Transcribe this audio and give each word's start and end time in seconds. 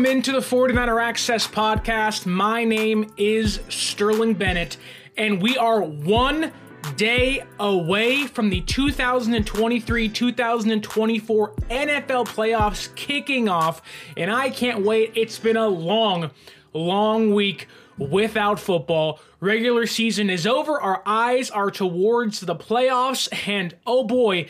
Welcome 0.00 0.16
into 0.16 0.32
the 0.32 0.38
49er 0.38 1.02
Access 1.02 1.46
podcast. 1.46 2.24
My 2.24 2.64
name 2.64 3.12
is 3.18 3.60
Sterling 3.68 4.32
Bennett, 4.32 4.78
and 5.18 5.42
we 5.42 5.58
are 5.58 5.82
one 5.82 6.52
day 6.96 7.44
away 7.58 8.26
from 8.26 8.48
the 8.48 8.62
2023 8.62 10.08
2024 10.08 11.52
NFL 11.52 12.26
playoffs 12.28 12.94
kicking 12.94 13.50
off, 13.50 13.82
and 14.16 14.30
I 14.32 14.48
can't 14.48 14.86
wait. 14.86 15.12
It's 15.14 15.38
been 15.38 15.58
a 15.58 15.68
long, 15.68 16.30
long 16.72 17.34
week 17.34 17.68
without 17.98 18.58
football. 18.58 19.20
Regular 19.38 19.86
season 19.86 20.30
is 20.30 20.46
over. 20.46 20.80
Our 20.80 21.02
eyes 21.04 21.50
are 21.50 21.70
towards 21.70 22.40
the 22.40 22.56
playoffs, 22.56 23.28
and 23.46 23.76
oh 23.86 24.04
boy, 24.04 24.48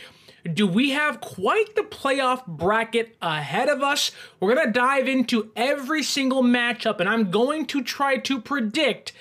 do 0.52 0.66
we 0.66 0.91
have 0.91 1.20
quite 1.20 1.74
the 1.77 1.83
playoff 1.83 2.46
bracket 2.46 3.16
ahead 3.20 3.69
of 3.69 3.83
us? 3.83 4.10
We're 4.38 4.55
going 4.55 4.66
to 4.66 4.72
dive 4.72 5.08
into 5.08 5.50
every 5.56 6.02
single 6.02 6.42
matchup, 6.42 7.00
and 7.00 7.08
I'm 7.08 7.30
going 7.30 7.66
to 7.66 7.83
try 7.83 8.16
to 8.19 8.41
predict 8.41 9.12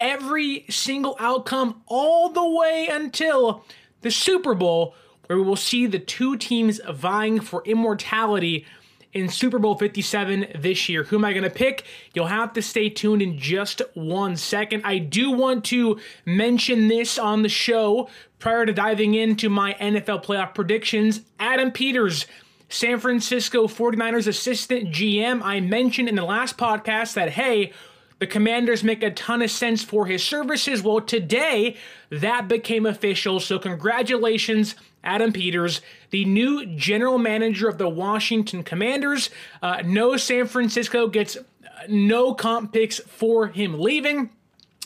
every 0.00 0.64
single 0.68 1.16
outcome 1.18 1.82
all 1.86 2.30
the 2.30 2.48
way 2.48 2.88
until 2.90 3.64
the 4.00 4.10
Super 4.10 4.54
Bowl, 4.54 4.94
where 5.26 5.38
we 5.38 5.44
will 5.44 5.56
see 5.56 5.86
the 5.86 5.98
two 5.98 6.36
teams 6.36 6.80
vying 6.88 7.40
for 7.40 7.62
immortality 7.64 8.64
in 9.12 9.28
Super 9.28 9.58
Bowl 9.58 9.74
57 9.74 10.46
this 10.58 10.88
year. 10.88 11.04
Who 11.04 11.16
am 11.16 11.24
I 11.24 11.32
going 11.32 11.44
to 11.44 11.50
pick? 11.50 11.84
You'll 12.14 12.26
have 12.26 12.52
to 12.54 12.62
stay 12.62 12.88
tuned 12.88 13.22
in 13.22 13.38
just 13.38 13.82
one 13.94 14.36
second. 14.36 14.82
I 14.84 14.98
do 14.98 15.32
want 15.32 15.64
to 15.66 15.98
mention 16.24 16.88
this 16.88 17.18
on 17.18 17.42
the 17.42 17.48
show 17.48 18.08
prior 18.38 18.64
to 18.66 18.72
diving 18.72 19.14
into 19.14 19.48
my 19.48 19.74
NFL 19.74 20.24
playoff 20.24 20.54
predictions. 20.54 21.22
Adam 21.38 21.70
Peters. 21.70 22.26
San 22.72 23.00
Francisco 23.00 23.66
49ers 23.66 24.28
assistant 24.28 24.90
GM. 24.90 25.42
I 25.42 25.58
mentioned 25.58 26.08
in 26.08 26.14
the 26.14 26.24
last 26.24 26.56
podcast 26.56 27.14
that, 27.14 27.30
hey, 27.30 27.72
the 28.20 28.28
commanders 28.28 28.84
make 28.84 29.02
a 29.02 29.10
ton 29.10 29.42
of 29.42 29.50
sense 29.50 29.82
for 29.82 30.06
his 30.06 30.22
services. 30.22 30.80
Well, 30.82 31.00
today 31.00 31.76
that 32.10 32.46
became 32.46 32.86
official. 32.86 33.40
So, 33.40 33.58
congratulations, 33.58 34.76
Adam 35.02 35.32
Peters, 35.32 35.80
the 36.10 36.24
new 36.24 36.66
general 36.66 37.18
manager 37.18 37.68
of 37.68 37.78
the 37.78 37.88
Washington 37.88 38.62
Commanders. 38.62 39.30
Uh, 39.62 39.82
no 39.84 40.16
San 40.16 40.46
Francisco 40.46 41.06
gets 41.06 41.36
uh, 41.36 41.42
no 41.88 42.34
comp 42.34 42.72
picks 42.72 42.98
for 43.00 43.48
him 43.48 43.78
leaving 43.80 44.30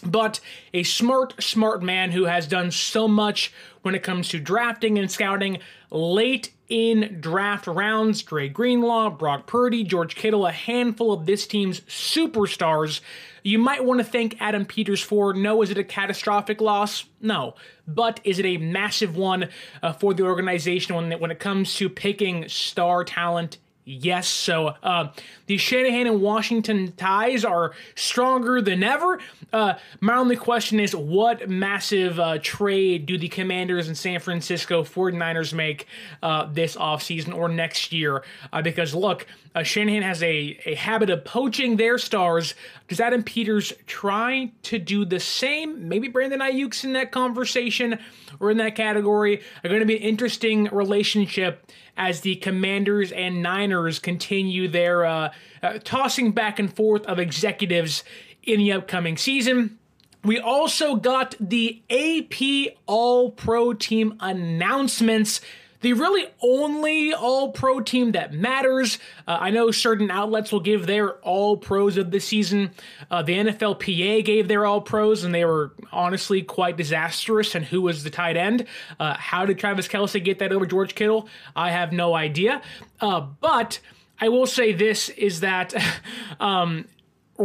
but 0.04 0.40
a 0.72 0.82
smart, 0.82 1.42
smart 1.42 1.83
man 1.83 2.11
who 2.12 2.24
has 2.24 2.46
done 2.46 2.70
so 2.70 3.08
much 3.08 3.52
when 3.83 3.94
it 3.94 4.02
comes 4.02 4.28
to 4.28 4.39
drafting 4.39 4.98
and 4.98 5.11
scouting 5.11 5.58
late 5.90 6.52
in 6.68 7.18
draft 7.20 7.66
rounds. 7.66 8.22
Dre 8.22 8.48
Greenlaw, 8.48 9.10
Brock 9.10 9.46
Purdy, 9.46 9.84
George 9.84 10.14
Kittle, 10.14 10.46
a 10.46 10.52
handful 10.52 11.12
of 11.12 11.27
this 11.27 11.46
team's 11.46 11.80
superstars. 11.83 13.00
You 13.46 13.58
might 13.58 13.84
want 13.84 14.00
to 14.00 14.05
thank 14.05 14.40
Adam 14.40 14.64
Peters 14.64 15.02
for. 15.02 15.34
No, 15.34 15.60
is 15.60 15.70
it 15.70 15.77
a 15.77 15.84
catastrophic 15.84 16.62
loss? 16.62 17.05
No. 17.20 17.55
But 17.86 18.18
is 18.24 18.38
it 18.38 18.46
a 18.46 18.56
massive 18.56 19.18
one 19.18 19.50
uh, 19.82 19.92
for 19.92 20.14
the 20.14 20.22
organization 20.22 20.94
when, 20.94 21.12
when 21.20 21.30
it 21.30 21.38
comes 21.38 21.74
to 21.77 21.90
picking 21.90 22.48
star 22.48 23.04
talent 23.04 23.58
Yes, 23.86 24.28
so 24.28 24.74
uh, 24.83 25.08
the 25.45 25.58
Shanahan 25.58 26.06
and 26.06 26.22
Washington 26.22 26.92
ties 26.92 27.45
are 27.45 27.72
stronger 27.95 28.62
than 28.62 28.83
ever. 28.83 29.20
Uh, 29.52 29.74
my 30.00 30.17
only 30.17 30.36
question 30.36 30.80
is 30.80 30.96
what 30.96 31.50
massive 31.50 32.18
uh, 32.18 32.39
trade 32.39 33.05
do 33.05 33.18
the 33.18 33.28
Commanders 33.28 33.86
and 33.86 33.96
San 33.96 34.20
Francisco 34.20 34.84
49ers 34.84 35.52
make 35.52 35.86
uh, 36.22 36.46
this 36.50 36.77
offseason 36.77 37.36
or 37.36 37.50
next 37.50 37.92
year? 37.92 38.24
Uh, 38.55 38.62
because 38.62 38.95
look, 38.95 39.27
uh, 39.55 39.62
Shanahan 39.62 40.02
has 40.02 40.22
a, 40.22 40.58
a 40.64 40.74
habit 40.74 41.11
of 41.11 41.22
poaching 41.27 41.77
their 41.77 41.98
stars. 41.98 42.55
Does 42.89 43.01
Adam 43.01 43.22
Peters 43.22 43.74
try 43.86 44.51
to 44.62 44.78
do 44.78 45.05
the 45.05 45.20
same? 45.20 45.89
Maybe 45.89 46.08
Brandon 46.08 46.40
Aiyuk's 46.40 46.84
in 46.84 46.95
that 46.95 47.12
conversation 47.12 47.98
or 48.40 48.51
in 48.51 48.56
that 48.56 48.77
category. 48.77 49.42
Are 49.62 49.68
going 49.68 49.80
to 49.80 49.86
be 49.86 49.96
an 49.96 50.02
interesting 50.02 50.70
relationship 50.72 51.70
as 51.96 52.20
the 52.20 52.36
Commanders 52.36 53.12
and 53.12 53.42
Niners 53.42 53.98
continue 53.98 54.68
their 54.68 55.05
uh, 55.05 55.32
uh, 55.62 55.78
tossing 55.84 56.32
back 56.32 56.58
and 56.58 56.74
forth 56.74 57.06
of 57.06 57.18
executives 57.18 58.05
in 58.42 58.58
the 58.58 58.72
upcoming 58.72 59.16
season. 59.16 59.78
We 60.24 60.38
also 60.38 60.96
got 60.96 61.34
the 61.38 61.83
AP 61.90 62.77
All 62.86 63.30
Pro 63.30 63.74
Team 63.74 64.16
announcements. 64.20 65.40
The 65.84 65.92
really 65.92 66.24
only 66.40 67.12
all 67.12 67.52
pro 67.52 67.78
team 67.78 68.12
that 68.12 68.33
matters. 68.33 68.98
Uh, 69.28 69.36
I 69.39 69.50
know 69.50 69.70
certain 69.70 70.11
outlets 70.11 70.50
will 70.50 70.61
give 70.61 70.86
their 70.86 71.17
all 71.17 71.58
pros 71.58 71.98
of 71.98 72.11
the 72.11 72.20
season. 72.20 72.70
Uh, 73.11 73.20
the 73.20 73.34
NFLPA 73.34 74.24
gave 74.24 74.48
their 74.48 74.64
all 74.64 74.80
pros, 74.80 75.24
and 75.24 75.34
they 75.34 75.45
were 75.45 75.72
honestly 75.92 76.40
quite 76.40 76.78
disastrous. 76.78 77.55
And 77.55 77.67
who 77.67 77.83
was 77.83 78.02
the 78.02 78.08
tight 78.08 78.39
end? 78.39 78.64
Uh, 78.98 79.12
how 79.12 79.45
did 79.45 79.58
Travis 79.58 79.86
Kelce 79.86 80.24
get 80.24 80.39
that 80.39 80.52
over 80.52 80.64
George 80.64 80.95
Kittle? 80.95 81.28
I 81.55 81.70
have 81.70 81.92
no 81.92 82.14
idea. 82.14 82.62
Uh, 82.98 83.20
but 83.20 83.78
I 84.18 84.30
will 84.30 84.46
say 84.46 84.72
this 84.72 85.11
is 85.11 85.40
that 85.40 85.74
um, 86.40 86.86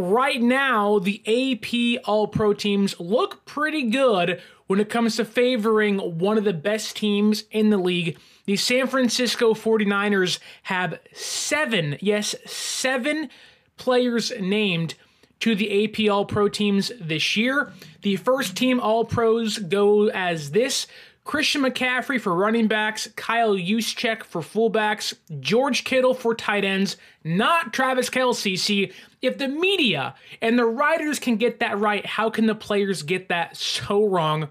right 0.00 0.40
now, 0.40 0.98
the 0.98 1.22
AP 1.26 2.02
All 2.06 2.26
Pro 2.26 2.52
teams 2.52 2.98
look 2.98 3.44
pretty 3.44 3.90
good 3.90 4.40
when 4.66 4.80
it 4.80 4.88
comes 4.88 5.16
to 5.16 5.24
favoring 5.24 5.98
one 5.98 6.38
of 6.38 6.44
the 6.44 6.52
best 6.52 6.96
teams 6.96 7.44
in 7.50 7.70
the 7.70 7.76
league. 7.76 8.18
The 8.46 8.56
San 8.56 8.86
Francisco 8.86 9.54
49ers 9.54 10.38
have 10.64 10.98
seven, 11.12 11.98
yes, 12.00 12.34
seven 12.46 13.30
players 13.76 14.32
named 14.40 14.94
to 15.40 15.54
the 15.54 15.84
AP 15.84 16.10
All 16.10 16.24
Pro 16.24 16.48
teams 16.48 16.92
this 17.00 17.36
year. 17.36 17.72
The 18.02 18.16
first 18.16 18.56
team 18.56 18.78
All 18.78 19.04
Pros 19.04 19.58
go 19.58 20.08
as 20.08 20.52
this 20.52 20.86
Christian 21.30 21.62
McCaffrey 21.62 22.20
for 22.20 22.34
running 22.34 22.66
backs, 22.66 23.06
Kyle 23.14 23.54
Juszczyk 23.54 24.24
for 24.24 24.40
fullbacks, 24.40 25.14
George 25.38 25.84
Kittle 25.84 26.12
for 26.12 26.34
tight 26.34 26.64
ends, 26.64 26.96
not 27.22 27.72
Travis 27.72 28.10
Kelce. 28.10 28.58
See, 28.58 28.90
if 29.22 29.38
the 29.38 29.46
media 29.46 30.16
and 30.42 30.58
the 30.58 30.64
writers 30.64 31.20
can 31.20 31.36
get 31.36 31.60
that 31.60 31.78
right, 31.78 32.04
how 32.04 32.30
can 32.30 32.46
the 32.46 32.56
players 32.56 33.04
get 33.04 33.28
that 33.28 33.56
so 33.56 34.04
wrong? 34.06 34.48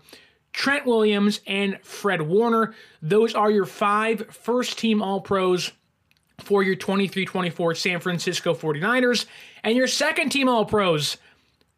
Trent 0.54 0.86
Williams 0.86 1.42
and 1.46 1.78
Fred 1.84 2.22
Warner, 2.22 2.74
those 3.02 3.36
are 3.36 3.52
your 3.52 3.66
five 3.66 4.34
first 4.34 4.80
team 4.80 5.02
All 5.02 5.20
Pros 5.20 5.74
for 6.40 6.64
your 6.64 6.76
23 6.76 7.26
24 7.26 7.76
San 7.76 8.00
Francisco 8.00 8.54
49ers. 8.54 9.26
And 9.66 9.76
your 9.76 9.88
second 9.88 10.30
team 10.30 10.48
All 10.48 10.64
Pros, 10.64 11.18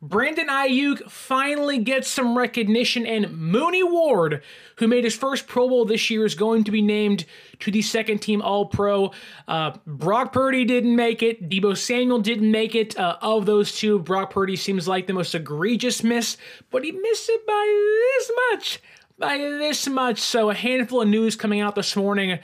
Brandon 0.04 0.48
Aiyuk 0.48 1.12
finally 1.12 1.78
gets 1.78 2.08
some 2.08 2.36
recognition, 2.36 3.06
and 3.06 3.38
Mooney 3.38 3.84
Ward, 3.84 4.42
who 4.78 4.88
made 4.88 5.04
his 5.04 5.16
first 5.16 5.46
Pro 5.46 5.70
Bowl 5.70 5.86
this 5.86 6.10
year, 6.10 6.26
is 6.26 6.34
going 6.34 6.64
to 6.64 6.72
be 6.72 6.82
named 6.82 7.26
to 7.60 7.70
the 7.70 7.84
second 7.84 8.18
team 8.20 8.42
All 8.42 8.66
Pro. 8.66 9.12
Uh, 9.48 9.78
Brock 9.86 10.34
Purdy 10.34 10.66
didn't 10.66 10.96
make 10.96 11.22
it. 11.22 11.48
Deebo 11.48 11.78
Samuel 11.78 12.18
didn't 12.18 12.50
make 12.50 12.74
it. 12.74 12.98
Uh, 12.98 13.18
of 13.22 13.46
those 13.46 13.78
two, 13.78 14.00
Brock 14.00 14.32
Purdy 14.32 14.56
seems 14.56 14.88
like 14.88 15.06
the 15.06 15.14
most 15.14 15.36
egregious 15.36 16.04
miss, 16.04 16.36
but 16.72 16.84
he 16.84 16.92
missed 16.92 17.30
it 17.30 17.46
by 17.46 18.12
this 18.18 18.32
much. 18.50 18.82
By 19.20 19.38
this 19.38 19.88
much. 19.88 20.20
So, 20.20 20.50
a 20.50 20.56
handful 20.56 21.04
of 21.04 21.10
news 21.10 21.36
coming 21.36 21.62
out 21.62 21.76
this 21.76 21.96
morning 21.96 22.40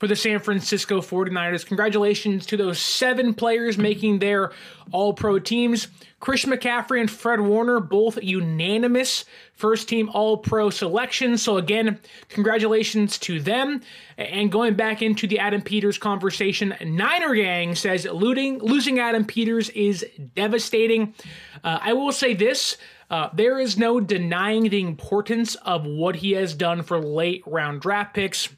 for 0.00 0.08
the 0.08 0.16
San 0.16 0.40
Francisco 0.40 1.00
49ers. 1.00 1.64
Congratulations 1.64 2.46
to 2.46 2.56
those 2.56 2.80
seven 2.80 3.32
players 3.32 3.78
making 3.78 4.18
their 4.18 4.50
all 4.90 5.14
pro 5.14 5.38
teams. 5.38 5.88
Christian 6.18 6.50
McCaffrey 6.50 7.00
and 7.00 7.10
Fred 7.10 7.40
Warner, 7.40 7.78
both 7.78 8.22
unanimous 8.22 9.26
first 9.52 9.88
team 9.88 10.08
all 10.12 10.38
pro 10.38 10.70
selections. 10.70 11.42
So, 11.42 11.58
again, 11.58 12.00
congratulations 12.28 13.18
to 13.18 13.38
them. 13.38 13.82
And 14.16 14.50
going 14.50 14.74
back 14.74 15.02
into 15.02 15.26
the 15.26 15.38
Adam 15.38 15.60
Peters 15.60 15.98
conversation, 15.98 16.74
Niner 16.82 17.34
Gang 17.34 17.74
says 17.74 18.06
looting, 18.06 18.58
losing 18.58 18.98
Adam 18.98 19.24
Peters 19.24 19.68
is 19.70 20.06
devastating. 20.34 21.14
Uh, 21.62 21.78
I 21.82 21.92
will 21.92 22.12
say 22.12 22.34
this. 22.34 22.78
Uh, 23.08 23.28
there 23.34 23.60
is 23.60 23.78
no 23.78 24.00
denying 24.00 24.68
the 24.68 24.80
importance 24.80 25.54
of 25.56 25.86
what 25.86 26.16
he 26.16 26.32
has 26.32 26.54
done 26.54 26.82
for 26.82 26.98
late 26.98 27.42
round 27.46 27.80
draft 27.80 28.14
picks, 28.14 28.48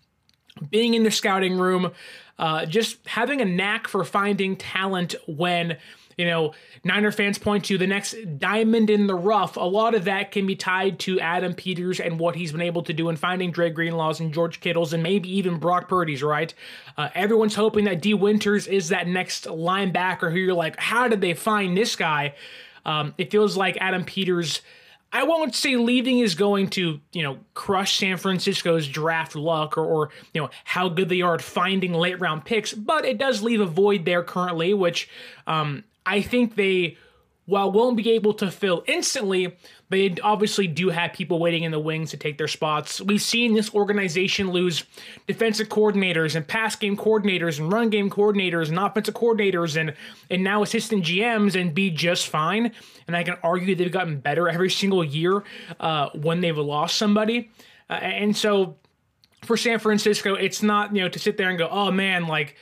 being 0.70 0.94
in 0.94 1.02
the 1.02 1.10
scouting 1.10 1.58
room, 1.58 1.92
uh, 2.38 2.64
just 2.64 3.06
having 3.06 3.40
a 3.40 3.44
knack 3.44 3.88
for 3.88 4.04
finding 4.04 4.56
talent 4.56 5.14
when 5.26 5.76
you 6.18 6.26
know, 6.26 6.52
Niner 6.82 7.12
fans 7.12 7.38
point 7.38 7.64
to 7.66 7.78
the 7.78 7.86
next 7.86 8.16
diamond 8.38 8.90
in 8.90 9.06
the 9.06 9.14
rough. 9.14 9.56
A 9.56 9.60
lot 9.60 9.94
of 9.94 10.04
that 10.04 10.32
can 10.32 10.46
be 10.46 10.56
tied 10.56 10.98
to 11.00 11.20
Adam 11.20 11.54
Peters 11.54 12.00
and 12.00 12.18
what 12.18 12.34
he's 12.34 12.50
been 12.50 12.60
able 12.60 12.82
to 12.82 12.92
do 12.92 13.08
in 13.08 13.16
finding 13.16 13.52
Dre 13.52 13.70
Greenlaws 13.70 14.18
and 14.18 14.34
George 14.34 14.60
Kittles 14.60 14.92
and 14.92 15.02
maybe 15.02 15.30
even 15.36 15.58
Brock 15.58 15.88
Purdy's, 15.88 16.22
right? 16.22 16.52
Uh, 16.96 17.08
everyone's 17.14 17.54
hoping 17.54 17.84
that 17.84 18.02
Dee 18.02 18.14
Winters 18.14 18.66
is 18.66 18.88
that 18.88 19.06
next 19.06 19.44
linebacker 19.44 20.32
who 20.32 20.38
you're 20.38 20.54
like, 20.54 20.78
how 20.80 21.06
did 21.06 21.20
they 21.20 21.34
find 21.34 21.76
this 21.76 21.94
guy? 21.94 22.34
Um, 22.84 23.14
it 23.16 23.30
feels 23.30 23.56
like 23.56 23.76
Adam 23.80 24.04
Peters. 24.04 24.60
I 25.12 25.22
won't 25.22 25.54
say 25.54 25.76
leaving 25.76 26.18
is 26.18 26.34
going 26.34 26.68
to, 26.70 27.00
you 27.12 27.22
know, 27.22 27.38
crush 27.54 27.96
San 27.96 28.16
Francisco's 28.18 28.88
draft 28.88 29.36
luck 29.36 29.78
or, 29.78 29.84
or, 29.84 30.10
you 30.34 30.42
know, 30.42 30.50
how 30.64 30.88
good 30.88 31.08
they 31.08 31.22
are 31.22 31.34
at 31.34 31.42
finding 31.42 31.94
late 31.94 32.20
round 32.20 32.44
picks, 32.44 32.74
but 32.74 33.04
it 33.04 33.18
does 33.18 33.42
leave 33.42 33.60
a 33.60 33.66
void 33.66 34.04
there 34.04 34.22
currently, 34.22 34.74
which 34.74 35.08
um, 35.46 35.84
I 36.08 36.22
think 36.22 36.56
they, 36.56 36.96
while 37.44 37.70
won't 37.70 37.96
be 37.96 38.12
able 38.12 38.32
to 38.34 38.50
fill 38.50 38.82
instantly, 38.86 39.56
they 39.90 40.14
obviously 40.22 40.66
do 40.66 40.88
have 40.88 41.12
people 41.12 41.38
waiting 41.38 41.64
in 41.64 41.70
the 41.70 41.78
wings 41.78 42.10
to 42.10 42.16
take 42.16 42.38
their 42.38 42.48
spots. 42.48 43.00
We've 43.00 43.20
seen 43.20 43.52
this 43.52 43.74
organization 43.74 44.50
lose 44.50 44.84
defensive 45.26 45.68
coordinators 45.68 46.34
and 46.34 46.46
pass 46.46 46.76
game 46.76 46.96
coordinators 46.96 47.58
and 47.58 47.70
run 47.70 47.90
game 47.90 48.08
coordinators 48.08 48.68
and 48.68 48.78
offensive 48.78 49.14
coordinators 49.14 49.78
and 49.78 49.94
and 50.30 50.42
now 50.42 50.62
assistant 50.62 51.04
GMs 51.04 51.60
and 51.60 51.74
be 51.74 51.90
just 51.90 52.28
fine. 52.28 52.72
And 53.06 53.14
I 53.14 53.22
can 53.22 53.36
argue 53.42 53.74
they've 53.74 53.92
gotten 53.92 54.18
better 54.18 54.48
every 54.48 54.70
single 54.70 55.04
year 55.04 55.44
uh, 55.78 56.08
when 56.14 56.40
they've 56.40 56.56
lost 56.56 56.96
somebody. 56.96 57.50
Uh, 57.90 57.94
and 57.94 58.36
so 58.36 58.76
for 59.42 59.56
San 59.56 59.78
Francisco, 59.78 60.34
it's 60.34 60.62
not 60.62 60.94
you 60.94 61.02
know 61.02 61.08
to 61.08 61.18
sit 61.18 61.36
there 61.36 61.50
and 61.50 61.58
go, 61.58 61.68
oh 61.70 61.90
man, 61.90 62.26
like 62.26 62.56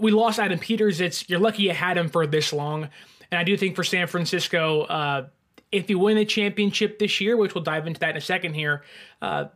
we 0.00 0.10
lost 0.10 0.38
Adam 0.38 0.58
Peters. 0.58 1.00
It's 1.00 1.28
you're 1.28 1.40
lucky 1.40 1.64
you 1.64 1.72
had 1.72 1.96
him 1.96 2.08
for 2.08 2.26
this 2.26 2.52
long. 2.52 2.88
And 3.30 3.38
I 3.38 3.44
do 3.44 3.56
think 3.56 3.76
for 3.76 3.84
San 3.84 4.06
Francisco, 4.06 4.82
uh, 4.82 5.26
if 5.72 5.90
you 5.90 5.98
win 5.98 6.16
the 6.16 6.24
championship 6.24 6.98
this 6.98 7.20
year, 7.20 7.36
which 7.36 7.54
we'll 7.54 7.64
dive 7.64 7.86
into 7.86 8.00
that 8.00 8.10
in 8.10 8.16
a 8.16 8.20
second 8.20 8.54
here, 8.54 8.84
uh, 9.20 9.46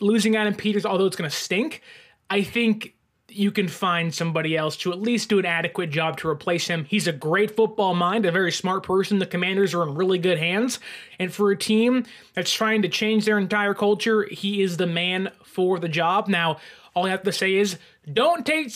losing 0.00 0.36
Adam 0.36 0.54
Peters, 0.54 0.84
although 0.84 1.06
it's 1.06 1.16
going 1.16 1.30
to 1.30 1.36
stink, 1.36 1.82
I 2.28 2.42
think 2.42 2.94
you 3.28 3.50
can 3.50 3.68
find 3.68 4.14
somebody 4.14 4.56
else 4.56 4.76
to 4.78 4.92
at 4.92 5.00
least 5.00 5.28
do 5.28 5.38
an 5.38 5.46
adequate 5.46 5.90
job 5.90 6.16
to 6.16 6.28
replace 6.28 6.66
him. 6.66 6.84
He's 6.84 7.06
a 7.06 7.12
great 7.12 7.54
football 7.56 7.94
mind, 7.94 8.24
a 8.24 8.32
very 8.32 8.52
smart 8.52 8.82
person. 8.82 9.18
The 9.18 9.26
commanders 9.26 9.74
are 9.74 9.82
in 9.82 9.94
really 9.94 10.18
good 10.18 10.38
hands. 10.38 10.78
And 11.18 11.32
for 11.32 11.50
a 11.50 11.56
team 11.56 12.06
that's 12.34 12.52
trying 12.52 12.82
to 12.82 12.88
change 12.88 13.24
their 13.24 13.38
entire 13.38 13.74
culture, 13.74 14.26
he 14.30 14.62
is 14.62 14.76
the 14.76 14.86
man 14.86 15.30
for 15.44 15.78
the 15.78 15.88
job. 15.88 16.28
Now, 16.28 16.58
all 16.94 17.06
I 17.06 17.10
have 17.10 17.24
to 17.24 17.32
say 17.32 17.54
is 17.54 17.78
don't 18.12 18.46
take 18.46 18.72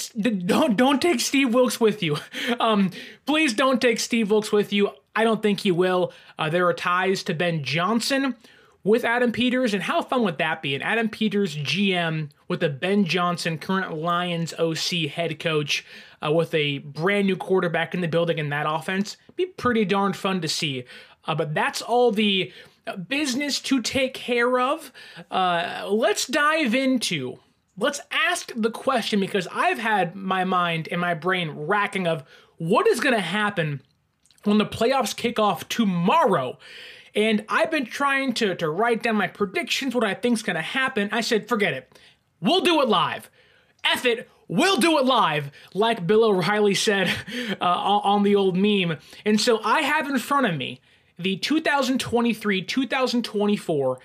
don't 0.47 0.77
don't 0.77 1.01
take 1.01 1.21
Steve 1.21 1.55
Wilks 1.55 1.81
with 1.81 2.03
you. 2.03 2.17
Um, 2.59 2.91
please 3.27 3.55
don't 3.55 3.81
take 3.81 4.01
Steve 4.01 4.31
Wilks 4.31 4.51
with 4.53 4.73
you. 4.73 4.91
I 5.15 5.25
don't 5.25 5.43
think 5.43 5.61
he 5.61 5.71
will. 5.71 6.13
Uh, 6.39 6.51
there 6.51 6.67
are 6.67 6.75
ties 6.75 7.23
to 7.25 7.35
Ben 7.35 7.63
Johnson 7.63 8.35
with 8.83 9.05
Adam 9.05 9.31
Peters, 9.33 9.75
and 9.75 9.83
how 9.83 10.03
fun 10.03 10.23
would 10.25 10.39
that 10.39 10.63
be? 10.63 10.75
An 10.75 10.83
Adam 10.83 11.09
Peters 11.09 11.57
GM 11.57 12.31
with 12.49 12.63
a 12.63 12.69
Ben 12.69 13.05
Johnson, 13.05 13.59
current 13.59 13.95
Lions 13.97 14.55
OC 14.55 15.11
head 15.11 15.39
coach, 15.39 15.85
uh, 16.25 16.33
with 16.33 16.53
a 16.55 16.79
brand 16.79 17.27
new 17.27 17.37
quarterback 17.37 17.95
in 17.95 18.01
the 18.01 18.09
building 18.09 18.39
in 18.39 18.49
that 18.51 18.67
offense. 18.69 19.17
Be 19.37 19.47
pretty 19.47 19.85
darn 19.85 20.13
fun 20.13 20.41
to 20.41 20.49
see. 20.49 20.85
Uh, 21.27 21.35
but 21.35 21.55
that's 21.55 21.83
all 21.83 22.11
the 22.11 22.53
business 23.09 23.61
to 23.61 23.83
take 23.83 24.15
care 24.15 24.59
of. 24.59 24.93
Uh, 25.31 25.87
let's 25.91 26.27
dive 26.27 26.75
into 26.75 27.39
let's 27.81 28.01
ask 28.11 28.53
the 28.55 28.71
question 28.71 29.19
because 29.19 29.49
I've 29.51 29.79
had 29.79 30.15
my 30.15 30.45
mind 30.45 30.89
and 30.93 31.01
my 31.01 31.15
brain 31.15 31.51
racking 31.51 32.07
of 32.07 32.23
what 32.59 32.87
is 32.87 33.01
going 33.01 33.15
to 33.15 33.21
happen 33.21 33.81
when 34.45 34.59
the 34.59 34.67
playoffs 34.67 35.17
kick 35.17 35.39
off 35.39 35.69
tomorrow. 35.69 36.59
And 37.15 37.45
I've 37.49 37.71
been 37.71 37.87
trying 37.87 38.35
to, 38.35 38.55
to 38.55 38.69
write 38.69 39.03
down 39.03 39.17
my 39.17 39.27
predictions, 39.27 39.95
what 39.95 40.05
I 40.05 40.15
think's 40.15 40.43
going 40.43 40.57
to 40.57 40.63
happen. 40.63 41.09
I 41.11 41.23
said, 41.23 41.49
forget 41.49 41.73
it. 41.73 41.99
We'll 42.41 42.61
do 42.61 42.81
it 42.83 42.89
live. 42.89 43.31
F 43.83 44.05
it. 44.05 44.29
We'll 44.47 44.79
do 44.79 44.99
it 44.99 45.05
live, 45.05 45.51
like 45.75 46.07
Bill 46.07 46.25
O'Reilly 46.25 46.75
said 46.75 47.09
uh, 47.61 47.65
on 47.65 48.25
the 48.25 48.37
old 48.37 48.57
meme. 48.57 48.99
And 49.25 49.41
so 49.41 49.61
I 49.63 49.83
have 49.83 50.09
in 50.09 50.19
front 50.19 50.47
of 50.47 50.57
me 50.57 50.81
the 51.19 51.37
2023 51.37 52.63
2024 52.63 53.99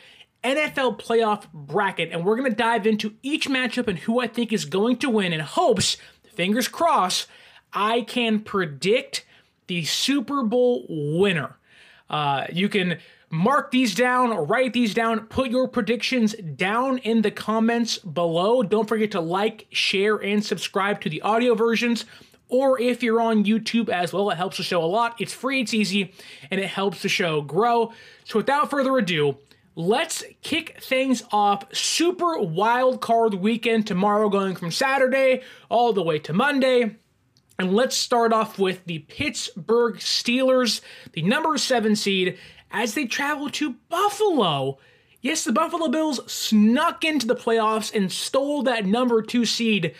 NFL 0.45 1.01
playoff 1.01 1.51
bracket, 1.51 2.11
and 2.11 2.23
we're 2.23 2.35
going 2.35 2.49
to 2.49 2.55
dive 2.55 2.85
into 2.85 3.15
each 3.23 3.49
matchup 3.49 3.87
and 3.87 3.99
who 3.99 4.19
I 4.19 4.27
think 4.27 4.53
is 4.53 4.65
going 4.65 4.97
to 4.97 5.09
win 5.09 5.33
in 5.33 5.39
hopes, 5.39 5.97
fingers 6.35 6.67
crossed, 6.67 7.27
I 7.73 8.01
can 8.01 8.39
predict 8.41 9.25
the 9.67 9.83
Super 9.83 10.43
Bowl 10.43 10.85
winner. 10.87 11.57
Uh, 12.09 12.45
you 12.53 12.69
can 12.69 12.99
mark 13.29 13.71
these 13.71 13.95
down, 13.95 14.29
write 14.47 14.73
these 14.73 14.93
down, 14.93 15.21
put 15.21 15.49
your 15.49 15.67
predictions 15.67 16.33
down 16.35 16.99
in 16.99 17.21
the 17.21 17.31
comments 17.31 17.97
below. 17.97 18.61
Don't 18.63 18.87
forget 18.87 19.11
to 19.11 19.21
like, 19.21 19.67
share, 19.71 20.17
and 20.17 20.45
subscribe 20.45 21.01
to 21.01 21.09
the 21.09 21.21
audio 21.21 21.55
versions. 21.55 22.05
Or 22.47 22.79
if 22.79 23.01
you're 23.01 23.19
on 23.19 23.43
YouTube 23.43 23.89
as 23.89 24.13
well, 24.13 24.29
it 24.29 24.35
helps 24.35 24.57
the 24.57 24.63
show 24.63 24.83
a 24.83 24.85
lot. 24.85 25.19
It's 25.19 25.33
free, 25.33 25.61
it's 25.61 25.73
easy, 25.73 26.13
and 26.51 26.61
it 26.61 26.67
helps 26.67 27.01
the 27.01 27.09
show 27.09 27.41
grow. 27.41 27.91
So 28.23 28.39
without 28.39 28.69
further 28.69 28.95
ado, 28.97 29.37
Let's 29.77 30.23
kick 30.41 30.81
things 30.81 31.21
off. 31.33 31.65
Super 31.75 32.39
wild 32.39 33.01
card 33.01 33.33
weekend 33.33 33.85
tomorrow, 33.85 34.29
going 34.29 34.55
from 34.55 34.71
Saturday 34.71 35.41
all 35.67 35.91
the 35.91 36.01
way 36.01 36.17
to 36.19 36.31
Monday. 36.31 36.95
And 37.59 37.73
let's 37.73 37.97
start 37.97 38.31
off 38.31 38.57
with 38.57 38.85
the 38.85 38.99
Pittsburgh 38.99 39.95
Steelers, 39.95 40.79
the 41.11 41.23
number 41.23 41.57
seven 41.57 41.97
seed, 41.97 42.37
as 42.71 42.93
they 42.93 43.05
travel 43.05 43.49
to 43.49 43.75
Buffalo. 43.89 44.77
Yes, 45.21 45.43
the 45.43 45.51
Buffalo 45.51 45.89
Bills 45.89 46.21
snuck 46.31 47.03
into 47.03 47.27
the 47.27 47.35
playoffs 47.35 47.93
and 47.93 48.09
stole 48.09 48.63
that 48.63 48.85
number 48.85 49.21
two 49.21 49.43
seed 49.43 49.93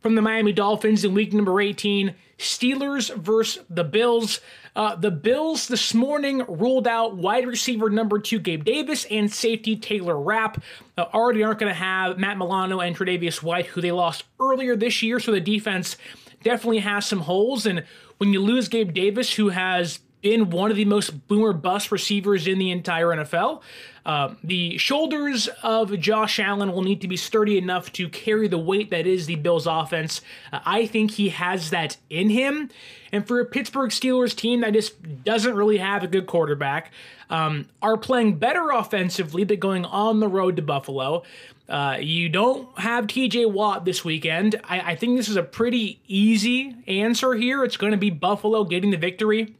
from 0.00 0.16
the 0.16 0.22
Miami 0.22 0.52
Dolphins 0.52 1.04
in 1.04 1.14
week 1.14 1.32
number 1.32 1.60
18. 1.60 2.14
Steelers 2.38 3.14
versus 3.14 3.64
the 3.70 3.84
Bills. 3.84 4.40
Uh, 4.76 4.94
the 4.94 5.10
Bills 5.10 5.68
this 5.68 5.94
morning 5.94 6.44
ruled 6.48 6.86
out 6.86 7.16
wide 7.16 7.46
receiver 7.46 7.90
number 7.90 8.18
two 8.18 8.38
Gabe 8.38 8.64
Davis 8.64 9.04
and 9.10 9.30
safety 9.32 9.76
Taylor 9.76 10.18
Rapp. 10.18 10.62
Uh, 10.96 11.06
already 11.12 11.42
aren't 11.42 11.58
going 11.58 11.72
to 11.72 11.78
have 11.78 12.18
Matt 12.18 12.38
Milano 12.38 12.80
and 12.80 12.96
Tre'Davious 12.96 13.42
White, 13.42 13.66
who 13.66 13.80
they 13.80 13.92
lost 13.92 14.24
earlier 14.38 14.76
this 14.76 15.02
year. 15.02 15.18
So 15.18 15.32
the 15.32 15.40
defense 15.40 15.96
definitely 16.42 16.78
has 16.80 17.06
some 17.06 17.20
holes. 17.20 17.66
And 17.66 17.84
when 18.18 18.32
you 18.32 18.40
lose 18.40 18.68
Gabe 18.68 18.92
Davis, 18.92 19.34
who 19.34 19.48
has 19.48 19.98
been 20.20 20.50
one 20.50 20.70
of 20.70 20.76
the 20.76 20.84
most 20.84 21.26
boomer 21.28 21.52
bust 21.52 21.90
receivers 21.90 22.46
in 22.46 22.58
the 22.58 22.70
entire 22.70 23.06
NFL. 23.06 23.62
Uh, 24.04 24.34
the 24.42 24.78
shoulders 24.78 25.48
of 25.62 25.98
Josh 25.98 26.38
Allen 26.38 26.72
will 26.72 26.82
need 26.82 27.00
to 27.00 27.08
be 27.08 27.16
sturdy 27.16 27.58
enough 27.58 27.92
to 27.92 28.08
carry 28.08 28.48
the 28.48 28.58
weight 28.58 28.90
that 28.90 29.06
is 29.06 29.26
the 29.26 29.36
Bills' 29.36 29.66
offense. 29.66 30.20
Uh, 30.52 30.60
I 30.64 30.86
think 30.86 31.12
he 31.12 31.30
has 31.30 31.70
that 31.70 31.96
in 32.08 32.30
him. 32.30 32.70
And 33.12 33.26
for 33.26 33.40
a 33.40 33.44
Pittsburgh 33.44 33.90
Steelers 33.90 34.34
team 34.34 34.60
that 34.60 34.72
just 34.72 35.24
doesn't 35.24 35.54
really 35.54 35.78
have 35.78 36.02
a 36.02 36.06
good 36.06 36.26
quarterback, 36.26 36.92
um, 37.28 37.68
are 37.82 37.96
playing 37.96 38.38
better 38.38 38.70
offensively 38.70 39.44
than 39.44 39.58
going 39.58 39.84
on 39.84 40.20
the 40.20 40.28
road 40.28 40.56
to 40.56 40.62
Buffalo. 40.62 41.22
Uh, 41.68 41.98
you 42.00 42.28
don't 42.28 42.76
have 42.78 43.06
TJ 43.06 43.50
Watt 43.50 43.84
this 43.84 44.04
weekend. 44.04 44.60
I, 44.64 44.92
I 44.92 44.96
think 44.96 45.16
this 45.16 45.28
is 45.28 45.36
a 45.36 45.42
pretty 45.42 46.00
easy 46.08 46.74
answer 46.88 47.34
here. 47.34 47.62
It's 47.64 47.76
going 47.76 47.92
to 47.92 47.98
be 47.98 48.10
Buffalo 48.10 48.64
getting 48.64 48.90
the 48.90 48.96
victory 48.96 49.54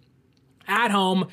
at 0.66 0.90
home. 0.90 1.28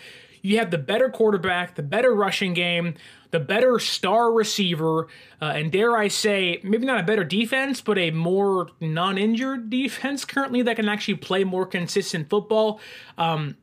You 0.48 0.60
have 0.60 0.72
the 0.72 0.77
better 0.77 1.10
quarterback, 1.10 1.75
the 1.75 1.84
better 1.84 2.16
rushing 2.16 2.54
game, 2.54 2.94
the 3.32 3.39
better 3.39 3.80
star 3.80 4.32
receiver, 4.32 5.10
uh, 5.42 5.51
and 5.56 5.74
dare 5.74 5.98
I 5.98 6.08
say, 6.08 6.62
maybe 6.63 6.86
not 6.86 7.01
a 7.01 7.04
better 7.04 7.25
defense, 7.25 7.82
but 7.82 7.98
a 7.98 8.12
more 8.12 8.70
non 8.80 9.18
injured 9.18 9.70
defense 9.70 10.24
currently 10.24 10.62
that 10.62 10.77
can 10.77 10.88
actually 10.88 11.16
play 11.16 11.44
more 11.44 11.66
consistent 11.66 12.30
football. 12.30 12.80
Um, 13.18 13.58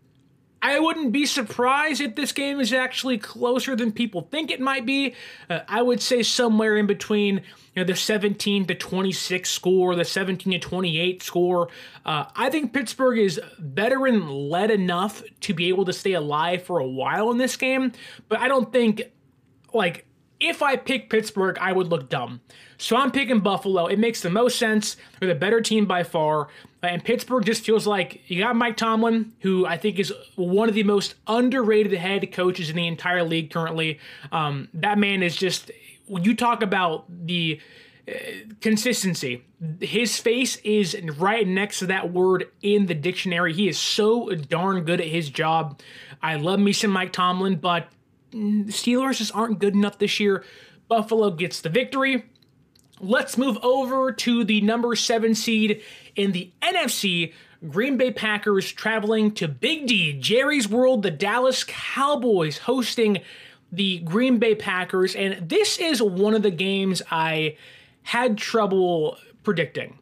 I 0.64 0.78
wouldn't 0.78 1.12
be 1.12 1.26
surprised 1.26 2.00
if 2.00 2.14
this 2.14 2.32
game 2.32 2.58
is 2.58 2.72
actually 2.72 3.18
closer 3.18 3.76
than 3.76 3.92
people 3.92 4.22
think 4.22 4.50
it 4.50 4.60
might 4.60 4.86
be. 4.86 5.14
Uh, 5.50 5.60
I 5.68 5.82
would 5.82 6.00
say 6.00 6.22
somewhere 6.22 6.78
in 6.78 6.86
between 6.86 7.42
you 7.74 7.82
know, 7.82 7.84
the 7.84 7.94
17 7.94 8.64
to 8.68 8.74
26 8.74 9.50
score, 9.50 9.94
the 9.94 10.06
17 10.06 10.54
to 10.54 10.58
28 10.58 11.22
score. 11.22 11.68
Uh, 12.06 12.24
I 12.34 12.48
think 12.48 12.72
Pittsburgh 12.72 13.18
is 13.18 13.38
veteran 13.58 14.26
led 14.26 14.70
enough 14.70 15.22
to 15.40 15.52
be 15.52 15.68
able 15.68 15.84
to 15.84 15.92
stay 15.92 16.14
alive 16.14 16.62
for 16.62 16.78
a 16.78 16.88
while 16.88 17.30
in 17.30 17.36
this 17.36 17.58
game, 17.58 17.92
but 18.30 18.38
I 18.40 18.48
don't 18.48 18.72
think 18.72 19.02
like 19.74 20.06
if 20.48 20.62
I 20.62 20.76
pick 20.76 21.10
Pittsburgh, 21.10 21.58
I 21.60 21.72
would 21.72 21.88
look 21.88 22.08
dumb. 22.08 22.40
So 22.76 22.96
I'm 22.96 23.10
picking 23.10 23.40
Buffalo. 23.40 23.86
It 23.86 23.98
makes 23.98 24.20
the 24.20 24.30
most 24.30 24.58
sense. 24.58 24.96
They're 25.18 25.28
the 25.28 25.34
better 25.34 25.60
team 25.60 25.86
by 25.86 26.02
far. 26.02 26.48
And 26.82 27.02
Pittsburgh 27.02 27.44
just 27.44 27.64
feels 27.64 27.86
like 27.86 28.28
you 28.28 28.42
got 28.42 28.56
Mike 28.56 28.76
Tomlin, 28.76 29.32
who 29.40 29.64
I 29.64 29.76
think 29.78 29.98
is 29.98 30.12
one 30.36 30.68
of 30.68 30.74
the 30.74 30.82
most 30.82 31.14
underrated 31.26 31.92
head 31.94 32.30
coaches 32.32 32.68
in 32.68 32.76
the 32.76 32.86
entire 32.86 33.22
league 33.22 33.50
currently. 33.50 34.00
Um, 34.32 34.68
that 34.74 34.98
man 34.98 35.22
is 35.22 35.36
just, 35.36 35.70
when 36.06 36.24
you 36.24 36.34
talk 36.36 36.62
about 36.62 37.04
the 37.08 37.60
uh, 38.06 38.12
consistency, 38.60 39.44
his 39.80 40.18
face 40.18 40.56
is 40.56 41.00
right 41.16 41.48
next 41.48 41.78
to 41.78 41.86
that 41.86 42.12
word 42.12 42.50
in 42.60 42.84
the 42.84 42.94
dictionary. 42.94 43.54
He 43.54 43.68
is 43.68 43.78
so 43.78 44.28
darn 44.30 44.84
good 44.84 45.00
at 45.00 45.06
his 45.06 45.30
job. 45.30 45.80
I 46.22 46.36
love 46.36 46.60
me 46.60 46.74
some 46.74 46.90
Mike 46.90 47.12
Tomlin, 47.12 47.56
but 47.56 47.88
Steelers 48.34 49.18
just 49.18 49.34
aren't 49.34 49.58
good 49.58 49.74
enough 49.74 49.98
this 49.98 50.18
year. 50.18 50.44
Buffalo 50.88 51.30
gets 51.30 51.60
the 51.60 51.68
victory. 51.68 52.24
Let's 53.00 53.38
move 53.38 53.58
over 53.62 54.12
to 54.12 54.44
the 54.44 54.60
number 54.60 54.94
seven 54.96 55.34
seed 55.34 55.82
in 56.16 56.32
the 56.32 56.52
NFC. 56.62 57.32
Green 57.68 57.96
Bay 57.96 58.10
Packers 58.10 58.70
traveling 58.70 59.32
to 59.32 59.48
Big 59.48 59.86
D, 59.86 60.12
Jerry's 60.12 60.68
World, 60.68 61.02
the 61.02 61.10
Dallas 61.10 61.64
Cowboys 61.66 62.58
hosting 62.58 63.20
the 63.72 64.00
Green 64.00 64.38
Bay 64.38 64.54
Packers. 64.54 65.16
And 65.16 65.48
this 65.48 65.78
is 65.78 66.02
one 66.02 66.34
of 66.34 66.42
the 66.42 66.50
games 66.50 67.02
I 67.10 67.56
had 68.02 68.36
trouble 68.36 69.16
predicting. 69.42 69.98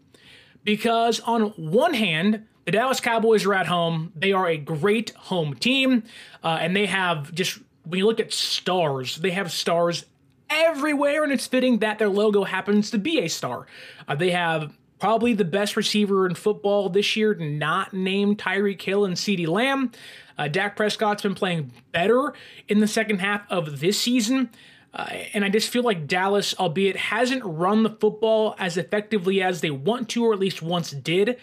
Because 0.64 1.20
on 1.20 1.50
one 1.50 1.94
hand, 1.94 2.46
the 2.64 2.72
Dallas 2.72 3.00
Cowboys 3.00 3.44
are 3.46 3.54
at 3.54 3.66
home. 3.66 4.12
They 4.14 4.32
are 4.32 4.48
a 4.48 4.56
great 4.56 5.10
home 5.10 5.54
team, 5.54 6.04
uh, 6.44 6.58
and 6.60 6.76
they 6.76 6.86
have 6.86 7.34
just 7.34 7.58
when 7.84 7.98
you 7.98 8.06
look 8.06 8.20
at 8.20 8.32
stars, 8.32 9.16
they 9.16 9.30
have 9.30 9.50
stars 9.52 10.04
everywhere, 10.50 11.24
and 11.24 11.32
it's 11.32 11.46
fitting 11.46 11.78
that 11.78 11.98
their 11.98 12.08
logo 12.08 12.44
happens 12.44 12.90
to 12.90 12.98
be 12.98 13.20
a 13.20 13.28
star. 13.28 13.66
Uh, 14.06 14.14
they 14.14 14.30
have 14.30 14.72
probably 14.98 15.32
the 15.32 15.44
best 15.44 15.76
receiver 15.76 16.26
in 16.26 16.34
football 16.34 16.88
this 16.88 17.16
year, 17.16 17.34
not 17.34 17.92
named 17.92 18.38
Tyreek 18.38 18.80
Hill 18.80 19.04
and 19.04 19.16
CeeDee 19.16 19.48
Lamb. 19.48 19.90
Uh, 20.38 20.48
Dak 20.48 20.76
Prescott's 20.76 21.22
been 21.22 21.34
playing 21.34 21.72
better 21.90 22.32
in 22.68 22.80
the 22.80 22.86
second 22.86 23.18
half 23.18 23.42
of 23.50 23.80
this 23.80 24.00
season. 24.00 24.50
Uh, 24.94 25.08
and 25.32 25.44
I 25.44 25.48
just 25.48 25.70
feel 25.70 25.82
like 25.82 26.06
Dallas, 26.06 26.54
albeit 26.58 26.96
hasn't 26.96 27.42
run 27.44 27.82
the 27.82 27.90
football 27.90 28.54
as 28.58 28.76
effectively 28.76 29.42
as 29.42 29.60
they 29.60 29.70
want 29.70 30.08
to, 30.10 30.24
or 30.24 30.32
at 30.32 30.38
least 30.38 30.62
once 30.62 30.90
did 30.90 31.38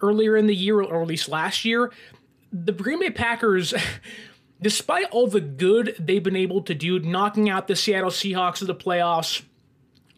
earlier 0.00 0.36
in 0.36 0.46
the 0.46 0.54
year, 0.54 0.80
or 0.80 1.02
at 1.02 1.08
least 1.08 1.28
last 1.28 1.64
year, 1.64 1.90
the 2.52 2.72
Green 2.72 3.00
Bay 3.00 3.10
Packers 3.10 3.74
despite 4.62 5.06
all 5.10 5.26
the 5.26 5.40
good 5.40 5.96
they've 5.98 6.22
been 6.22 6.36
able 6.36 6.62
to 6.62 6.74
do, 6.74 6.98
knocking 6.98 7.50
out 7.50 7.68
the 7.68 7.76
Seattle 7.76 8.10
Seahawks 8.10 8.60
of 8.60 8.68
the 8.68 8.74
playoffs, 8.74 9.42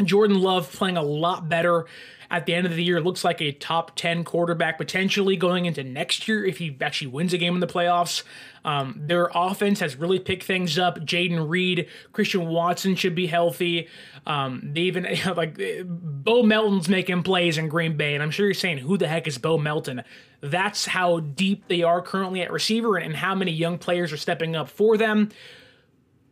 Jordan 0.02 0.40
Love 0.40 0.70
playing 0.70 0.96
a 0.96 1.02
lot 1.02 1.48
better 1.48 1.86
at 2.30 2.46
the 2.46 2.54
end 2.54 2.66
of 2.66 2.74
the 2.74 2.82
year. 2.82 3.00
Looks 3.00 3.24
like 3.24 3.40
a 3.40 3.52
top 3.52 3.96
10 3.96 4.24
quarterback 4.24 4.78
potentially 4.78 5.36
going 5.36 5.66
into 5.66 5.84
next 5.84 6.28
year 6.28 6.44
if 6.44 6.58
he 6.58 6.76
actually 6.80 7.08
wins 7.08 7.32
a 7.32 7.38
game 7.38 7.54
in 7.54 7.60
the 7.60 7.66
playoffs. 7.66 8.22
Um, 8.64 8.98
their 8.98 9.30
offense 9.34 9.80
has 9.80 9.96
really 9.96 10.18
picked 10.18 10.44
things 10.44 10.78
up. 10.78 10.98
Jayden 11.00 11.48
Reed, 11.48 11.88
Christian 12.12 12.46
Watson 12.48 12.96
should 12.96 13.14
be 13.14 13.26
healthy. 13.26 13.88
Um, 14.26 14.70
they 14.72 14.82
even 14.82 15.06
like 15.36 15.58
Bo 15.84 16.42
Melton's 16.42 16.88
making 16.88 17.22
plays 17.24 17.58
in 17.58 17.68
Green 17.68 17.96
Bay, 17.96 18.14
and 18.14 18.22
I'm 18.22 18.30
sure 18.30 18.46
you're 18.46 18.54
saying, 18.54 18.78
"Who 18.78 18.96
the 18.96 19.06
heck 19.06 19.26
is 19.26 19.36
Bo 19.36 19.58
Melton?" 19.58 20.02
That's 20.40 20.86
how 20.86 21.20
deep 21.20 21.68
they 21.68 21.82
are 21.82 22.00
currently 22.00 22.40
at 22.40 22.52
receiver, 22.52 22.96
and 22.96 23.14
how 23.14 23.34
many 23.34 23.52
young 23.52 23.78
players 23.78 24.12
are 24.12 24.18
stepping 24.18 24.56
up 24.56 24.68
for 24.70 24.96
them. 24.96 25.30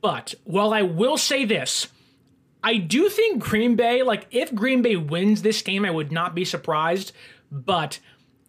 But 0.01 0.35
while 0.45 0.73
I 0.73 0.83
will 0.83 1.19
say 1.19 1.45
this, 1.45 1.89
I 2.63 2.77
do 2.77 3.09
think 3.09 3.43
Green 3.43 3.77
Bay, 3.77 4.03
like 4.03 4.27
if 4.31 4.55
Green 4.55 4.83
Bay 4.83 4.97
wins 4.97 5.43
this 5.43 5.63
game, 5.63 5.85
I 5.85 5.91
would 5.91 6.13
not 6.13 6.35
be 6.35 6.45
surprised. 6.45 7.13
But 7.51 7.99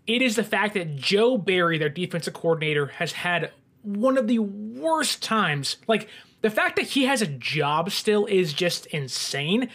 it 0.08 0.22
is 0.22 0.36
the 0.36 0.43
fact 0.43 0.74
that 0.75 0.96
Joe 0.96 1.38
Barry, 1.38 1.77
their 1.77 1.89
defensive 1.89 2.34
coordinator, 2.34 2.88
has 2.88 3.12
had 3.12 3.51
one 3.82 4.17
of 4.17 4.27
the 4.27 4.39
worst 4.39 5.22
times. 5.22 5.77
Like 5.88 6.10
the 6.41 6.50
fact 6.50 6.75
that 6.75 6.86
he 6.86 7.05
has 7.05 7.22
a 7.22 7.27
job 7.27 7.91
still 7.91 8.25
is 8.25 8.53
just 8.53 8.86
insane. 8.88 9.70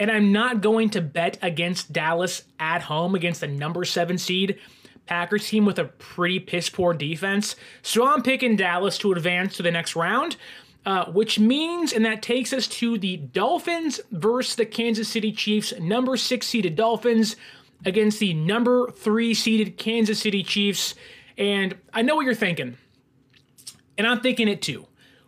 And 0.00 0.10
I'm 0.10 0.32
not 0.32 0.62
going 0.62 0.90
to 0.90 1.00
bet 1.00 1.38
against 1.42 1.92
Dallas 1.92 2.42
at 2.58 2.82
home 2.82 3.14
against 3.14 3.40
the 3.40 3.46
number 3.46 3.84
seven 3.84 4.18
seed 4.18 4.58
Packers 5.06 5.48
team 5.48 5.64
with 5.64 5.78
a 5.78 5.84
pretty 5.84 6.38
piss 6.40 6.70
poor 6.70 6.94
defense. 6.94 7.56
So 7.82 8.06
I'm 8.06 8.22
picking 8.22 8.56
Dallas 8.56 8.98
to 8.98 9.12
advance 9.12 9.56
to 9.56 9.62
the 9.62 9.70
next 9.70 9.96
round. 9.96 10.36
Uh, 10.84 11.04
which 11.12 11.38
means, 11.38 11.92
and 11.92 12.04
that 12.04 12.22
takes 12.22 12.52
us 12.52 12.66
to 12.66 12.98
the 12.98 13.16
Dolphins 13.16 14.00
versus 14.10 14.56
the 14.56 14.66
Kansas 14.66 15.08
City 15.08 15.30
Chiefs, 15.30 15.72
number 15.78 16.16
six 16.16 16.48
seeded 16.48 16.74
Dolphins 16.74 17.36
against 17.84 18.18
the 18.18 18.34
number 18.34 18.90
three 18.90 19.32
seeded 19.32 19.76
Kansas 19.76 20.18
City 20.18 20.42
Chiefs. 20.42 20.96
And 21.38 21.76
I 21.94 22.02
know 22.02 22.16
what 22.16 22.24
you're 22.24 22.34
thinking 22.34 22.78
and 23.98 24.06
I'm 24.06 24.20
thinking 24.20 24.48
it 24.48 24.62
too. 24.62 24.86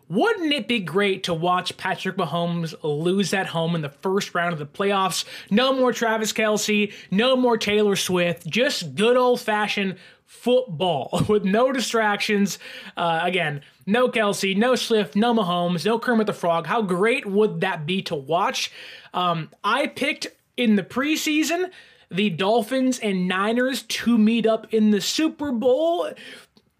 Wouldn't 0.09 0.53
it 0.53 0.69
be 0.69 0.81
great 0.81 1.25
to 1.25 1.35
watch 1.35 1.77
Patrick 1.77 2.17
Mahomes 2.17 2.75
lose 2.83 3.33
at 3.33 3.47
home 3.47 3.75
in 3.75 3.81
the 3.81 3.89
first 3.89 4.35
round 4.35 4.53
of 4.53 4.59
the 4.59 4.67
playoffs? 4.67 5.25
No 5.51 5.73
more 5.73 5.93
Travis 5.93 6.33
Kelce, 6.33 6.93
no 7.11 7.37
more 7.37 7.57
Taylor 7.57 7.97
Swift, 7.97 8.47
just 8.47 8.95
good 8.95 9.17
old 9.17 9.41
fashioned 9.41 9.97
football 10.27 11.25
with 11.29 11.45
no 11.45 11.73
distractions. 11.73 12.59
Uh, 12.97 13.21
again, 13.23 13.63
no 13.87 14.09
Kelce, 14.09 14.57
no 14.57 14.75
Swift, 14.75 15.17
no 15.17 15.35
Mahomes, 15.35 15.85
no 15.87 15.99
Kermit 15.99 16.27
the 16.27 16.33
Frog. 16.33 16.67
How 16.67 16.83
great 16.83 17.27
would 17.27 17.61
that 17.61 17.87
be 17.87 18.03
to 18.03 18.15
watch? 18.15 18.71
Um, 19.13 19.51
I 19.63 19.87
picked 19.87 20.27
in 20.57 20.77
the 20.77 20.83
preseason 20.83 21.71
the 22.11 22.31
Dolphins 22.31 22.99
and 23.01 23.27
Niners 23.27 23.83
to 23.83 24.17
meet 24.17 24.47
up 24.47 24.73
in 24.73 24.91
the 24.91 25.01
Super 25.01 25.51
Bowl. 25.51 26.11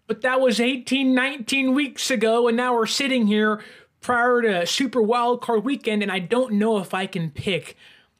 But 0.07 0.21
that 0.21 0.39
was 0.39 0.59
18, 0.59 1.13
19 1.13 1.73
weeks 1.73 2.11
ago, 2.11 2.47
and 2.47 2.55
now 2.55 2.75
we're 2.75 2.85
sitting 2.85 3.27
here 3.27 3.63
prior 4.01 4.41
to 4.41 4.65
Super 4.67 5.01
Wild 5.01 5.41
Card 5.41 5.63
Weekend, 5.63 6.03
and 6.03 6.11
I 6.11 6.19
don't 6.19 6.53
know 6.53 6.77
if 6.77 6.93
I 6.93 7.07
can 7.07 7.31
pick 7.31 7.75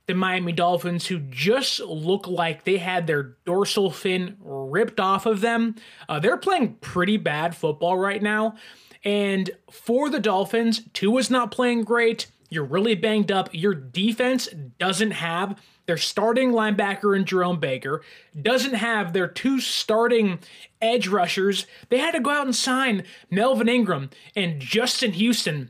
the 0.08 0.16
Miami 0.16 0.52
Dolphins, 0.52 1.08
who 1.08 1.20
just 1.20 1.80
look 1.80 2.28
like 2.28 2.64
they 2.64 2.78
had 2.78 3.08
their 3.08 3.36
dorsal 3.46 3.92
fin 3.92 4.38
ripped 4.40 5.00
off 5.00 5.26
of 5.26 5.42
them. 5.42 5.76
Uh, 6.08 6.20
they're 6.20 6.38
playing 6.38 6.76
pretty 6.76 7.18
bad 7.18 7.56
football 7.56 7.98
right 7.98 8.22
now. 8.22 8.56
And 9.04 9.50
for 9.72 10.10
the 10.10 10.20
Dolphins, 10.20 10.82
Tua's 10.94 11.30
not 11.30 11.52
playing 11.52 11.84
great. 11.84 12.28
You're 12.50 12.66
really 12.66 12.96
banged 12.96 13.32
up. 13.32 13.50
Your 13.52 13.74
defense 13.74 14.48
doesn't 14.80 15.12
have 15.12 15.60
their 15.86 15.98
starting 15.98 16.52
linebacker 16.52 17.16
in 17.16 17.26
Jerome 17.26 17.60
Baker, 17.60 18.02
doesn't 18.40 18.74
have 18.76 19.14
their 19.14 19.28
two 19.28 19.60
starting 19.60 20.40
edge 20.82 21.08
rushers. 21.08 21.66
They 21.90 22.00
had 22.00 22.12
to 22.12 22.20
go 22.20 22.32
out 22.32 22.46
and 22.46 22.56
sign 22.56 23.04
Melvin 23.30 23.70
Ingram 23.70 24.10
and 24.36 24.60
Justin 24.60 25.14
Houston. 25.14 25.70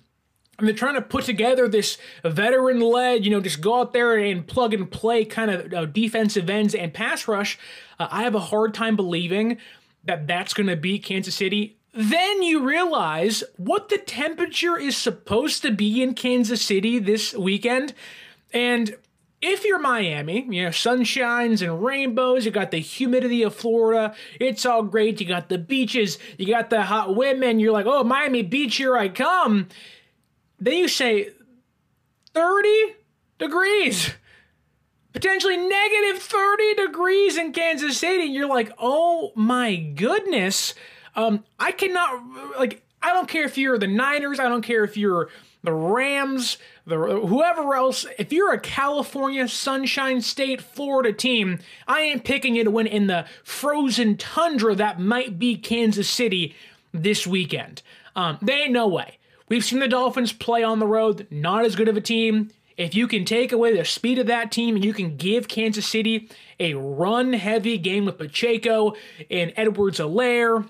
And 0.58 0.68
they're 0.68 0.76
trying 0.76 0.96
to 0.96 1.02
put 1.02 1.26
together 1.26 1.68
this 1.68 1.98
veteran 2.24 2.80
led, 2.80 3.26
you 3.26 3.32
know, 3.32 3.42
just 3.42 3.60
go 3.60 3.82
out 3.82 3.92
there 3.92 4.16
and 4.18 4.48
plug 4.48 4.74
and 4.74 4.90
play 4.90 5.26
kind 5.26 5.52
of 5.52 5.74
uh, 5.74 5.86
defensive 5.86 6.50
ends 6.50 6.74
and 6.74 6.94
pass 6.94 7.28
rush. 7.28 7.60
Uh, 8.00 8.08
I 8.10 8.24
have 8.24 8.36
a 8.36 8.40
hard 8.40 8.74
time 8.74 8.96
believing 8.96 9.58
that 10.06 10.28
that's 10.28 10.54
going 10.54 10.68
to 10.68 10.78
be 10.78 10.98
Kansas 10.98 11.36
City. 11.36 11.76
Then 11.94 12.42
you 12.42 12.64
realize 12.64 13.44
what 13.58 13.90
the 13.90 13.98
temperature 13.98 14.78
is 14.78 14.96
supposed 14.96 15.62
to 15.64 15.72
be 15.72 16.02
in 16.02 16.14
Kansas 16.14 16.62
City 16.62 17.00
this 17.00 17.34
weekend. 17.34 17.94
And 18.54 18.96
if 19.42 19.64
you're 19.64 19.80
Miami, 19.80 20.46
you 20.50 20.64
know, 20.64 20.70
sunshines 20.70 21.62
and 21.62 21.84
rainbows, 21.84 22.46
you 22.46 22.52
got 22.52 22.72
the 22.72 22.80
humidity 22.80 23.44
of 23.44 23.54
Florida, 23.54 24.16
it's 24.40 24.66
all 24.66 24.84
great. 24.84 25.20
You 25.20 25.28
got 25.28 25.50
the 25.50 25.58
beaches, 25.58 26.18
you 26.38 26.48
got 26.48 26.70
the 26.70 26.84
hot 26.84 27.16
women, 27.16 27.60
you're 27.60 27.74
like, 27.74 27.86
oh, 27.86 28.04
Miami 28.04 28.42
Beach, 28.42 28.78
here 28.78 28.98
I 28.98 29.10
come. 29.10 29.68
Then 30.60 30.76
you 30.76 30.88
say 30.88 31.30
30 32.34 32.96
degrees, 33.38 34.12
potentially 35.14 35.58
negative 35.58 36.22
30 36.22 36.74
degrees 36.76 37.38
in 37.38 37.52
Kansas 37.52 37.98
City. 37.98 38.26
You're 38.26 38.50
like, 38.50 38.72
oh 38.80 39.32
my 39.36 39.76
goodness. 39.76 40.74
Um, 41.16 41.44
I 41.60 41.72
cannot, 41.72 42.58
like, 42.58 42.82
I 43.02 43.14
don't 43.14 43.28
care 43.28 43.46
if 43.46 43.58
you're 43.58 43.78
the 43.78 43.88
Niners, 43.88 44.40
I 44.40 44.50
don't 44.50 44.64
care 44.64 44.84
if 44.84 44.98
you're 44.98 45.30
the 45.66 45.74
Rams, 45.74 46.58
the 46.86 46.98
whoever 46.98 47.76
else. 47.76 48.06
If 48.18 48.32
you're 48.32 48.54
a 48.54 48.60
California 48.60 49.48
Sunshine 49.48 50.22
State 50.22 50.62
Florida 50.62 51.12
team, 51.12 51.60
I 51.88 52.02
ain't 52.02 52.24
picking 52.24 52.56
you 52.56 52.64
to 52.64 52.72
win 52.72 52.88
in 52.88 53.08
the 53.08 53.26
frozen 53.44 54.18
tundra 54.18 54.76
that 54.76 55.00
might 55.00 55.38
be 55.38 55.58
Kansas 55.58 56.10
City 56.10 56.56
this 56.94 57.28
weekend. 57.28 57.82
Um, 58.16 58.38
they 58.42 58.64
ain't 58.64 58.72
no 58.72 58.88
way. 58.88 59.18
We've 59.50 59.66
seen 59.66 59.80
the 59.80 59.88
Dolphins 59.88 60.34
play 60.34 60.64
on 60.64 60.80
the 60.80 60.88
road, 60.88 61.28
not 61.30 61.66
as 61.66 61.76
good 61.76 61.88
of 61.88 61.98
a 61.98 62.02
team. 62.02 62.50
If 62.78 62.94
you 62.94 63.08
can 63.08 63.26
take 63.26 63.52
away 63.52 63.76
the 63.76 63.86
speed 63.86 64.20
of 64.20 64.28
that 64.28 64.52
team 64.52 64.76
and 64.76 64.84
you 64.84 64.94
can 64.94 65.18
give 65.18 65.48
Kansas 65.48 65.88
City 65.88 66.30
a 66.60 66.74
run 66.74 67.34
heavy 67.34 67.78
game 67.78 68.06
with 68.06 68.18
Pacheco 68.18 68.96
and 69.30 69.54
Edwards 69.56 70.00
Helaire, 70.00 70.68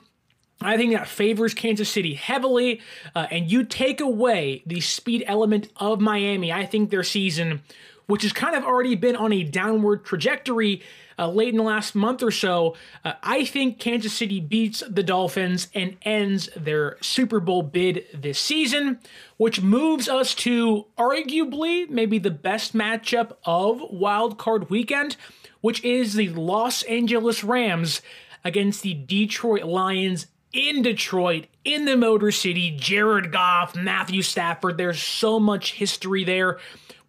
I 0.61 0.77
think 0.77 0.93
that 0.93 1.07
favors 1.07 1.53
Kansas 1.53 1.89
City 1.89 2.13
heavily. 2.13 2.81
Uh, 3.13 3.27
and 3.31 3.51
you 3.51 3.63
take 3.63 4.01
away 4.01 4.63
the 4.65 4.81
speed 4.81 5.23
element 5.27 5.69
of 5.77 5.99
Miami, 5.99 6.51
I 6.51 6.65
think 6.65 6.89
their 6.89 7.03
season, 7.03 7.61
which 8.07 8.23
has 8.23 8.33
kind 8.33 8.55
of 8.55 8.63
already 8.63 8.95
been 8.95 9.15
on 9.15 9.33
a 9.33 9.43
downward 9.43 10.05
trajectory, 10.05 10.81
uh, 11.17 11.29
late 11.29 11.49
in 11.49 11.57
the 11.57 11.63
last 11.63 11.95
month 11.95 12.21
or 12.21 12.31
so, 12.31 12.75
uh, 13.03 13.13
I 13.23 13.45
think 13.45 13.79
Kansas 13.79 14.13
City 14.13 14.39
beats 14.39 14.83
the 14.89 15.03
Dolphins 15.03 15.69
and 15.73 15.97
ends 16.01 16.49
their 16.55 16.97
Super 17.01 17.39
Bowl 17.39 17.63
bid 17.63 18.05
this 18.13 18.39
season, 18.39 18.99
which 19.37 19.61
moves 19.61 20.09
us 20.09 20.35
to 20.35 20.85
arguably 20.97 21.89
maybe 21.89 22.19
the 22.19 22.31
best 22.31 22.75
matchup 22.75 23.37
of 23.45 23.81
Wild 23.89 24.37
Card 24.37 24.69
Weekend, 24.69 25.15
which 25.61 25.83
is 25.83 26.15
the 26.15 26.29
Los 26.29 26.83
Angeles 26.83 27.43
Rams 27.43 28.01
against 28.43 28.83
the 28.83 28.93
Detroit 28.93 29.63
Lions 29.63 30.27
in 30.55 30.81
Detroit, 30.81 31.47
in 31.65 31.83
the 31.83 31.97
Motor 31.97 32.31
City, 32.31 32.71
Jared 32.71 33.31
Goff, 33.31 33.75
Matthew 33.75 34.21
Stafford. 34.21 34.77
There's 34.77 35.01
so 35.01 35.39
much 35.39 35.73
history 35.73 36.23
there 36.23 36.59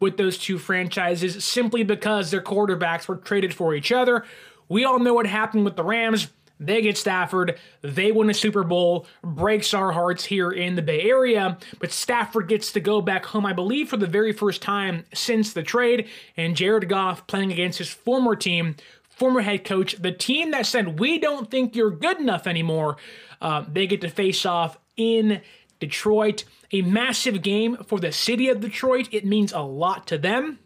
with 0.00 0.16
those 0.16 0.36
two 0.36 0.58
franchises 0.58 1.42
simply 1.44 1.84
because 1.84 2.30
their 2.30 2.42
quarterbacks 2.42 3.06
were 3.06 3.16
traded 3.16 3.54
for 3.54 3.74
each 3.74 3.92
other. 3.92 4.24
We 4.68 4.84
all 4.84 4.98
know 4.98 5.14
what 5.14 5.26
happened 5.26 5.64
with 5.64 5.76
the 5.76 5.84
Rams. 5.84 6.28
They 6.58 6.80
get 6.80 6.96
Stafford, 6.96 7.58
they 7.82 8.12
win 8.12 8.30
a 8.30 8.34
Super 8.34 8.64
Bowl, 8.64 9.06
breaks 9.22 9.74
our 9.74 9.92
hearts 9.92 10.24
here 10.24 10.50
in 10.50 10.74
the 10.74 10.80
Bay 10.80 11.02
Area. 11.02 11.58
But 11.78 11.92
Stafford 11.92 12.48
gets 12.48 12.72
to 12.72 12.80
go 12.80 13.02
back 13.02 13.26
home, 13.26 13.44
I 13.44 13.52
believe, 13.52 13.90
for 13.90 13.98
the 13.98 14.06
very 14.06 14.32
first 14.32 14.62
time 14.62 15.04
since 15.12 15.52
the 15.52 15.62
trade. 15.62 16.08
And 16.34 16.56
Jared 16.56 16.88
Goff 16.88 17.26
playing 17.26 17.52
against 17.52 17.78
his 17.78 17.90
former 17.90 18.34
team, 18.34 18.76
former 19.16 19.40
head 19.40 19.64
coach, 19.64 19.96
the 20.00 20.12
team 20.12 20.52
that 20.52 20.66
said, 20.66 21.00
We 21.00 21.18
don't 21.18 21.50
think 21.50 21.74
you're 21.74 21.90
good 21.90 22.20
enough 22.20 22.46
anymore. 22.46 22.96
Uh, 23.40 23.64
they 23.66 23.86
get 23.86 24.00
to 24.02 24.08
face 24.08 24.46
off 24.46 24.78
in 24.96 25.40
Detroit. 25.80 26.44
A 26.72 26.82
massive 26.82 27.42
game 27.42 27.76
for 27.76 27.98
the 27.98 28.12
city 28.12 28.48
of 28.48 28.60
Detroit. 28.60 29.08
It 29.10 29.24
means 29.24 29.52
a 29.52 29.60
lot 29.60 30.06
to 30.08 30.18
them. 30.18 30.58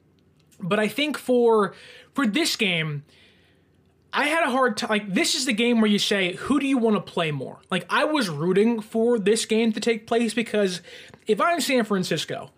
But 0.60 0.78
I 0.78 0.88
think 0.88 1.16
for 1.16 1.74
for 2.12 2.26
this 2.26 2.56
game, 2.56 3.04
I 4.12 4.26
had 4.26 4.42
a 4.42 4.50
hard 4.50 4.76
time. 4.76 4.90
Like, 4.90 5.14
this 5.14 5.34
is 5.34 5.46
the 5.46 5.52
game 5.52 5.80
where 5.80 5.90
you 5.90 5.98
say, 5.98 6.34
who 6.34 6.58
do 6.58 6.66
you 6.66 6.78
want 6.78 6.96
to 6.96 7.12
play 7.12 7.30
more? 7.30 7.60
Like, 7.70 7.86
I 7.88 8.04
was 8.04 8.28
rooting 8.28 8.80
for 8.80 9.18
this 9.18 9.44
game 9.44 9.72
to 9.72 9.80
take 9.80 10.06
place 10.06 10.34
because 10.34 10.80
if 11.26 11.40
I'm 11.40 11.60
San 11.60 11.84
Francisco, 11.84 12.50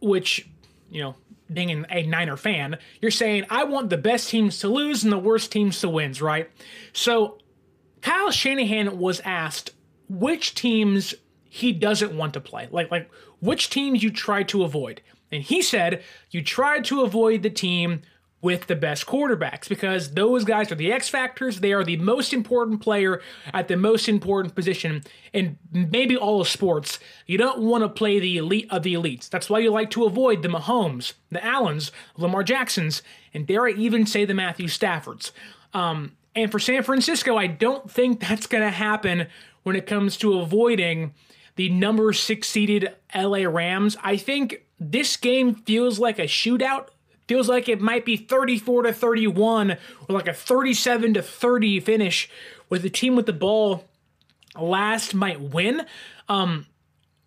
which, 0.00 0.48
you 0.90 1.02
know, 1.02 1.16
being 1.52 1.84
a 1.90 2.06
Niner 2.06 2.36
fan, 2.36 2.78
you're 3.00 3.10
saying, 3.10 3.44
I 3.50 3.64
want 3.64 3.90
the 3.90 3.96
best 3.96 4.30
teams 4.30 4.58
to 4.60 4.68
lose 4.68 5.04
and 5.04 5.12
the 5.12 5.18
worst 5.18 5.52
teams 5.52 5.80
to 5.80 5.88
win, 5.88 6.12
right? 6.20 6.50
So, 6.92 7.38
Kyle 8.02 8.30
Shanahan 8.30 8.98
was 8.98 9.20
asked 9.20 9.72
which 10.08 10.54
teams 10.54 11.14
he 11.50 11.72
doesn't 11.72 12.16
want 12.16 12.32
to 12.34 12.40
play. 12.40 12.68
Like 12.70 12.90
like 12.90 13.10
which 13.40 13.70
teams 13.70 14.02
you 14.02 14.10
try 14.10 14.42
to 14.44 14.62
avoid. 14.62 15.02
And 15.32 15.42
he 15.42 15.62
said 15.62 16.02
you 16.30 16.42
try 16.42 16.80
to 16.80 17.02
avoid 17.02 17.42
the 17.42 17.50
team 17.50 18.02
with 18.42 18.66
the 18.66 18.76
best 18.76 19.06
quarterbacks 19.06 19.68
because 19.68 20.14
those 20.14 20.44
guys 20.44 20.72
are 20.72 20.76
the 20.76 20.92
X 20.92 21.08
factors. 21.08 21.60
They 21.60 21.72
are 21.72 21.84
the 21.84 21.98
most 21.98 22.32
important 22.32 22.80
player 22.80 23.20
at 23.52 23.68
the 23.68 23.76
most 23.76 24.08
important 24.08 24.54
position 24.54 25.02
in 25.32 25.58
maybe 25.72 26.16
all 26.16 26.40
of 26.40 26.48
sports. 26.48 26.98
You 27.26 27.36
don't 27.38 27.60
want 27.60 27.84
to 27.84 27.88
play 27.88 28.18
the 28.18 28.38
elite 28.38 28.68
of 28.70 28.82
the 28.82 28.94
elites. 28.94 29.28
That's 29.28 29.50
why 29.50 29.58
you 29.58 29.70
like 29.70 29.90
to 29.90 30.04
avoid 30.04 30.42
the 30.42 30.48
Mahomes, 30.48 31.12
the 31.30 31.44
Allens, 31.44 31.92
Lamar 32.16 32.42
Jacksons, 32.42 33.02
and 33.34 33.46
dare 33.46 33.66
I 33.66 33.72
even 33.72 34.06
say 34.06 34.24
the 34.24 34.34
Matthew 34.34 34.68
Staffords. 34.68 35.32
Um, 35.74 36.16
and 36.34 36.50
for 36.50 36.58
San 36.58 36.82
Francisco, 36.82 37.36
I 37.36 37.46
don't 37.46 37.90
think 37.90 38.20
that's 38.20 38.46
going 38.46 38.64
to 38.64 38.70
happen 38.70 39.26
when 39.62 39.76
it 39.76 39.86
comes 39.86 40.16
to 40.18 40.38
avoiding 40.38 41.12
the 41.56 41.68
number 41.68 42.12
six 42.12 42.48
seeded 42.48 42.94
LA 43.14 43.44
Rams. 43.44 43.96
I 44.02 44.16
think 44.16 44.64
this 44.78 45.16
game 45.16 45.54
feels 45.54 45.98
like 45.98 46.18
a 46.18 46.24
shootout. 46.24 46.88
Feels 47.30 47.48
like 47.48 47.68
it 47.68 47.80
might 47.80 48.04
be 48.04 48.16
34 48.16 48.82
to 48.82 48.92
31 48.92 49.70
or 49.70 49.78
like 50.08 50.26
a 50.26 50.34
37 50.34 51.14
to 51.14 51.22
30 51.22 51.78
finish 51.78 52.28
with 52.68 52.82
the 52.82 52.90
team 52.90 53.14
with 53.14 53.26
the 53.26 53.32
ball 53.32 53.84
last 54.58 55.14
might 55.14 55.40
win. 55.40 55.86
Um, 56.28 56.66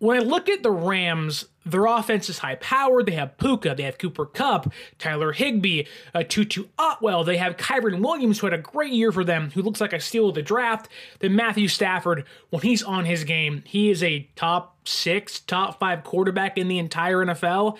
when 0.00 0.18
I 0.18 0.20
look 0.20 0.50
at 0.50 0.62
the 0.62 0.70
Rams, 0.70 1.46
their 1.64 1.86
offense 1.86 2.28
is 2.28 2.36
high 2.36 2.56
powered. 2.56 3.06
They 3.06 3.12
have 3.12 3.38
Puka, 3.38 3.76
they 3.78 3.84
have 3.84 3.96
Cooper 3.96 4.26
Kupp, 4.26 4.70
Tyler 4.98 5.32
Higbee, 5.32 5.84
uh, 6.14 6.22
Tutu 6.22 6.66
Atwell. 6.78 7.24
They 7.24 7.38
have 7.38 7.56
Kyren 7.56 8.02
Williams, 8.02 8.40
who 8.40 8.46
had 8.46 8.52
a 8.52 8.58
great 8.58 8.92
year 8.92 9.10
for 9.10 9.24
them, 9.24 9.52
who 9.52 9.62
looks 9.62 9.80
like 9.80 9.94
a 9.94 10.00
steal 10.00 10.28
of 10.28 10.34
the 10.34 10.42
draft. 10.42 10.86
Then 11.20 11.34
Matthew 11.34 11.68
Stafford, 11.68 12.26
when 12.50 12.60
he's 12.60 12.82
on 12.82 13.06
his 13.06 13.24
game, 13.24 13.62
he 13.64 13.88
is 13.88 14.02
a 14.02 14.28
top 14.36 14.86
six, 14.86 15.40
top 15.40 15.78
five 15.78 16.04
quarterback 16.04 16.58
in 16.58 16.68
the 16.68 16.78
entire 16.78 17.24
NFL. 17.24 17.78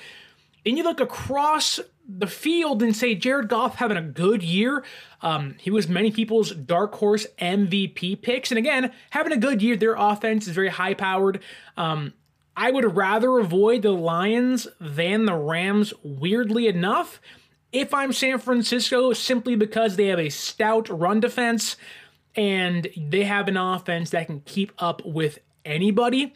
And 0.65 0.79
you 0.79 0.85
look 0.85 1.01
across 1.01 1.81
the 2.07 2.27
field 2.27 2.83
and 2.83 2.95
say 2.95 3.15
Jared 3.15 3.49
Goff 3.49 3.77
having 3.77 3.97
a 3.97 4.03
good 4.03 4.43
year. 4.43 4.85
Um, 5.23 5.57
he 5.59 5.71
was 5.71 5.89
many 5.89 6.11
people's 6.11 6.51
dark 6.53 6.95
horse 6.95 7.27
MVP 7.39 8.21
picks. 8.23 8.51
And 8.51 8.59
again, 8.59 8.93
having 9.11 9.33
a 9.33 9.37
good 9.37 9.63
year, 9.63 9.77
their 9.77 9.95
offense 9.95 10.47
is 10.47 10.55
very 10.55 10.69
high 10.69 10.95
powered. 10.95 11.41
Um, 11.77 12.13
I 12.57 12.71
would 12.71 12.97
rather 12.97 13.39
avoid 13.39 13.83
the 13.83 13.93
Lions 13.93 14.69
than 14.81 15.25
the 15.25 15.35
Rams, 15.35 15.93
weirdly 16.03 16.69
enough, 16.69 17.21
if 17.73 17.93
I'm 17.93 18.13
San 18.13 18.39
Francisco, 18.39 19.13
simply 19.13 19.57
because 19.57 19.97
they 19.97 20.07
have 20.07 20.21
a 20.21 20.29
stout 20.29 20.89
run 20.89 21.21
defense 21.21 21.77
and 22.37 22.89
they 22.97 23.25
have 23.25 23.49
an 23.49 23.57
offense 23.57 24.11
that 24.11 24.27
can 24.27 24.41
keep 24.41 24.73
up 24.79 25.05
with 25.05 25.39
anybody. 25.65 26.35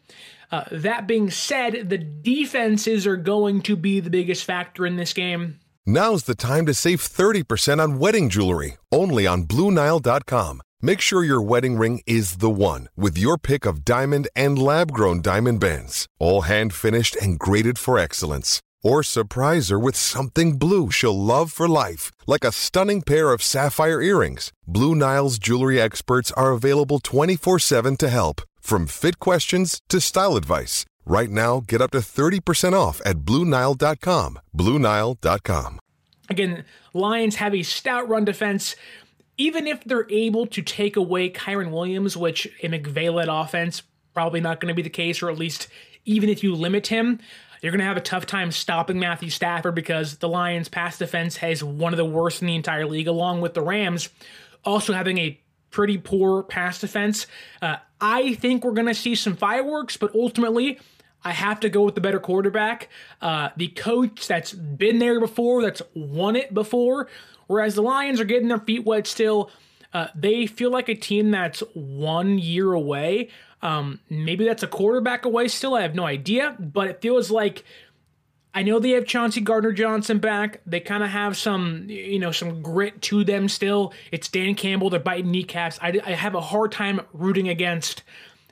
Uh, 0.50 0.64
that 0.70 1.06
being 1.06 1.30
said, 1.30 1.90
the 1.90 1.98
defenses 1.98 3.06
are 3.06 3.16
going 3.16 3.60
to 3.62 3.76
be 3.76 4.00
the 4.00 4.10
biggest 4.10 4.44
factor 4.44 4.86
in 4.86 4.96
this 4.96 5.12
game. 5.12 5.58
Now's 5.86 6.24
the 6.24 6.34
time 6.34 6.66
to 6.66 6.74
save 6.74 7.00
30% 7.00 7.82
on 7.82 7.98
wedding 7.98 8.28
jewelry, 8.28 8.76
only 8.92 9.26
on 9.26 9.44
Bluenile.com. 9.44 10.60
Make 10.80 11.00
sure 11.00 11.24
your 11.24 11.42
wedding 11.42 11.76
ring 11.76 12.02
is 12.06 12.36
the 12.36 12.50
one 12.50 12.88
with 12.96 13.18
your 13.18 13.36
pick 13.36 13.66
of 13.66 13.84
diamond 13.84 14.28
and 14.36 14.58
lab 14.58 14.92
grown 14.92 15.20
diamond 15.20 15.60
bands, 15.60 16.06
all 16.20 16.42
hand 16.42 16.72
finished 16.72 17.16
and 17.16 17.38
graded 17.38 17.78
for 17.78 17.98
excellence. 17.98 18.62
Or 18.82 19.02
surprise 19.02 19.70
her 19.70 19.78
with 19.78 19.96
something 19.96 20.56
blue 20.56 20.90
she'll 20.90 21.18
love 21.18 21.50
for 21.50 21.66
life, 21.66 22.12
like 22.28 22.44
a 22.44 22.52
stunning 22.52 23.02
pair 23.02 23.32
of 23.32 23.42
sapphire 23.42 24.00
earrings. 24.00 24.52
Blue 24.68 24.94
Nile's 24.94 25.38
jewelry 25.38 25.80
experts 25.80 26.30
are 26.32 26.52
available 26.52 27.00
24 27.00 27.58
7 27.58 27.96
to 27.96 28.08
help, 28.08 28.42
from 28.60 28.86
fit 28.86 29.18
questions 29.18 29.80
to 29.88 30.00
style 30.00 30.36
advice. 30.36 30.84
Right 31.06 31.30
now, 31.30 31.62
get 31.66 31.80
up 31.80 31.90
to 31.92 31.98
30% 31.98 32.74
off 32.74 33.00
at 33.04 33.20
Bluenile.com. 33.20 34.38
Bluenile.com. 34.56 35.80
Again, 36.30 36.64
Lions 36.92 37.36
have 37.36 37.54
a 37.54 37.62
stout 37.62 38.08
run 38.08 38.24
defense 38.24 38.76
even 39.38 39.68
if 39.68 39.82
they're 39.84 40.10
able 40.10 40.46
to 40.46 40.60
take 40.60 40.96
away 40.96 41.30
Kyren 41.30 41.70
Williams, 41.70 42.16
which 42.16 42.46
a 42.62 42.68
McVay 42.68 43.14
led 43.14 43.28
offense 43.28 43.82
probably 44.12 44.40
not 44.40 44.60
going 44.60 44.68
to 44.68 44.74
be 44.74 44.82
the 44.82 44.90
case, 44.90 45.22
or 45.22 45.30
at 45.30 45.38
least 45.38 45.68
even 46.04 46.28
if 46.28 46.42
you 46.42 46.54
limit 46.54 46.88
him, 46.88 47.20
you're 47.62 47.70
going 47.70 47.78
to 47.78 47.86
have 47.86 47.96
a 47.96 48.00
tough 48.00 48.26
time 48.26 48.50
stopping 48.50 48.98
Matthew 48.98 49.30
Stafford 49.30 49.76
because 49.76 50.18
the 50.18 50.28
Lions' 50.28 50.68
pass 50.68 50.98
defense 50.98 51.36
has 51.36 51.62
one 51.62 51.92
of 51.92 51.96
the 51.96 52.04
worst 52.04 52.42
in 52.42 52.48
the 52.48 52.56
entire 52.56 52.84
league, 52.84 53.06
along 53.06 53.40
with 53.40 53.54
the 53.54 53.62
Rams 53.62 54.08
also 54.64 54.92
having 54.92 55.18
a 55.18 55.40
pretty 55.70 55.98
poor 55.98 56.42
pass 56.42 56.80
defense. 56.80 57.26
Uh, 57.62 57.76
I 58.00 58.34
think 58.34 58.64
we're 58.64 58.72
going 58.72 58.86
to 58.86 58.94
see 58.94 59.14
some 59.14 59.36
fireworks, 59.36 59.96
but 59.96 60.14
ultimately, 60.14 60.78
I 61.24 61.32
have 61.32 61.60
to 61.60 61.68
go 61.68 61.82
with 61.82 61.94
the 61.94 62.00
better 62.00 62.20
quarterback. 62.20 62.88
Uh, 63.20 63.50
the 63.56 63.68
coach 63.68 64.28
that's 64.28 64.52
been 64.52 64.98
there 64.98 65.18
before, 65.18 65.62
that's 65.62 65.82
won 65.94 66.36
it 66.36 66.54
before, 66.54 67.08
Whereas 67.48 67.74
the 67.74 67.82
Lions 67.82 68.20
are 68.20 68.24
getting 68.24 68.48
their 68.48 68.60
feet 68.60 68.84
wet 68.84 69.06
still. 69.06 69.50
Uh, 69.92 70.08
they 70.14 70.46
feel 70.46 70.70
like 70.70 70.88
a 70.88 70.94
team 70.94 71.32
that's 71.32 71.60
one 71.74 72.38
year 72.38 72.72
away. 72.72 73.30
Um, 73.62 74.00
maybe 74.08 74.44
that's 74.44 74.62
a 74.62 74.68
quarterback 74.68 75.24
away 75.24 75.48
still. 75.48 75.74
I 75.74 75.82
have 75.82 75.94
no 75.94 76.04
idea, 76.04 76.54
but 76.60 76.86
it 76.86 77.00
feels 77.00 77.30
like 77.30 77.64
I 78.58 78.64
know 78.64 78.80
they 78.80 78.90
have 78.90 79.06
Chauncey 79.06 79.40
Gardner 79.40 79.70
Johnson 79.70 80.18
back. 80.18 80.60
They 80.66 80.80
kind 80.80 81.04
of 81.04 81.10
have 81.10 81.36
some, 81.36 81.84
you 81.88 82.18
know, 82.18 82.32
some 82.32 82.60
grit 82.60 83.00
to 83.02 83.22
them 83.22 83.48
still. 83.48 83.92
It's 84.10 84.26
Dan 84.26 84.56
Campbell. 84.56 84.90
They're 84.90 84.98
biting 84.98 85.30
kneecaps. 85.30 85.78
I, 85.80 86.00
I 86.04 86.10
have 86.10 86.34
a 86.34 86.40
hard 86.40 86.72
time 86.72 87.00
rooting 87.12 87.48
against 87.48 88.02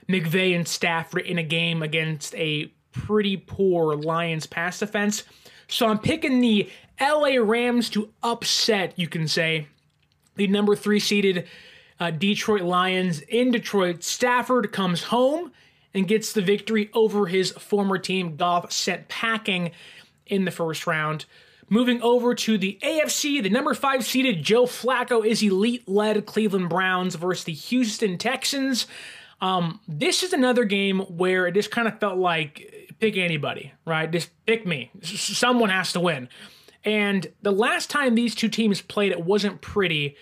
McVay 0.08 0.54
and 0.54 0.68
Stafford 0.68 1.26
in 1.26 1.38
a 1.38 1.42
game 1.42 1.82
against 1.82 2.36
a 2.36 2.66
pretty 2.92 3.36
poor 3.36 3.96
Lions 3.96 4.46
pass 4.46 4.78
defense. 4.78 5.24
So 5.66 5.88
I'm 5.88 5.98
picking 5.98 6.40
the 6.40 6.70
LA 7.00 7.38
Rams 7.40 7.90
to 7.90 8.08
upset, 8.22 8.96
you 8.96 9.08
can 9.08 9.26
say, 9.26 9.66
the 10.36 10.46
number 10.46 10.76
three 10.76 11.00
seeded 11.00 11.48
uh, 11.98 12.12
Detroit 12.12 12.62
Lions 12.62 13.22
in 13.22 13.50
Detroit. 13.50 14.04
Stafford 14.04 14.70
comes 14.70 15.02
home 15.02 15.50
and 15.96 16.06
gets 16.06 16.34
the 16.34 16.42
victory 16.42 16.90
over 16.92 17.26
his 17.26 17.52
former 17.52 17.96
team. 17.96 18.36
Goff 18.36 18.70
sent 18.70 19.08
packing 19.08 19.72
in 20.26 20.44
the 20.44 20.50
first 20.50 20.86
round. 20.86 21.24
Moving 21.68 22.00
over 22.00 22.34
to 22.34 22.58
the 22.58 22.78
AFC, 22.82 23.42
the 23.42 23.50
number 23.50 23.74
five 23.74 24.04
seeded 24.04 24.42
Joe 24.42 24.66
Flacco 24.66 25.26
is 25.26 25.42
elite 25.42 25.88
led 25.88 26.24
Cleveland 26.24 26.68
Browns 26.68 27.16
versus 27.16 27.44
the 27.44 27.52
Houston 27.52 28.18
Texans. 28.18 28.86
Um, 29.40 29.80
this 29.88 30.22
is 30.22 30.32
another 30.32 30.64
game 30.64 31.00
where 31.00 31.46
it 31.46 31.52
just 31.52 31.70
kind 31.70 31.88
of 31.88 31.98
felt 31.98 32.18
like 32.18 32.94
pick 33.00 33.16
anybody, 33.16 33.72
right? 33.84 34.10
Just 34.10 34.30
pick 34.46 34.64
me. 34.66 34.90
Someone 35.02 35.70
has 35.70 35.92
to 35.92 36.00
win. 36.00 36.28
And 36.84 37.26
the 37.42 37.50
last 37.50 37.90
time 37.90 38.14
these 38.14 38.34
two 38.34 38.48
teams 38.48 38.80
played, 38.80 39.10
it 39.10 39.24
wasn't 39.24 39.60
pretty 39.60 40.16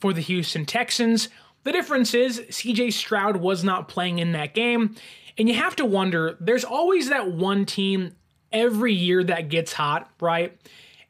for 0.00 0.14
the 0.14 0.22
Houston 0.22 0.64
Texans. 0.64 1.28
The 1.64 1.72
difference 1.72 2.14
is 2.14 2.40
CJ 2.40 2.94
Stroud 2.94 3.36
was 3.36 3.62
not 3.62 3.88
playing 3.88 4.18
in 4.18 4.32
that 4.32 4.54
game. 4.54 4.96
And 5.38 5.48
you 5.48 5.54
have 5.56 5.76
to 5.76 5.84
wonder 5.84 6.36
there's 6.40 6.64
always 6.64 7.10
that 7.10 7.30
one 7.30 7.66
team 7.66 8.16
every 8.56 8.92
year 8.92 9.22
that 9.24 9.48
gets 9.48 9.72
hot, 9.72 10.10
right? 10.20 10.56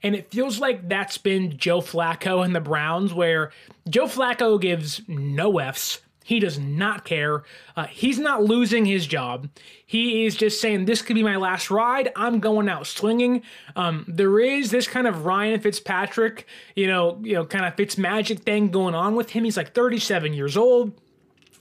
And 0.03 0.15
it 0.15 0.31
feels 0.31 0.61
like 0.61 0.89
that's 0.89 1.19
been 1.19 1.57
Joe 1.57 1.81
Flacco 1.81 2.45
and 2.45 2.55
the 2.55 2.61
Browns, 2.61 3.15
where 3.15 3.53
Joe 3.89 4.07
Flacco 4.07 4.61
gives 4.61 5.01
no 5.09 5.59
F's. 5.59 6.01
He 6.25 6.41
does 6.41 6.59
not 6.59 7.05
care. 7.05 7.45
Uh, 7.77 7.87
he's 7.87 8.19
not 8.19 8.43
losing 8.43 8.85
his 8.85 9.07
job. 9.07 9.49
He 9.87 10.27
is 10.27 10.35
just 10.35 10.61
saying, 10.61 10.85
This 10.85 11.01
could 11.01 11.15
be 11.15 11.23
my 11.23 11.37
last 11.37 11.71
ride. 11.71 12.11
I'm 12.17 12.41
going 12.41 12.69
out 12.69 12.89
swinging. 12.89 13.43
Um, 13.77 14.05
there 14.09 14.41
is 14.41 14.73
this 14.73 14.89
kind 14.89 15.07
of 15.07 15.25
Ryan 15.25 15.61
Fitzpatrick, 15.61 16.47
you 16.75 16.89
know, 16.89 17.21
you 17.23 17.35
know, 17.35 17.47
kind 17.47 17.65
of 17.65 17.77
Fitz 17.77 17.97
magic 17.97 18.41
thing 18.41 18.71
going 18.71 18.95
on 18.97 19.15
with 19.15 19.31
him. 19.31 19.45
He's 19.45 19.57
like 19.57 19.73
37 19.73 20.35
years 20.35 20.57
old. 20.57 20.93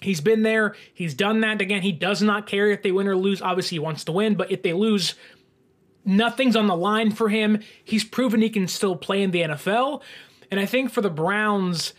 He's 0.02 0.22
been 0.22 0.42
there. 0.42 0.76
He's 0.94 1.14
done 1.14 1.42
that. 1.42 1.62
Again, 1.62 1.82
he 1.82 1.92
does 1.92 2.22
not 2.22 2.48
care 2.48 2.70
if 2.70 2.82
they 2.82 2.92
win 2.92 3.08
or 3.08 3.16
lose. 3.16 3.42
Obviously, 3.42 3.76
he 3.76 3.80
wants 3.80 4.04
to 4.06 4.12
win, 4.12 4.36
but 4.36 4.52
if 4.52 4.64
they 4.64 4.74
lose, 4.74 5.14
nothing's 6.06 6.56
on 6.56 6.68
the 6.68 6.76
line 6.76 7.12
for 7.12 7.30
him. 7.30 7.60
He's 7.84 8.04
proven 8.04 8.42
he 8.42 8.50
can 8.50 8.68
still 8.68 8.96
play 8.96 9.22
in 9.22 9.32
the 9.32 9.42
NFL. 9.42 10.02
And 10.52 10.60
I 10.60 10.66
think 10.66 10.92
for 10.92 11.02
the 11.02 11.10
Browns, 11.10 11.94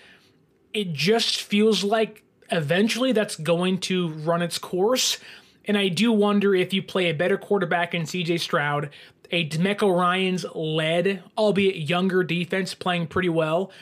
it 0.73 0.92
just 0.92 1.42
feels 1.42 1.83
like 1.83 2.23
eventually 2.51 3.12
that's 3.12 3.37
going 3.37 3.79
to 3.79 4.09
run 4.09 4.42
its 4.42 4.59
course. 4.59 5.19
And 5.64 5.77
I 5.77 5.88
do 5.88 6.12
wonder 6.12 6.55
if 6.55 6.73
you 6.73 6.83
play 6.83 7.11
a 7.11 7.14
better 7.14 7.37
quarterback 7.37 7.95
in 7.95 8.03
CJ 8.03 8.40
Stroud, 8.40 8.90
a 9.33 9.49
DeMeco 9.49 9.97
Ryans 9.97 10.47
led, 10.55 11.25
albeit 11.37 11.77
younger 11.88 12.23
defense 12.23 12.75
playing 12.75 13.09
pretty 13.09 13.29
well 13.29 13.73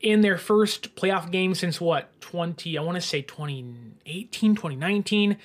in 0.00 0.20
their 0.20 0.38
first 0.38 0.94
playoff 0.94 1.30
game 1.30 1.54
since 1.54 1.80
what, 1.80 2.18
20, 2.20 2.78
I 2.78 2.82
want 2.82 2.94
to 2.96 3.00
say 3.00 3.22
2018, 3.22 4.54
2019 4.54 5.36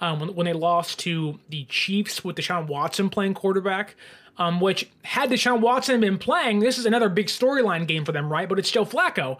um, 0.00 0.20
when, 0.20 0.34
when 0.34 0.46
they 0.46 0.52
lost 0.52 0.98
to 1.00 1.38
the 1.48 1.64
Chiefs 1.64 2.24
with 2.24 2.36
Deshaun 2.36 2.66
Watson 2.66 3.10
playing 3.10 3.34
quarterback. 3.34 3.94
Um, 4.38 4.60
which 4.60 4.90
had 5.02 5.30
Deshaun 5.30 5.62
Watson 5.62 5.98
been 6.02 6.18
playing, 6.18 6.58
this 6.58 6.76
is 6.76 6.84
another 6.84 7.08
big 7.08 7.28
storyline 7.28 7.86
game 7.86 8.04
for 8.04 8.12
them, 8.12 8.30
right? 8.30 8.46
But 8.46 8.58
it's 8.58 8.70
Joe 8.70 8.84
Flacco. 8.84 9.38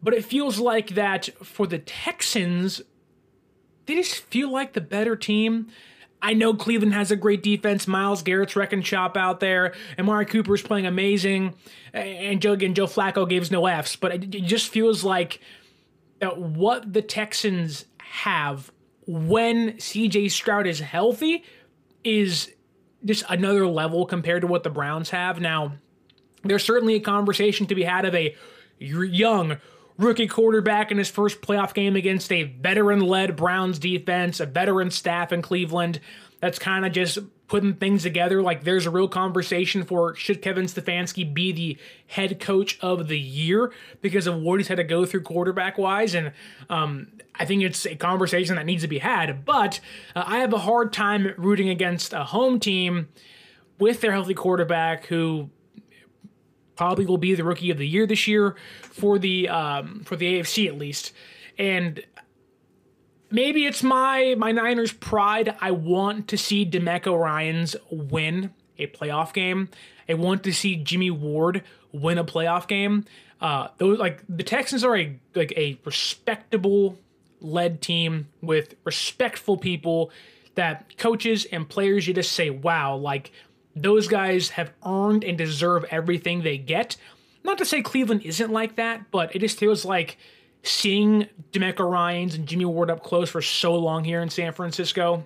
But 0.00 0.14
it 0.14 0.24
feels 0.24 0.60
like 0.60 0.90
that 0.90 1.30
for 1.42 1.66
the 1.66 1.80
Texans, 1.80 2.80
they 3.86 3.96
just 3.96 4.20
feel 4.20 4.52
like 4.52 4.74
the 4.74 4.80
better 4.80 5.16
team. 5.16 5.66
I 6.22 6.32
know 6.32 6.54
Cleveland 6.54 6.94
has 6.94 7.10
a 7.10 7.16
great 7.16 7.42
defense. 7.42 7.88
Myles 7.88 8.22
Garrett's 8.22 8.54
wrecking 8.54 8.82
shop 8.82 9.16
out 9.16 9.40
there. 9.40 9.74
Amari 9.98 10.26
Cooper's 10.26 10.62
playing 10.62 10.86
amazing. 10.86 11.54
And 11.92 12.40
Joe, 12.40 12.52
again, 12.52 12.74
Joe 12.74 12.86
Flacco 12.86 13.28
gives 13.28 13.50
no 13.50 13.66
Fs. 13.66 13.96
But 13.96 14.14
it, 14.14 14.34
it 14.34 14.44
just 14.44 14.68
feels 14.68 15.02
like 15.02 15.40
what 16.20 16.92
the 16.92 17.02
Texans 17.02 17.86
have 17.98 18.70
when 19.06 19.72
CJ 19.72 20.30
Stroud 20.30 20.66
is 20.66 20.80
healthy 20.80 21.44
is 22.02 22.50
just 23.04 23.24
another 23.28 23.66
level 23.66 24.06
compared 24.06 24.42
to 24.42 24.46
what 24.46 24.62
the 24.62 24.70
Browns 24.70 25.10
have. 25.10 25.40
Now, 25.40 25.74
there's 26.42 26.64
certainly 26.64 26.94
a 26.94 27.00
conversation 27.00 27.66
to 27.66 27.74
be 27.74 27.84
had 27.84 28.04
of 28.04 28.14
a 28.14 28.34
young 28.78 29.58
rookie 29.98 30.26
quarterback 30.26 30.90
in 30.90 30.98
his 30.98 31.08
first 31.08 31.40
playoff 31.40 31.74
game 31.74 31.96
against 31.96 32.32
a 32.32 32.44
veteran 32.44 33.00
led 33.00 33.36
Browns 33.36 33.78
defense, 33.78 34.40
a 34.40 34.46
veteran 34.46 34.90
staff 34.90 35.32
in 35.32 35.42
Cleveland 35.42 36.00
that's 36.44 36.58
kind 36.58 36.84
of 36.84 36.92
just 36.92 37.18
putting 37.48 37.72
things 37.72 38.02
together. 38.02 38.42
Like 38.42 38.64
there's 38.64 38.84
a 38.84 38.90
real 38.90 39.08
conversation 39.08 39.82
for 39.82 40.14
should 40.14 40.42
Kevin 40.42 40.66
Stefanski 40.66 41.32
be 41.32 41.52
the 41.52 41.78
head 42.06 42.38
coach 42.38 42.78
of 42.82 43.08
the 43.08 43.18
year 43.18 43.72
because 44.02 44.26
of 44.26 44.36
what 44.36 44.60
he's 44.60 44.68
had 44.68 44.76
to 44.76 44.84
go 44.84 45.06
through 45.06 45.22
quarterback 45.22 45.78
wise. 45.78 46.14
And 46.14 46.32
um, 46.68 47.08
I 47.34 47.46
think 47.46 47.62
it's 47.62 47.86
a 47.86 47.96
conversation 47.96 48.56
that 48.56 48.66
needs 48.66 48.82
to 48.82 48.88
be 48.88 48.98
had. 48.98 49.46
But 49.46 49.80
uh, 50.14 50.24
I 50.26 50.40
have 50.40 50.52
a 50.52 50.58
hard 50.58 50.92
time 50.92 51.32
rooting 51.38 51.70
against 51.70 52.12
a 52.12 52.24
home 52.24 52.60
team 52.60 53.08
with 53.78 54.02
their 54.02 54.12
healthy 54.12 54.34
quarterback 54.34 55.06
who 55.06 55.48
probably 56.76 57.06
will 57.06 57.16
be 57.16 57.34
the 57.34 57.44
rookie 57.44 57.70
of 57.70 57.78
the 57.78 57.88
year 57.88 58.06
this 58.06 58.28
year 58.28 58.54
for 58.82 59.18
the 59.18 59.48
um, 59.48 60.02
for 60.04 60.16
the 60.16 60.40
AFC 60.40 60.68
at 60.68 60.76
least. 60.76 61.14
And 61.56 62.04
maybe 63.30 63.66
it's 63.66 63.82
my 63.82 64.34
my 64.38 64.52
Niners 64.52 64.92
pride. 64.92 65.56
I 65.60 65.70
want 65.70 66.28
to 66.28 66.38
see 66.38 66.64
DeMeco 66.64 67.18
Ryans 67.18 67.76
win 67.90 68.52
a 68.78 68.86
playoff 68.88 69.32
game. 69.32 69.68
I 70.08 70.14
want 70.14 70.42
to 70.44 70.52
see 70.52 70.76
Jimmy 70.76 71.10
Ward 71.10 71.62
win 71.92 72.18
a 72.18 72.24
playoff 72.24 72.66
game. 72.68 73.04
Uh, 73.40 73.68
those 73.78 73.98
like 73.98 74.22
the 74.28 74.42
Texans 74.42 74.84
are 74.84 74.96
a 74.96 75.18
like 75.34 75.52
a 75.56 75.78
respectable 75.84 76.98
led 77.40 77.82
team 77.82 78.28
with 78.40 78.74
respectful 78.84 79.56
people 79.56 80.10
that 80.54 80.96
coaches 80.96 81.46
and 81.52 81.68
players 81.68 82.06
you 82.06 82.14
just 82.14 82.32
say 82.32 82.48
wow 82.48 82.96
like 82.96 83.32
those 83.76 84.08
guys 84.08 84.50
have 84.50 84.72
earned 84.86 85.24
and 85.24 85.36
deserve 85.36 85.84
everything 85.90 86.42
they 86.42 86.58
get. 86.58 86.96
Not 87.42 87.58
to 87.58 87.64
say 87.64 87.82
Cleveland 87.82 88.22
isn't 88.22 88.50
like 88.50 88.76
that, 88.76 89.10
but 89.10 89.34
it 89.34 89.40
just 89.40 89.58
feels 89.58 89.84
like 89.84 90.16
seeing 90.64 91.28
DeMeco 91.52 91.88
Ryans 91.88 92.34
and 92.34 92.48
Jimmy 92.48 92.64
Ward 92.64 92.90
up 92.90 93.02
close 93.02 93.30
for 93.30 93.42
so 93.42 93.74
long 93.74 94.02
here 94.02 94.20
in 94.20 94.30
San 94.30 94.52
Francisco 94.52 95.24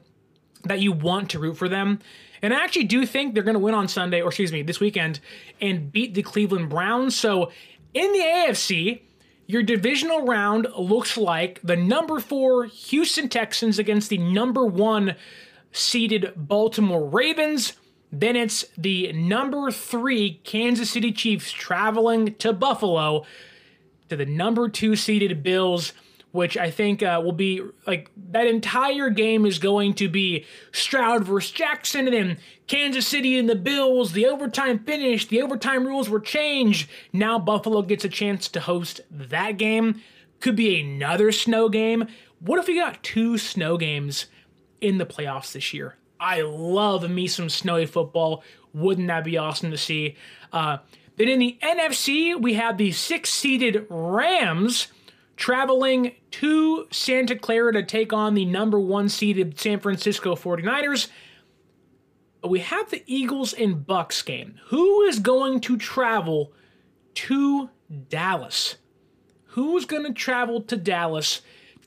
that 0.64 0.80
you 0.80 0.92
want 0.92 1.30
to 1.30 1.38
root 1.38 1.56
for 1.56 1.68
them. 1.68 2.00
And 2.42 2.52
I 2.52 2.62
actually 2.62 2.84
do 2.84 3.06
think 3.06 3.34
they're 3.34 3.42
going 3.42 3.54
to 3.54 3.60
win 3.60 3.74
on 3.74 3.88
Sunday, 3.88 4.20
or 4.20 4.28
excuse 4.28 4.52
me, 4.52 4.62
this 4.62 4.80
weekend, 4.80 5.20
and 5.60 5.90
beat 5.90 6.14
the 6.14 6.22
Cleveland 6.22 6.68
Browns. 6.68 7.16
So 7.16 7.50
in 7.94 8.12
the 8.12 8.18
AFC, 8.18 9.00
your 9.46 9.62
divisional 9.62 10.26
round 10.26 10.66
looks 10.76 11.16
like 11.16 11.60
the 11.62 11.76
number 11.76 12.20
four 12.20 12.66
Houston 12.66 13.28
Texans 13.28 13.78
against 13.78 14.10
the 14.10 14.18
number 14.18 14.64
one 14.64 15.14
seeded 15.72 16.32
Baltimore 16.36 17.08
Ravens. 17.08 17.74
Then 18.12 18.36
it's 18.36 18.64
the 18.76 19.12
number 19.12 19.70
three 19.70 20.40
Kansas 20.44 20.90
City 20.90 21.12
Chiefs 21.12 21.50
traveling 21.52 22.34
to 22.36 22.52
Buffalo 22.52 23.24
to 24.08 24.16
the 24.16 24.26
number 24.26 24.68
two 24.68 24.96
seeded 24.96 25.42
Bills, 25.42 25.92
which 26.30 26.56
I 26.56 26.70
think 26.70 27.02
uh, 27.02 27.20
will 27.24 27.32
be 27.32 27.62
like 27.86 28.10
that 28.30 28.46
entire 28.46 29.10
game 29.10 29.46
is 29.46 29.58
going 29.58 29.94
to 29.94 30.08
be 30.08 30.44
Stroud 30.72 31.24
versus 31.24 31.50
Jackson, 31.50 32.06
and 32.06 32.14
then 32.14 32.38
Kansas 32.66 33.06
City 33.06 33.38
and 33.38 33.48
the 33.48 33.54
Bills. 33.54 34.12
The 34.12 34.26
overtime 34.26 34.80
finish, 34.80 35.26
the 35.26 35.42
overtime 35.42 35.86
rules 35.86 36.08
were 36.08 36.20
changed. 36.20 36.88
Now 37.12 37.38
Buffalo 37.38 37.82
gets 37.82 38.04
a 38.04 38.08
chance 38.10 38.48
to 38.48 38.60
host 38.60 39.00
that 39.10 39.56
game. 39.56 40.02
Could 40.40 40.56
be 40.56 40.80
another 40.80 41.32
snow 41.32 41.68
game. 41.68 42.06
What 42.40 42.58
if 42.58 42.68
we 42.68 42.76
got 42.76 43.02
two 43.02 43.38
snow 43.38 43.76
games 43.76 44.26
in 44.80 44.98
the 44.98 45.06
playoffs 45.06 45.52
this 45.52 45.72
year? 45.72 45.96
I 46.20 46.42
love 46.42 47.08
me 47.10 47.26
some 47.26 47.48
snowy 47.48 47.86
football. 47.86 48.42
Wouldn't 48.74 49.08
that 49.08 49.24
be 49.24 49.38
awesome 49.38 49.70
to 49.70 49.76
see? 49.76 50.16
Uh, 50.52 50.78
then 51.18 51.28
in 51.28 51.38
the 51.40 51.58
NFC, 51.62 52.40
we 52.40 52.54
have 52.54 52.78
the 52.78 52.92
six 52.92 53.30
seeded 53.30 53.86
Rams 53.90 54.88
traveling 55.36 56.12
to 56.32 56.86
Santa 56.90 57.36
Clara 57.36 57.72
to 57.72 57.82
take 57.82 58.12
on 58.12 58.34
the 58.34 58.44
number 58.44 58.78
one 58.78 59.08
seeded 59.08 59.58
San 59.58 59.80
Francisco 59.80 60.34
49ers. 60.34 61.08
But 62.40 62.50
we 62.50 62.60
have 62.60 62.90
the 62.90 63.02
Eagles 63.06 63.52
and 63.52 63.84
Bucks 63.86 64.22
game. 64.22 64.60
Who 64.66 65.02
is 65.02 65.18
going 65.18 65.60
to 65.60 65.76
travel 65.76 66.52
to 67.14 67.70
Dallas? 68.08 68.76
Who's 69.46 69.86
going 69.86 70.04
to 70.04 70.12
travel 70.12 70.60
to 70.62 70.76
Dallas 70.76 71.40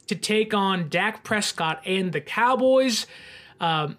to 0.08 0.16
take 0.16 0.54
on 0.54 0.90
Dak 0.90 1.24
Prescott 1.24 1.82
and 1.86 2.12
the 2.12 2.20
Cowboys? 2.20 3.08
Um, 3.62 3.98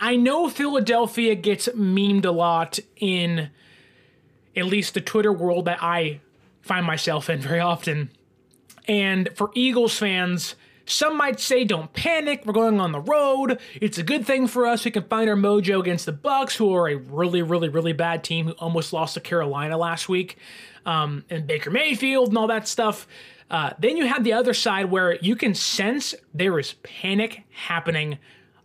I 0.00 0.16
know 0.16 0.50
Philadelphia 0.50 1.34
gets 1.34 1.68
memed 1.68 2.26
a 2.26 2.30
lot 2.30 2.78
in 2.96 3.50
at 4.56 4.66
least 4.66 4.94
the 4.94 5.00
Twitter 5.00 5.32
world 5.32 5.64
that 5.66 5.82
I 5.82 6.20
find 6.62 6.86
myself 6.86 7.28
in 7.28 7.40
very 7.40 7.60
often. 7.60 8.10
And 8.86 9.30
for 9.34 9.50
Eagles 9.54 9.96
fans, 9.98 10.54
some 10.86 11.16
might 11.16 11.40
say 11.40 11.64
don't 11.64 11.92
panic, 11.92 12.44
we're 12.44 12.52
going 12.52 12.80
on 12.80 12.92
the 12.92 13.00
road. 13.00 13.58
It's 13.80 13.98
a 13.98 14.02
good 14.02 14.26
thing 14.26 14.46
for 14.46 14.66
us. 14.66 14.84
We 14.84 14.90
can 14.90 15.04
find 15.04 15.28
our 15.30 15.36
mojo 15.36 15.80
against 15.80 16.06
the 16.06 16.12
Bucks, 16.12 16.56
who 16.56 16.74
are 16.74 16.88
a 16.88 16.96
really, 16.96 17.42
really, 17.42 17.68
really 17.68 17.92
bad 17.92 18.22
team 18.22 18.46
who 18.46 18.52
almost 18.52 18.92
lost 18.92 19.14
to 19.14 19.20
Carolina 19.20 19.78
last 19.78 20.08
week. 20.08 20.36
Um, 20.84 21.24
and 21.30 21.46
Baker 21.46 21.70
Mayfield 21.70 22.28
and 22.28 22.36
all 22.38 22.48
that 22.48 22.68
stuff. 22.68 23.06
Uh, 23.50 23.70
then 23.78 23.96
you 23.96 24.06
have 24.06 24.24
the 24.24 24.32
other 24.32 24.52
side 24.52 24.90
where 24.90 25.16
you 25.16 25.36
can 25.36 25.54
sense 25.54 26.14
there 26.34 26.58
is 26.58 26.74
panic 26.82 27.44
happening 27.50 28.18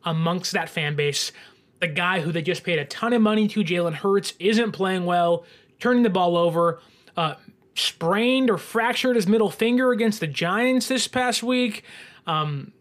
amongst 0.04 0.52
that 0.54 0.70
fan 0.70 0.96
base. 0.96 1.32
The 1.80 1.88
guy 1.88 2.20
who 2.20 2.34
they 2.34 2.42
just 2.42 2.64
paid 2.64 2.80
a 2.80 2.86
ton 2.86 3.14
of 3.14 3.22
money 3.22 3.48
to, 3.50 3.64
Jalen 3.64 3.94
Hurts, 3.94 4.34
isn't 4.40 4.74
playing 4.74 5.06
well, 5.06 5.46
turning 5.80 6.04
the 6.04 6.10
ball 6.10 6.38
over, 6.38 6.82
uh, 7.16 7.36
sprained 7.76 8.50
or 8.50 8.58
fractured 8.58 9.16
his 9.16 9.28
middle 9.28 9.50
finger 9.50 9.92
against 9.92 10.20
the 10.20 10.28
Giants 10.28 10.88
this 10.88 11.08
past 11.08 11.44
week. 11.44 11.84
Um, 12.28 12.74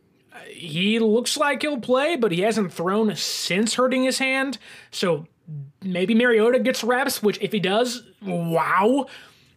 he 0.49 0.99
looks 0.99 1.37
like 1.37 1.63
he'll 1.63 1.81
play, 1.81 2.17
but 2.17 2.33
he 2.33 2.41
hasn't 2.41 2.73
thrown 2.73 3.15
since 3.17 3.75
hurting 3.75 4.05
his 4.05 4.19
hand. 4.19 4.59
So 4.91 5.27
maybe 5.83 6.15
Mariota 6.15 6.59
gets 6.59 6.85
reps, 6.85 7.23
which 7.23 7.39
if 7.41 7.53
he 7.53 7.61
does, 7.61 8.03
wow. 8.23 9.07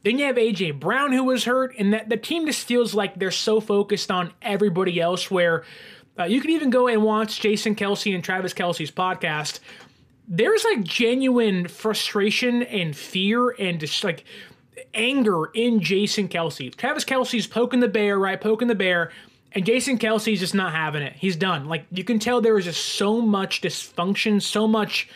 Then 0.04 0.18
you 0.18 0.26
have 0.26 0.36
AJ 0.36 0.80
Brown 0.80 1.12
who 1.12 1.24
was 1.24 1.44
hurt, 1.46 1.76
and 1.78 1.94
that 1.94 2.10
the 2.10 2.18
team 2.18 2.46
just 2.46 2.66
feels 2.66 2.96
like 2.96 3.20
they're 3.20 3.32
so 3.32 3.60
focused 3.60 4.10
on 4.10 4.34
everybody 4.42 5.00
else. 5.00 5.30
Where 5.30 5.64
uh, 6.20 6.24
you 6.24 6.42
can 6.42 6.50
even 6.50 6.70
go 6.70 6.88
and 6.88 7.04
watch 7.04 7.40
Jason 7.40 7.76
Kelce 7.76 8.14
and 8.14 8.24
Travis 8.24 8.54
Kelce's 8.54 8.92
podcast. 8.92 9.60
There's 10.34 10.64
like 10.64 10.84
genuine 10.84 11.68
frustration 11.68 12.64
and 12.64 12.96
fear 12.96 13.50
and 13.50 13.82
just 13.82 14.02
like 14.02 14.24
anger 14.94 15.48
in 15.54 15.82
Jason 15.82 16.30
Kelce. 16.30 16.74
Travis 16.74 17.04
Kelce's 17.04 17.48
poking 17.48 17.82
the 17.82 17.90
bear, 17.90 18.18
right? 18.18 18.40
Poking 18.40 18.70
the 18.70 18.76
bear. 18.76 19.12
And 19.52 19.66
Jason 19.66 19.98
Kelce's 19.98 20.40
just 20.40 20.56
not 20.56 20.72
having 20.72 21.02
it. 21.02 21.18
He's 21.18 21.36
done. 21.36 21.68
Like 21.68 21.86
you 21.92 22.06
can 22.06 22.18
tell 22.18 22.40
there 22.40 22.58
is 22.58 22.64
just 22.64 22.82
so 22.82 23.22
much 23.22 23.62
dysfunction, 23.62 24.42
so 24.42 24.70
much 24.70 25.10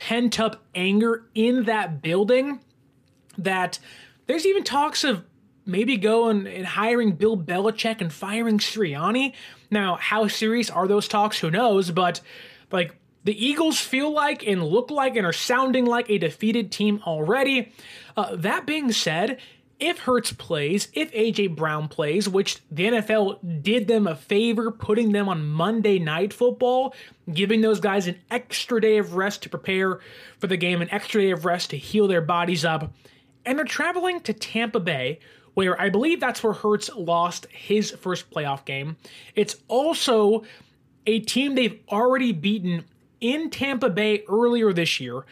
pent 0.00 0.40
up 0.40 0.64
anger 0.74 1.24
in 1.36 1.62
that 1.64 2.02
building 2.02 2.58
that 3.36 3.78
there's 4.26 4.44
even 4.44 4.64
talks 4.64 5.04
of 5.04 5.24
maybe 5.66 5.96
going 5.96 6.48
and 6.48 6.66
hiring 6.66 7.12
Bill 7.12 7.36
Belichick 7.36 8.00
and 8.00 8.12
firing 8.12 8.58
Sirianni. 8.58 9.34
Now, 9.70 9.96
how 9.96 10.26
serious 10.26 10.68
are 10.68 10.88
those 10.88 11.06
talks? 11.06 11.38
Who 11.38 11.50
knows? 11.50 11.92
But 11.92 12.20
like 12.72 12.96
the 13.24 13.46
Eagles 13.46 13.78
feel 13.78 14.10
like 14.10 14.46
and 14.46 14.62
look 14.62 14.90
like 14.90 15.16
and 15.16 15.26
are 15.26 15.32
sounding 15.32 15.84
like 15.84 16.08
a 16.08 16.18
defeated 16.18 16.72
team 16.72 17.02
already. 17.06 17.72
Uh, 18.16 18.36
that 18.36 18.66
being 18.66 18.92
said, 18.92 19.38
if 19.80 20.00
Hurts 20.00 20.32
plays, 20.32 20.88
if 20.92 21.12
AJ 21.12 21.54
Brown 21.54 21.88
plays, 21.88 22.28
which 22.28 22.58
the 22.70 22.86
NFL 22.86 23.62
did 23.62 23.86
them 23.86 24.06
a 24.06 24.16
favor 24.16 24.70
putting 24.70 25.12
them 25.12 25.28
on 25.28 25.46
Monday 25.46 25.98
Night 25.98 26.32
Football, 26.32 26.94
giving 27.32 27.60
those 27.60 27.78
guys 27.78 28.08
an 28.08 28.18
extra 28.30 28.80
day 28.80 28.98
of 28.98 29.14
rest 29.14 29.42
to 29.42 29.48
prepare 29.48 30.00
for 30.38 30.48
the 30.48 30.56
game, 30.56 30.82
an 30.82 30.90
extra 30.90 31.22
day 31.22 31.30
of 31.30 31.44
rest 31.44 31.70
to 31.70 31.76
heal 31.76 32.08
their 32.08 32.20
bodies 32.20 32.64
up, 32.64 32.92
and 33.44 33.58
they're 33.58 33.64
traveling 33.64 34.20
to 34.20 34.32
Tampa 34.32 34.80
Bay, 34.80 35.20
where 35.54 35.80
I 35.80 35.90
believe 35.90 36.18
that's 36.18 36.42
where 36.42 36.52
Hurts 36.52 36.90
lost 36.96 37.46
his 37.50 37.92
first 37.92 38.30
playoff 38.30 38.64
game. 38.64 38.96
It's 39.36 39.56
also 39.68 40.44
a 41.06 41.20
team 41.20 41.54
they've 41.54 41.80
already 41.88 42.32
beaten 42.32 42.84
in 43.20 43.50
Tampa 43.50 43.90
Bay 43.90 44.24
earlier 44.28 44.72
this 44.72 45.00
year 45.00 45.24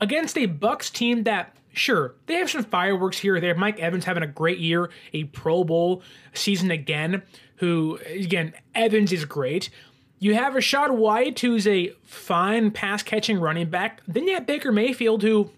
against 0.00 0.36
a 0.38 0.46
Bucks 0.46 0.90
team 0.90 1.24
that 1.24 1.56
Sure, 1.76 2.14
they 2.24 2.36
have 2.36 2.48
some 2.48 2.64
fireworks 2.64 3.18
here 3.18 3.36
or 3.36 3.40
there. 3.40 3.54
Mike 3.54 3.78
Evans 3.78 4.06
having 4.06 4.22
a 4.22 4.26
great 4.26 4.58
year, 4.58 4.88
a 5.12 5.24
Pro 5.24 5.62
Bowl 5.62 6.02
season 6.32 6.70
again. 6.70 7.22
Who 7.56 7.98
again, 8.06 8.54
Evans 8.74 9.12
is 9.12 9.26
great. 9.26 9.68
You 10.18 10.34
have 10.34 10.54
Rachaad 10.54 10.96
White, 10.96 11.38
who's 11.38 11.66
a 11.66 11.92
fine 12.02 12.70
pass 12.70 13.02
catching 13.02 13.38
running 13.38 13.68
back. 13.68 14.00
Then 14.08 14.26
you 14.26 14.32
have 14.34 14.46
Baker 14.46 14.72
Mayfield, 14.72 15.22
who 15.22 15.50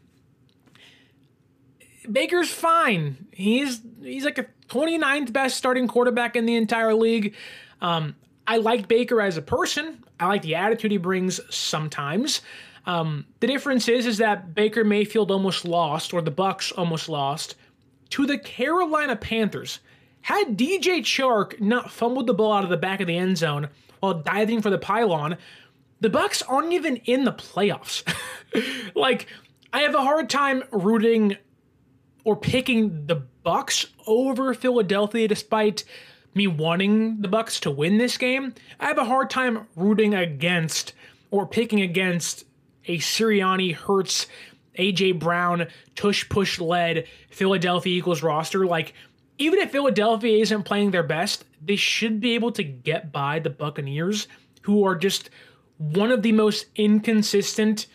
Baker's 2.11 2.51
fine. 2.51 3.29
He's 3.31 3.81
he's 4.03 4.25
like 4.25 4.39
a 4.39 4.47
29th 4.71 5.33
best 5.33 5.57
starting 5.57 5.87
quarterback 5.87 6.35
in 6.35 6.47
the 6.47 6.57
entire 6.57 6.95
league. 6.95 7.37
Um, 7.81 8.17
I 8.49 8.57
like 8.57 8.89
Baker 8.89 9.21
as 9.21 9.37
a 9.37 9.43
person. 9.43 10.03
I 10.19 10.27
like 10.27 10.41
the 10.41 10.55
attitude 10.55 10.91
he 10.91 10.97
brings 10.97 11.39
sometimes. 11.55 12.41
Um, 12.87 13.27
the 13.41 13.47
difference 13.47 13.89
is 13.89 14.07
is 14.07 14.17
that 14.19 14.55
Baker 14.55 14.85
Mayfield 14.85 15.31
almost 15.31 15.67
lost, 15.67 16.15
or 16.15 16.23
the 16.23 16.31
Bucks 16.31 16.73
almost 16.73 17.11
lost, 17.11 17.57
to 18.11 18.25
the 18.25 18.39
Carolina 18.39 19.17
Panthers. 19.17 19.81
Had 20.23 20.57
DJ 20.57 21.01
Chark 21.01 21.61
not 21.61 21.91
fumbled 21.91 22.27
the 22.27 22.33
ball 22.33 22.55
out 22.55 22.65
of 22.65 22.71
the 22.71 22.79
back 22.79 23.03
of 23.03 23.07
the 23.07 23.19
end 23.19 23.37
zone 23.37 23.69
while 24.01 24.15
diving 24.15 24.63
for 24.63 24.71
the 24.71 24.79
pylon, 24.79 25.37
the 26.01 26.09
Bucks 26.09 26.41
aren't 26.41 26.73
even 26.73 26.97
in 26.97 27.25
the 27.25 27.33
playoffs. 27.33 28.03
like, 28.95 29.27
I 29.75 29.81
have 29.81 29.95
a 29.95 30.03
hard 30.03 30.31
time 30.31 30.65
rooting 30.71 31.37
or 32.25 32.35
picking 32.35 33.07
the 33.07 33.17
Bucks 33.43 33.87
over 34.07 34.55
Philadelphia 34.55 35.29
despite 35.29 35.85
me 36.35 36.47
wanting 36.47 37.21
the 37.21 37.29
Bucks 37.29 37.61
to 37.61 37.71
win 37.71 37.99
this 37.99 38.17
game. 38.17 38.55
I 38.79 38.87
have 38.87 38.99
a 38.99 39.05
hard 39.05 39.31
time 39.31 39.67
rooting 39.77 40.15
against 40.15 40.93
or 41.31 41.47
picking 41.47 41.81
against 41.81 42.45
a 42.87 42.99
Sirianni, 42.99 43.75
Hurts, 43.75 44.27
AJ 44.79 45.19
Brown, 45.19 45.67
tush 45.95 46.29
push 46.29 46.59
led 46.61 47.07
Philadelphia 47.31 47.99
Eagles 47.99 48.23
roster. 48.23 48.67
Like, 48.67 48.95
even 49.39 49.59
if 49.59 49.71
Philadelphia 49.71 50.39
isn't 50.39 50.65
playing 50.65 50.91
their 50.91 51.03
best, 51.03 51.45
they 51.63 51.77
should 51.77 52.21
be 52.21 52.35
able 52.35 52.53
to 52.53 52.63
get 52.63 53.13
by 53.13 53.39
the 53.39 53.51
Buccaneers, 53.51 54.29
who 54.63 54.85
are 54.85 54.97
just 54.97 55.31
one 55.79 56.11
of 56.11 56.23
the 56.23 56.33
most 56.33 56.67
inconsistent, 56.77 57.87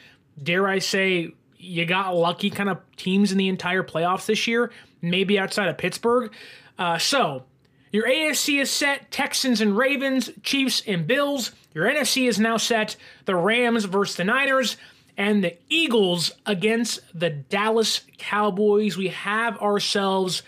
dare 0.42 0.68
I 0.68 0.80
say, 0.80 1.34
you 1.58 1.86
got 1.86 2.16
lucky 2.16 2.50
kind 2.50 2.70
of 2.70 2.80
teams 2.98 3.32
in 3.32 3.38
the 3.38 3.48
entire 3.48 3.84
playoffs 3.84 4.26
this 4.26 4.48
year, 4.48 4.72
maybe 5.02 5.40
outside 5.40 5.70
of 5.70 5.78
Pittsburgh. 5.78 6.34
Uh, 6.78 6.98
so, 6.98 7.46
your 7.94 8.08
AFC 8.08 8.60
is 8.60 8.72
set 8.72 9.12
Texans 9.12 9.62
and 9.62 9.78
Ravens, 9.78 10.32
Chiefs 10.42 10.82
and 10.88 11.06
Bills. 11.06 11.52
Your 11.76 11.86
NFC 11.86 12.28
is 12.28 12.40
now 12.40 12.58
set 12.58 12.96
the 13.26 13.36
Rams 13.36 13.86
versus 13.86 14.16
the 14.16 14.24
Niners 14.24 14.78
and 15.16 15.44
the 15.44 15.56
Eagles 15.70 16.32
against 16.44 17.02
the 17.14 17.30
Dallas 17.30 18.02
Cowboys. 18.18 18.98
We 18.98 19.10
have 19.10 19.62
ourselves 19.62 20.42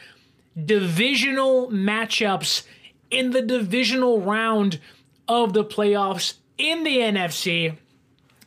divisional 0.66 1.70
matchups 1.70 2.64
in 3.12 3.30
the 3.30 3.44
divisional 3.44 4.22
round 4.22 4.80
of 5.28 5.54
the 5.54 5.64
playoffs 5.64 6.34
in 6.58 6.84
the 6.84 6.98
NFC. 6.98 7.78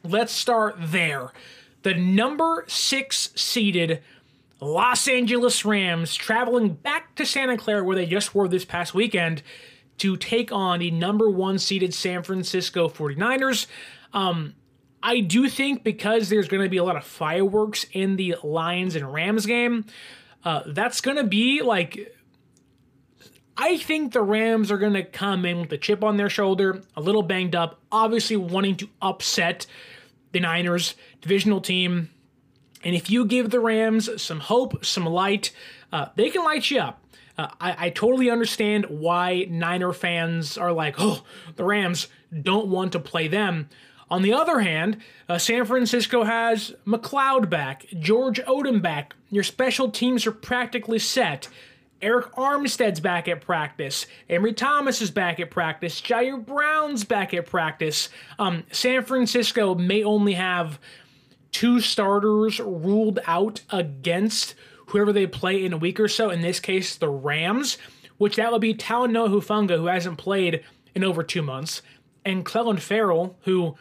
Let's 0.02 0.32
start 0.32 0.74
there. 0.76 1.32
The 1.82 1.94
number 1.94 2.64
six 2.66 3.30
seeded 3.36 4.02
Los 4.60 5.06
Angeles 5.06 5.64
Rams 5.64 6.14
traveling 6.14 6.74
back 6.74 7.14
to 7.14 7.24
Santa 7.24 7.56
Clara, 7.56 7.84
where 7.84 7.96
they 7.96 8.06
just 8.06 8.34
were 8.34 8.48
this 8.48 8.64
past 8.64 8.92
weekend, 8.94 9.42
to 9.98 10.16
take 10.16 10.50
on 10.52 10.80
the 10.80 10.90
number 10.90 11.28
one 11.30 11.58
seeded 11.58 11.94
San 11.94 12.22
Francisco 12.22 12.88
49ers. 12.88 13.66
Um, 14.12 14.54
I 15.02 15.20
do 15.20 15.48
think 15.48 15.84
because 15.84 16.28
there's 16.28 16.48
going 16.48 16.62
to 16.62 16.68
be 16.68 16.76
a 16.76 16.84
lot 16.84 16.96
of 16.96 17.04
fireworks 17.04 17.86
in 17.92 18.16
the 18.16 18.36
Lions 18.42 18.96
and 18.96 19.12
Rams 19.12 19.46
game, 19.46 19.86
uh, 20.44 20.62
that's 20.66 21.00
going 21.00 21.16
to 21.16 21.24
be 21.24 21.62
like. 21.62 22.14
I 23.60 23.76
think 23.76 24.12
the 24.12 24.22
Rams 24.22 24.70
are 24.70 24.78
going 24.78 24.92
to 24.92 25.02
come 25.02 25.44
in 25.44 25.60
with 25.60 25.72
a 25.72 25.78
chip 25.78 26.04
on 26.04 26.16
their 26.16 26.30
shoulder, 26.30 26.80
a 26.96 27.00
little 27.00 27.24
banged 27.24 27.56
up, 27.56 27.80
obviously 27.90 28.36
wanting 28.36 28.76
to 28.76 28.88
upset 29.02 29.66
the 30.30 30.38
Niners 30.38 30.94
divisional 31.20 31.60
team. 31.60 32.08
And 32.84 32.94
if 32.94 33.10
you 33.10 33.24
give 33.24 33.50
the 33.50 33.60
Rams 33.60 34.20
some 34.20 34.40
hope, 34.40 34.84
some 34.84 35.06
light, 35.06 35.50
uh, 35.92 36.06
they 36.16 36.30
can 36.30 36.44
light 36.44 36.70
you 36.70 36.80
up. 36.80 37.02
Uh, 37.36 37.48
I, 37.60 37.86
I, 37.86 37.90
totally 37.90 38.30
understand 38.30 38.86
why 38.86 39.46
Niner 39.48 39.92
fans 39.92 40.58
are 40.58 40.72
like, 40.72 40.96
oh, 40.98 41.22
the 41.54 41.62
Rams 41.62 42.08
don't 42.42 42.66
want 42.66 42.92
to 42.92 42.98
play 42.98 43.28
them. 43.28 43.68
On 44.10 44.22
the 44.22 44.32
other 44.32 44.60
hand, 44.60 44.98
uh, 45.28 45.38
San 45.38 45.64
Francisco 45.64 46.24
has 46.24 46.74
McLeod 46.86 47.48
back, 47.48 47.86
George 47.98 48.40
Odum 48.40 48.82
back. 48.82 49.14
Your 49.30 49.44
special 49.44 49.90
teams 49.90 50.26
are 50.26 50.32
practically 50.32 50.98
set. 50.98 51.48
Arik 52.00 52.30
Armstead's 52.32 53.00
back 53.00 53.28
at 53.28 53.40
practice. 53.40 54.06
Ambry 54.30 54.56
Thomas 54.56 55.02
is 55.02 55.10
back 55.10 55.40
at 55.40 55.50
practice. 55.50 56.00
Ji'Ayir 56.00 56.44
Brown's 56.44 57.04
back 57.04 57.34
at 57.34 57.46
practice. 57.46 58.08
Um, 58.38 58.64
San 58.70 59.04
Francisco 59.04 59.74
may 59.74 60.04
only 60.04 60.34
have 60.34 60.78
two 61.52 61.80
starters 61.80 62.60
ruled 62.60 63.20
out 63.26 63.62
against 63.70 64.54
whoever 64.86 65.12
they 65.12 65.26
play 65.26 65.64
in 65.64 65.72
a 65.72 65.78
week 65.78 66.00
or 66.00 66.08
so. 66.08 66.30
In 66.30 66.40
this 66.40 66.60
case, 66.60 66.96
the 66.96 67.08
Rams, 67.08 67.78
which 68.16 68.36
that 68.36 68.52
would 68.52 68.60
be 68.60 68.74
Talanoa 68.74 69.28
Hufanga, 69.28 69.76
who 69.76 69.86
hasn't 69.86 70.18
played 70.18 70.64
in 70.94 71.04
over 71.04 71.22
two 71.22 71.42
months, 71.42 71.82
and 72.24 72.44
Clelin 72.44 72.80
Ferrell, 72.80 73.36
who 73.42 73.76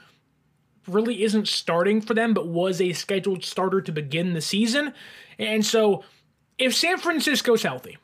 really 0.88 1.24
isn't 1.24 1.48
starting 1.48 2.02
for 2.02 2.14
them, 2.14 2.34
but 2.34 2.48
was 2.48 2.80
a 2.80 2.94
scheduled 2.94 3.44
starter 3.44 3.82
to 3.82 3.92
begin 3.92 4.34
the 4.34 4.42
season. 4.42 4.94
And 5.38 5.66
so, 5.66 6.04
if 6.58 6.74
San 6.74 6.98
Francisco's 6.98 7.64
healthy, 7.64 7.98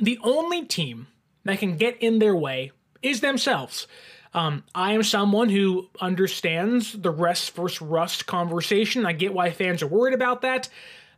the 0.00 0.18
only 0.22 0.64
team 0.64 1.06
that 1.44 1.58
can 1.58 1.76
get 1.76 1.96
in 2.02 2.18
their 2.18 2.36
way 2.36 2.72
is 3.02 3.20
themselves. 3.20 3.86
Um, 4.34 4.64
I 4.74 4.92
am 4.92 5.02
someone 5.02 5.48
who 5.48 5.88
understands 6.00 6.92
the 6.92 7.10
rest 7.10 7.54
versus 7.54 7.80
rust 7.80 8.26
conversation. 8.26 9.06
I 9.06 9.12
get 9.12 9.32
why 9.32 9.50
fans 9.50 9.82
are 9.82 9.86
worried 9.86 10.14
about 10.14 10.42
that. 10.42 10.68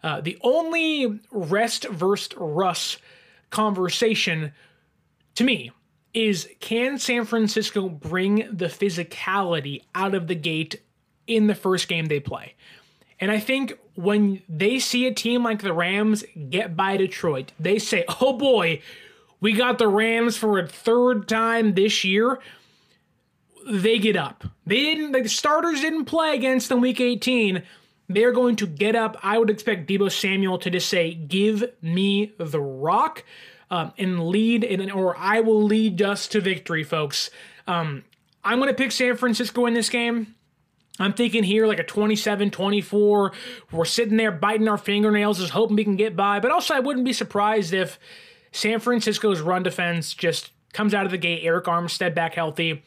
Uh, 0.02 0.20
the 0.20 0.38
only 0.42 1.20
rest 1.30 1.86
versus 1.88 2.30
rust 2.36 2.98
conversation 3.50 4.52
to 5.34 5.44
me 5.44 5.72
is 6.14 6.48
can 6.60 6.98
San 6.98 7.24
Francisco 7.24 7.88
bring 7.88 8.48
the 8.52 8.66
physicality 8.66 9.82
out 9.94 10.14
of 10.14 10.26
the 10.26 10.34
gate 10.34 10.82
in 11.26 11.46
the 11.46 11.54
first 11.54 11.88
game 11.88 12.06
they 12.06 12.20
play? 12.20 12.54
And 13.20 13.30
I 13.30 13.38
think 13.38 13.78
when 13.94 14.42
they 14.48 14.78
see 14.78 15.06
a 15.06 15.14
team 15.14 15.44
like 15.44 15.62
the 15.62 15.74
Rams 15.74 16.24
get 16.48 16.76
by 16.76 16.96
Detroit, 16.96 17.52
they 17.60 17.78
say, 17.78 18.04
oh 18.20 18.32
boy, 18.32 18.80
we 19.40 19.52
got 19.52 19.78
the 19.78 19.88
Rams 19.88 20.36
for 20.36 20.58
a 20.58 20.66
third 20.66 21.28
time 21.28 21.74
this 21.74 22.02
year. 22.04 22.38
They 23.68 23.98
get 23.98 24.16
up. 24.16 24.44
They 24.66 24.80
didn't, 24.80 25.12
the 25.12 25.28
starters 25.28 25.80
didn't 25.80 26.06
play 26.06 26.34
against 26.34 26.68
them 26.68 26.80
week 26.80 27.00
18. 27.00 27.62
They're 28.08 28.32
going 28.32 28.56
to 28.56 28.66
get 28.66 28.96
up. 28.96 29.18
I 29.22 29.38
would 29.38 29.50
expect 29.50 29.88
Deebo 29.88 30.10
Samuel 30.10 30.58
to 30.58 30.70
just 30.70 30.88
say, 30.88 31.14
give 31.14 31.64
me 31.80 32.32
the 32.38 32.60
rock 32.60 33.24
um, 33.70 33.92
and 33.98 34.26
lead, 34.26 34.64
in, 34.64 34.90
or 34.90 35.16
I 35.16 35.40
will 35.40 35.62
lead 35.62 36.02
us 36.02 36.26
to 36.28 36.40
victory, 36.40 36.82
folks. 36.82 37.30
Um, 37.66 38.04
I'm 38.42 38.58
going 38.58 38.68
to 38.68 38.74
pick 38.74 38.92
San 38.92 39.16
Francisco 39.16 39.66
in 39.66 39.74
this 39.74 39.88
game. 39.88 40.34
I'm 40.98 41.12
thinking 41.14 41.44
here 41.44 41.66
like 41.66 41.78
a 41.78 41.84
27 41.84 42.50
24. 42.50 43.32
We're 43.72 43.84
sitting 43.84 44.16
there 44.16 44.32
biting 44.32 44.68
our 44.68 44.76
fingernails, 44.76 45.38
just 45.38 45.52
hoping 45.52 45.76
we 45.76 45.84
can 45.84 45.96
get 45.96 46.16
by. 46.16 46.40
But 46.40 46.50
also, 46.50 46.74
I 46.74 46.80
wouldn't 46.80 47.06
be 47.06 47.12
surprised 47.12 47.72
if 47.72 47.98
San 48.52 48.80
Francisco's 48.80 49.40
run 49.40 49.62
defense 49.62 50.12
just 50.12 50.50
comes 50.72 50.92
out 50.92 51.06
of 51.06 51.10
the 51.10 51.18
gate, 51.18 51.44
Arik 51.44 51.64
Armstead 51.64 52.14
back 52.14 52.34
healthy, 52.34 52.82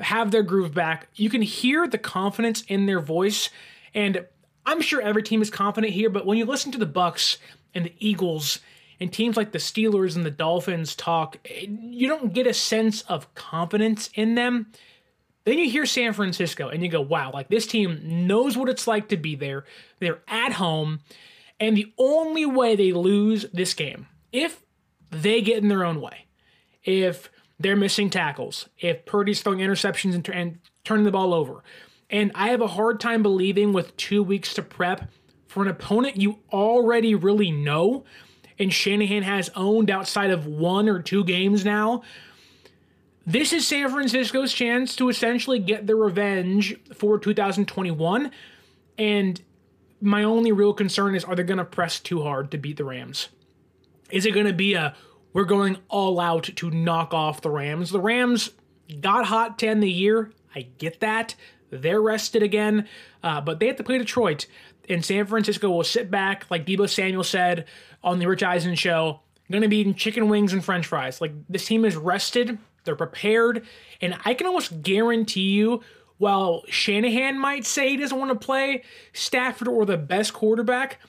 have 0.00 0.30
their 0.30 0.42
groove 0.42 0.74
back. 0.74 1.08
You 1.14 1.30
can 1.30 1.42
hear 1.42 1.86
the 1.86 1.98
confidence 1.98 2.62
in 2.62 2.86
their 2.86 3.00
voice. 3.00 3.50
And 3.94 4.26
I'm 4.66 4.80
sure 4.80 5.00
every 5.00 5.22
team 5.22 5.42
is 5.42 5.50
confident 5.50 5.92
here, 5.92 6.10
but 6.10 6.26
when 6.26 6.38
you 6.38 6.44
listen 6.44 6.72
to 6.72 6.78
the 6.78 6.86
Bucks 6.86 7.38
and 7.74 7.86
the 7.86 7.94
Eagles 7.98 8.60
and 9.00 9.12
teams 9.12 9.36
like 9.36 9.52
the 9.52 9.58
Steelers 9.58 10.16
and 10.16 10.24
the 10.24 10.30
Dolphins 10.30 10.94
talk, 10.94 11.38
you 11.66 12.06
don't 12.08 12.32
get 12.32 12.46
a 12.46 12.54
sense 12.54 13.02
of 13.02 13.34
confidence 13.34 14.10
in 14.14 14.34
them. 14.34 14.66
Then 15.44 15.58
you 15.58 15.70
hear 15.70 15.86
San 15.86 16.12
Francisco 16.12 16.68
and 16.68 16.82
you 16.82 16.88
go, 16.90 17.00
wow, 17.00 17.30
like 17.32 17.48
this 17.48 17.66
team 17.66 18.26
knows 18.26 18.56
what 18.56 18.68
it's 18.68 18.86
like 18.86 19.08
to 19.08 19.16
be 19.16 19.34
there. 19.36 19.64
They're 19.98 20.20
at 20.28 20.52
home. 20.52 21.00
And 21.58 21.76
the 21.76 21.92
only 21.98 22.44
way 22.46 22.76
they 22.76 22.92
lose 22.92 23.46
this 23.52 23.74
game, 23.74 24.06
if 24.32 24.62
they 25.10 25.40
get 25.40 25.62
in 25.62 25.68
their 25.68 25.84
own 25.84 26.00
way, 26.00 26.26
if 26.84 27.30
they're 27.60 27.76
missing 27.76 28.10
tackles, 28.10 28.68
if 28.78 29.06
Purdy's 29.06 29.42
throwing 29.42 29.60
interceptions 29.60 30.14
and, 30.14 30.28
and 30.30 30.58
turning 30.82 31.04
the 31.04 31.12
ball 31.12 31.32
over. 31.32 31.62
And 32.08 32.32
I 32.34 32.48
have 32.48 32.60
a 32.60 32.66
hard 32.66 32.98
time 32.98 33.22
believing 33.22 33.72
with 33.72 33.96
two 33.96 34.22
weeks 34.22 34.54
to 34.54 34.62
prep 34.62 35.08
for 35.46 35.62
an 35.62 35.68
opponent 35.68 36.16
you 36.16 36.38
already 36.52 37.14
really 37.14 37.52
know 37.52 38.04
and 38.60 38.72
Shanahan 38.72 39.22
has 39.22 39.50
owned 39.56 39.90
outside 39.90 40.30
of 40.30 40.46
one 40.46 40.88
or 40.88 41.00
two 41.00 41.24
games 41.24 41.64
now. 41.64 42.02
This 43.26 43.52
is 43.52 43.66
San 43.66 43.88
Francisco's 43.88 44.52
chance 44.52 44.94
to 44.96 45.08
essentially 45.08 45.58
get 45.58 45.86
the 45.86 45.94
revenge 45.94 46.76
for 46.94 47.18
2021. 47.18 48.30
And 48.98 49.40
my 50.00 50.22
only 50.22 50.52
real 50.52 50.74
concern 50.74 51.14
is 51.14 51.24
are 51.24 51.34
they 51.34 51.42
going 51.42 51.58
to 51.58 51.64
press 51.64 51.98
too 51.98 52.22
hard 52.22 52.50
to 52.50 52.58
beat 52.58 52.76
the 52.76 52.84
Rams? 52.84 53.28
Is 54.10 54.26
it 54.26 54.32
going 54.32 54.46
to 54.46 54.52
be 54.52 54.74
a 54.74 54.94
we're 55.32 55.44
going 55.44 55.78
all 55.88 56.20
out 56.20 56.44
to 56.56 56.70
knock 56.70 57.14
off 57.14 57.40
the 57.40 57.50
Rams? 57.50 57.90
The 57.90 58.00
Rams 58.00 58.50
got 59.00 59.26
hot 59.26 59.58
10 59.58 59.80
the 59.80 59.90
year. 59.90 60.32
I 60.54 60.62
get 60.78 61.00
that. 61.00 61.34
They're 61.70 62.02
rested 62.02 62.42
again, 62.42 62.88
uh, 63.22 63.40
but 63.40 63.60
they 63.60 63.68
have 63.68 63.76
to 63.76 63.84
play 63.84 63.98
Detroit. 63.98 64.46
And 64.88 65.04
San 65.04 65.26
Francisco 65.26 65.70
will 65.70 65.84
sit 65.84 66.10
back, 66.10 66.46
like 66.50 66.66
Deebo 66.66 66.88
Samuel 66.88 67.22
said 67.22 67.66
on 68.02 68.18
the 68.18 68.26
Rich 68.26 68.42
Eisen 68.42 68.74
show, 68.74 69.20
going 69.50 69.62
to 69.62 69.68
be 69.68 69.78
eating 69.78 69.94
chicken 69.94 70.28
wings 70.28 70.52
and 70.52 70.64
french 70.64 70.86
fries. 70.86 71.20
Like 71.20 71.32
this 71.48 71.66
team 71.66 71.84
is 71.84 71.96
rested, 71.96 72.58
they're 72.84 72.96
prepared, 72.96 73.66
and 74.00 74.16
I 74.24 74.34
can 74.34 74.46
almost 74.46 74.82
guarantee 74.82 75.50
you, 75.50 75.82
while 76.18 76.64
Shanahan 76.68 77.38
might 77.38 77.64
say 77.64 77.90
he 77.90 77.96
doesn't 77.96 78.18
want 78.18 78.30
to 78.30 78.46
play 78.46 78.82
Stafford 79.12 79.68
or 79.68 79.86
the 79.86 79.96
best 79.96 80.34
quarterback, 80.34 81.00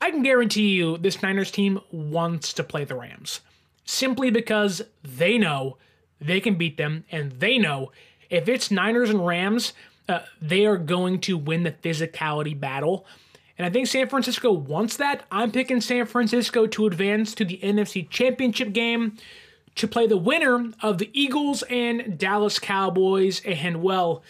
I 0.00 0.10
can 0.10 0.22
guarantee 0.22 0.68
you 0.68 0.96
this 0.96 1.22
Niners 1.22 1.50
team 1.50 1.80
wants 1.90 2.52
to 2.54 2.64
play 2.64 2.84
the 2.84 2.94
Rams. 2.94 3.40
Simply 3.90 4.30
because 4.30 4.82
they 5.02 5.38
know 5.38 5.78
they 6.20 6.40
can 6.40 6.56
beat 6.56 6.76
them, 6.76 7.04
and 7.10 7.32
they 7.32 7.56
know 7.56 7.90
if 8.28 8.46
it's 8.46 8.70
Niners 8.70 9.08
and 9.08 9.26
Rams, 9.26 9.72
uh, 10.10 10.20
they 10.42 10.66
are 10.66 10.76
going 10.76 11.20
to 11.20 11.38
win 11.38 11.62
the 11.62 11.72
physicality 11.72 12.58
battle. 12.58 13.06
And 13.56 13.64
I 13.66 13.70
think 13.70 13.86
San 13.86 14.06
Francisco 14.06 14.52
wants 14.52 14.98
that. 14.98 15.24
I'm 15.32 15.50
picking 15.50 15.80
San 15.80 16.04
Francisco 16.04 16.66
to 16.66 16.86
advance 16.86 17.34
to 17.36 17.46
the 17.46 17.58
NFC 17.62 18.06
Championship 18.10 18.74
game 18.74 19.16
to 19.76 19.88
play 19.88 20.06
the 20.06 20.18
winner 20.18 20.70
of 20.82 20.98
the 20.98 21.08
Eagles 21.14 21.62
and 21.70 22.18
Dallas 22.18 22.58
Cowboys. 22.58 23.40
And 23.46 23.82
well, 23.82 24.22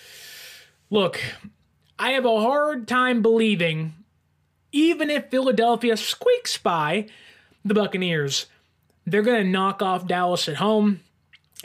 look, 0.89 1.21
I 1.99 2.13
have 2.13 2.25
a 2.25 2.41
hard 2.41 2.87
time 2.87 3.23
believing, 3.23 3.93
even 4.71 5.11
if 5.11 5.31
Philadelphia 5.33 5.97
squeaks 5.97 6.57
by 6.59 7.09
the 7.65 7.75
Buccaneers, 7.75 8.47
they're 9.11 9.23
going 9.23 9.43
to 9.43 9.49
knock 9.49 9.83
off 9.83 10.07
Dallas 10.07 10.49
at 10.49 10.57
home. 10.57 11.01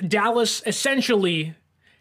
Dallas 0.08 0.62
essentially 0.66 1.56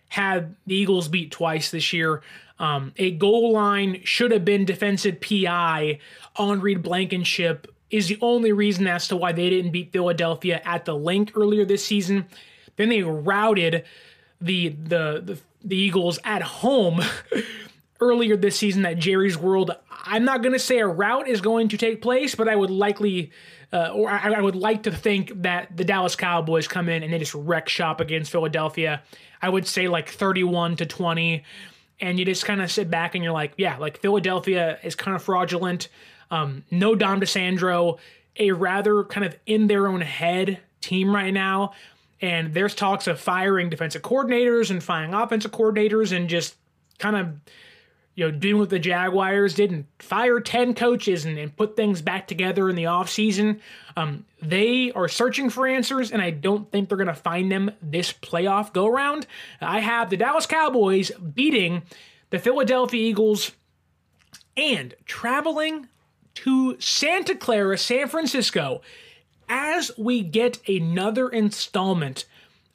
had 0.08 0.54
the 0.66 0.74
Eagles 0.74 1.08
beat 1.08 1.30
twice 1.30 1.70
this 1.70 1.92
year. 1.92 2.22
Um, 2.58 2.92
a 2.96 3.10
goal 3.12 3.52
line 3.52 4.02
should 4.04 4.30
have 4.30 4.44
been 4.44 4.64
defensive 4.64 5.20
PI 5.20 5.98
on 6.36 6.60
Reed 6.60 6.82
Blankenship 6.82 7.66
is 7.90 8.08
the 8.08 8.18
only 8.22 8.52
reason 8.52 8.86
as 8.86 9.06
to 9.08 9.16
why 9.16 9.32
they 9.32 9.50
didn't 9.50 9.70
beat 9.70 9.92
Philadelphia 9.92 10.60
at 10.64 10.84
the 10.84 10.94
Linc 10.96 11.32
earlier 11.36 11.64
this 11.64 11.84
season. 11.84 12.26
Then 12.76 12.88
they 12.88 13.02
routed 13.02 13.84
the 14.40 14.68
the 14.70 15.22
the, 15.24 15.38
the 15.62 15.76
Eagles 15.76 16.18
at 16.24 16.42
home 16.42 17.00
earlier 18.00 18.36
this 18.36 18.56
season 18.56 18.84
at 18.86 18.98
Jerry's 18.98 19.36
World. 19.36 19.70
I'm 19.90 20.24
not 20.24 20.42
going 20.42 20.54
to 20.54 20.58
say 20.58 20.78
a 20.78 20.86
rout 20.86 21.28
is 21.28 21.40
going 21.40 21.68
to 21.68 21.76
take 21.76 22.02
place, 22.02 22.34
but 22.34 22.48
I 22.48 22.56
would 22.56 22.70
likely 22.70 23.30
uh, 23.72 23.90
or 23.94 24.10
I, 24.10 24.34
I, 24.34 24.40
would 24.40 24.54
like 24.54 24.82
to 24.82 24.90
think 24.90 25.42
that 25.42 25.76
the 25.76 25.84
Dallas 25.84 26.14
Cowboys 26.14 26.68
come 26.68 26.88
in 26.88 27.02
and 27.02 27.12
they 27.12 27.18
just 27.18 27.34
wreck 27.34 27.68
shop 27.68 28.00
against 28.00 28.30
Philadelphia. 28.30 29.02
I 29.40 29.48
would 29.48 29.66
say 29.66 29.88
like 29.88 30.10
31 30.10 30.76
to 30.76 30.86
20. 30.86 31.42
And 32.00 32.18
you 32.18 32.24
just 32.24 32.44
kind 32.44 32.60
of 32.60 32.70
sit 32.70 32.90
back 32.90 33.14
and 33.14 33.24
you're 33.24 33.32
like, 33.32 33.54
yeah, 33.56 33.78
like 33.78 34.00
Philadelphia 34.00 34.78
is 34.82 34.94
kind 34.94 35.14
of 35.14 35.22
fraudulent. 35.22 35.88
Um, 36.30 36.64
no 36.70 36.94
Dom 36.94 37.20
DiSandro, 37.20 37.98
a 38.38 38.52
rather 38.52 39.04
kind 39.04 39.24
of 39.24 39.36
in 39.46 39.68
their 39.68 39.86
own 39.86 40.00
head 40.00 40.58
team 40.80 41.14
right 41.14 41.32
now. 41.32 41.72
And 42.20 42.54
there's 42.54 42.74
talks 42.74 43.06
of 43.06 43.20
firing 43.20 43.70
defensive 43.70 44.02
coordinators 44.02 44.70
and 44.70 44.82
firing 44.82 45.14
offensive 45.14 45.50
coordinators 45.50 46.14
and 46.14 46.28
just 46.28 46.56
kind 46.98 47.16
of 47.16 47.28
you 48.14 48.24
know, 48.24 48.30
doing 48.30 48.58
what 48.58 48.70
the 48.70 48.78
Jaguars 48.78 49.54
did 49.54 49.70
and 49.70 49.86
fire 49.98 50.38
10 50.38 50.74
coaches 50.74 51.24
and, 51.24 51.38
and 51.38 51.56
put 51.56 51.76
things 51.76 52.02
back 52.02 52.26
together 52.26 52.68
in 52.68 52.76
the 52.76 52.84
offseason. 52.84 53.60
Um, 53.96 54.26
they 54.40 54.92
are 54.92 55.08
searching 55.08 55.48
for 55.48 55.66
answers, 55.66 56.12
and 56.12 56.20
I 56.20 56.30
don't 56.30 56.70
think 56.70 56.88
they're 56.88 56.98
going 56.98 57.06
to 57.06 57.14
find 57.14 57.50
them 57.50 57.70
this 57.80 58.12
playoff 58.12 58.72
go 58.72 58.86
around. 58.86 59.26
I 59.60 59.80
have 59.80 60.10
the 60.10 60.16
Dallas 60.16 60.46
Cowboys 60.46 61.10
beating 61.12 61.82
the 62.30 62.38
Philadelphia 62.38 63.00
Eagles 63.00 63.52
and 64.56 64.94
traveling 65.06 65.88
to 66.34 66.78
Santa 66.80 67.34
Clara, 67.34 67.78
San 67.78 68.08
Francisco, 68.08 68.82
as 69.48 69.90
we 69.96 70.22
get 70.22 70.66
another 70.68 71.28
installment 71.28 72.26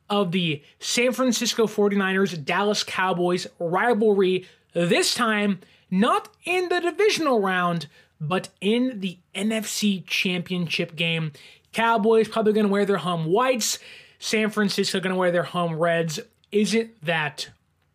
of 0.10 0.32
the 0.32 0.64
San 0.80 1.12
Francisco 1.12 1.68
49ers 1.68 2.44
Dallas 2.44 2.84
Cowboys 2.84 3.48
rivalry 3.60 4.48
this 4.74 5.14
time, 5.14 5.60
not 5.90 6.30
in 6.46 6.70
the 6.70 6.80
divisional 6.80 7.42
round, 7.42 7.88
but 8.20 8.50
in 8.62 9.00
the 9.00 9.18
NFC 9.36 10.06
Championship 10.06 10.96
game. 10.96 11.32
Cowboys 11.74 12.28
probably 12.28 12.54
going 12.54 12.66
to 12.66 12.72
wear 12.72 12.86
their 12.86 12.98
home 12.98 13.26
whites. 13.26 13.80
San 14.20 14.50
Francisco 14.50 15.00
going 15.00 15.14
to 15.14 15.20
wear 15.20 15.32
their 15.32 15.44
home 15.44 15.76
reds. 15.76 16.20
Isn't 16.52 17.00
that 17.06 17.50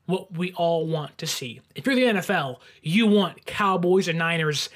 what 0.06 0.37
we 0.37 0.52
all 0.52 0.87
want 0.87 1.18
to 1.18 1.26
see? 1.26 1.61
If 1.74 1.87
you're 1.87 1.94
the 1.94 2.20
NFL, 2.20 2.56
you 2.82 3.06
want 3.06 3.44
Cowboys 3.46 4.08
and 4.08 4.18
Niners 4.18 4.68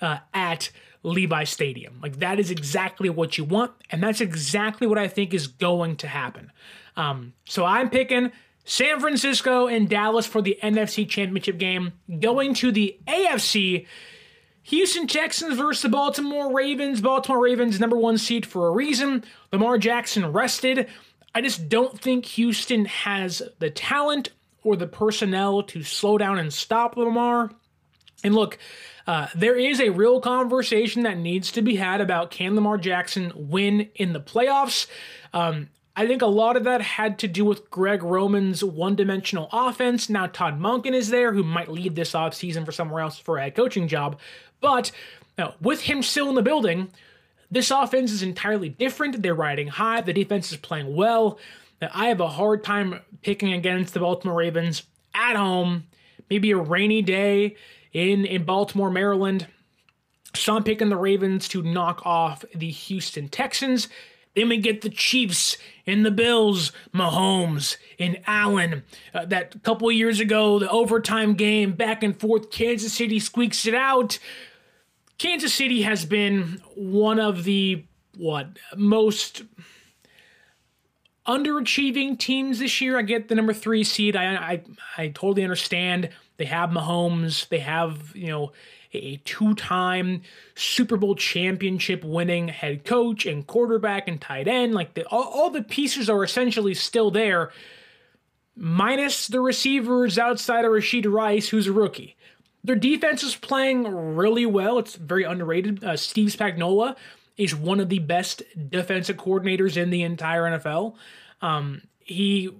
uh, 0.00 0.18
at 0.32 0.70
Levi 1.02 1.44
Stadium. 1.44 1.98
Like 2.02 2.18
that 2.20 2.38
is 2.38 2.50
exactly 2.50 3.10
what 3.10 3.38
you 3.38 3.44
want, 3.44 3.72
and 3.90 4.02
that's 4.02 4.20
exactly 4.20 4.86
what 4.86 4.98
I 4.98 5.08
think 5.08 5.34
is 5.34 5.46
going 5.46 5.96
to 5.96 6.08
happen. 6.08 6.52
Um, 6.96 7.32
so 7.44 7.64
I'm 7.64 7.90
picking 7.90 8.30
San 8.64 9.00
Francisco 9.00 9.66
and 9.66 9.88
Dallas 9.88 10.26
for 10.26 10.40
the 10.40 10.58
NFC 10.62 11.08
Championship 11.08 11.58
game. 11.58 11.92
Going 12.20 12.54
to 12.54 12.70
the 12.70 12.96
AFC, 13.06 13.86
Houston 14.64 15.06
Texans 15.06 15.56
versus 15.56 15.82
the 15.82 15.88
Baltimore 15.88 16.54
Ravens. 16.54 17.00
Baltimore 17.00 17.42
Ravens 17.42 17.80
number 17.80 17.96
one 17.96 18.18
seed 18.18 18.46
for 18.46 18.68
a 18.68 18.70
reason. 18.70 19.24
Lamar 19.52 19.78
Jackson 19.78 20.32
rested. 20.32 20.88
I 21.34 21.40
just 21.40 21.68
don't 21.68 21.98
think 21.98 22.24
Houston 22.26 22.84
has 22.84 23.42
the 23.58 23.70
talent 23.70 24.30
or 24.62 24.76
the 24.76 24.86
personnel 24.86 25.62
to 25.64 25.82
slow 25.82 26.18
down 26.18 26.38
and 26.38 26.52
stop 26.52 26.96
Lamar. 26.96 27.50
And 28.22 28.34
look, 28.34 28.58
uh, 29.06 29.26
there 29.34 29.56
is 29.56 29.80
a 29.80 29.90
real 29.90 30.20
conversation 30.20 31.02
that 31.02 31.18
needs 31.18 31.50
to 31.52 31.62
be 31.62 31.74
had 31.74 32.00
about 32.00 32.30
can 32.30 32.54
Lamar 32.54 32.78
Jackson 32.78 33.32
win 33.34 33.88
in 33.96 34.12
the 34.12 34.20
playoffs. 34.20 34.86
Um, 35.32 35.70
I 35.94 36.06
think 36.06 36.22
a 36.22 36.26
lot 36.26 36.56
of 36.56 36.64
that 36.64 36.80
had 36.80 37.18
to 37.18 37.28
do 37.28 37.44
with 37.44 37.70
Greg 37.70 38.02
Roman's 38.02 38.64
one 38.64 38.96
dimensional 38.96 39.48
offense. 39.52 40.08
Now, 40.08 40.26
Todd 40.26 40.58
Monken 40.58 40.94
is 40.94 41.10
there, 41.10 41.34
who 41.34 41.42
might 41.42 41.70
leave 41.70 41.94
this 41.94 42.12
offseason 42.12 42.64
for 42.64 42.72
somewhere 42.72 43.02
else 43.02 43.18
for 43.18 43.38
a 43.38 43.50
coaching 43.50 43.88
job. 43.88 44.18
But 44.60 44.90
with 45.60 45.82
him 45.82 46.02
still 46.02 46.30
in 46.30 46.34
the 46.34 46.42
building, 46.42 46.90
this 47.50 47.70
offense 47.70 48.10
is 48.10 48.22
entirely 48.22 48.70
different. 48.70 49.22
They're 49.22 49.34
riding 49.34 49.68
high, 49.68 50.00
the 50.00 50.14
defense 50.14 50.50
is 50.50 50.58
playing 50.58 50.94
well. 50.94 51.38
I 51.82 52.06
have 52.06 52.20
a 52.20 52.28
hard 52.28 52.64
time 52.64 53.00
picking 53.22 53.52
against 53.52 53.92
the 53.92 54.00
Baltimore 54.00 54.36
Ravens 54.36 54.84
at 55.14 55.36
home, 55.36 55.84
maybe 56.30 56.52
a 56.52 56.56
rainy 56.56 57.02
day 57.02 57.56
in, 57.92 58.24
in 58.24 58.44
Baltimore, 58.44 58.90
Maryland. 58.90 59.48
So 60.34 60.56
I'm 60.56 60.64
picking 60.64 60.88
the 60.88 60.96
Ravens 60.96 61.48
to 61.48 61.60
knock 61.60 62.06
off 62.06 62.44
the 62.54 62.70
Houston 62.70 63.28
Texans. 63.28 63.88
Then 64.34 64.48
we 64.48 64.56
get 64.56 64.80
the 64.80 64.88
Chiefs 64.88 65.58
and 65.86 66.06
the 66.06 66.10
Bills, 66.10 66.72
Mahomes 66.94 67.76
and 67.98 68.20
Allen. 68.26 68.82
Uh, 69.12 69.26
that 69.26 69.62
couple 69.62 69.90
years 69.92 70.20
ago, 70.20 70.58
the 70.58 70.70
overtime 70.70 71.34
game, 71.34 71.72
back 71.72 72.02
and 72.02 72.18
forth, 72.18 72.50
Kansas 72.50 72.92
City 72.92 73.18
squeaks 73.18 73.66
it 73.66 73.74
out. 73.74 74.18
Kansas 75.18 75.52
City 75.52 75.82
has 75.82 76.04
been 76.04 76.62
one 76.74 77.18
of 77.18 77.44
the 77.44 77.84
what 78.16 78.58
most 78.76 79.42
underachieving 81.26 82.18
teams 82.18 82.58
this 82.58 82.80
year. 82.80 82.98
I 82.98 83.02
get 83.02 83.28
the 83.28 83.34
number 83.34 83.52
three 83.52 83.84
seed. 83.84 84.16
I 84.16 84.34
I, 84.34 84.62
I 84.96 85.08
totally 85.08 85.44
understand. 85.44 86.10
They 86.38 86.46
have 86.46 86.70
Mahomes. 86.70 87.48
They 87.48 87.60
have 87.60 88.14
you 88.16 88.28
know 88.28 88.52
a 88.92 89.16
two-time 89.24 90.22
Super 90.54 90.96
Bowl 90.96 91.14
championship 91.14 92.04
winning 92.04 92.48
head 92.48 92.84
coach 92.84 93.26
and 93.26 93.46
quarterback 93.46 94.08
and 94.08 94.20
tight 94.20 94.48
end. 94.48 94.74
Like 94.74 94.94
the, 94.94 95.06
all, 95.06 95.24
all 95.24 95.50
the 95.50 95.62
pieces 95.62 96.10
are 96.10 96.22
essentially 96.22 96.74
still 96.74 97.10
there, 97.10 97.50
minus 98.56 99.26
the 99.28 99.40
receivers 99.40 100.18
outside 100.18 100.64
of 100.64 100.72
Rashee 100.72 101.10
Rice, 101.10 101.48
who's 101.48 101.66
a 101.66 101.72
rookie. 101.72 102.16
Their 102.64 102.76
defense 102.76 103.22
is 103.22 103.34
playing 103.34 103.84
really 103.84 104.46
well. 104.46 104.78
It's 104.78 104.94
very 104.94 105.24
underrated. 105.24 105.82
Uh, 105.82 105.96
Steve 105.96 106.28
Spagnuolo 106.28 106.96
is 107.36 107.54
one 107.54 107.80
of 107.80 107.88
the 107.88 107.98
best 107.98 108.42
defensive 108.68 109.16
coordinators 109.16 109.76
in 109.76 109.90
the 109.90 110.02
entire 110.02 110.42
NFL. 110.42 110.94
Um, 111.40 111.82
he 111.98 112.50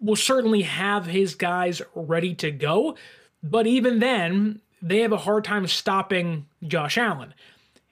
will 0.00 0.16
certainly 0.16 0.62
have 0.62 1.06
his 1.06 1.34
guys 1.34 1.80
ready 1.94 2.34
to 2.34 2.50
go, 2.50 2.96
but 3.42 3.66
even 3.66 4.00
then, 4.00 4.60
they 4.80 5.00
have 5.00 5.12
a 5.12 5.18
hard 5.18 5.44
time 5.44 5.66
stopping 5.66 6.46
Josh 6.66 6.98
Allen. 6.98 7.34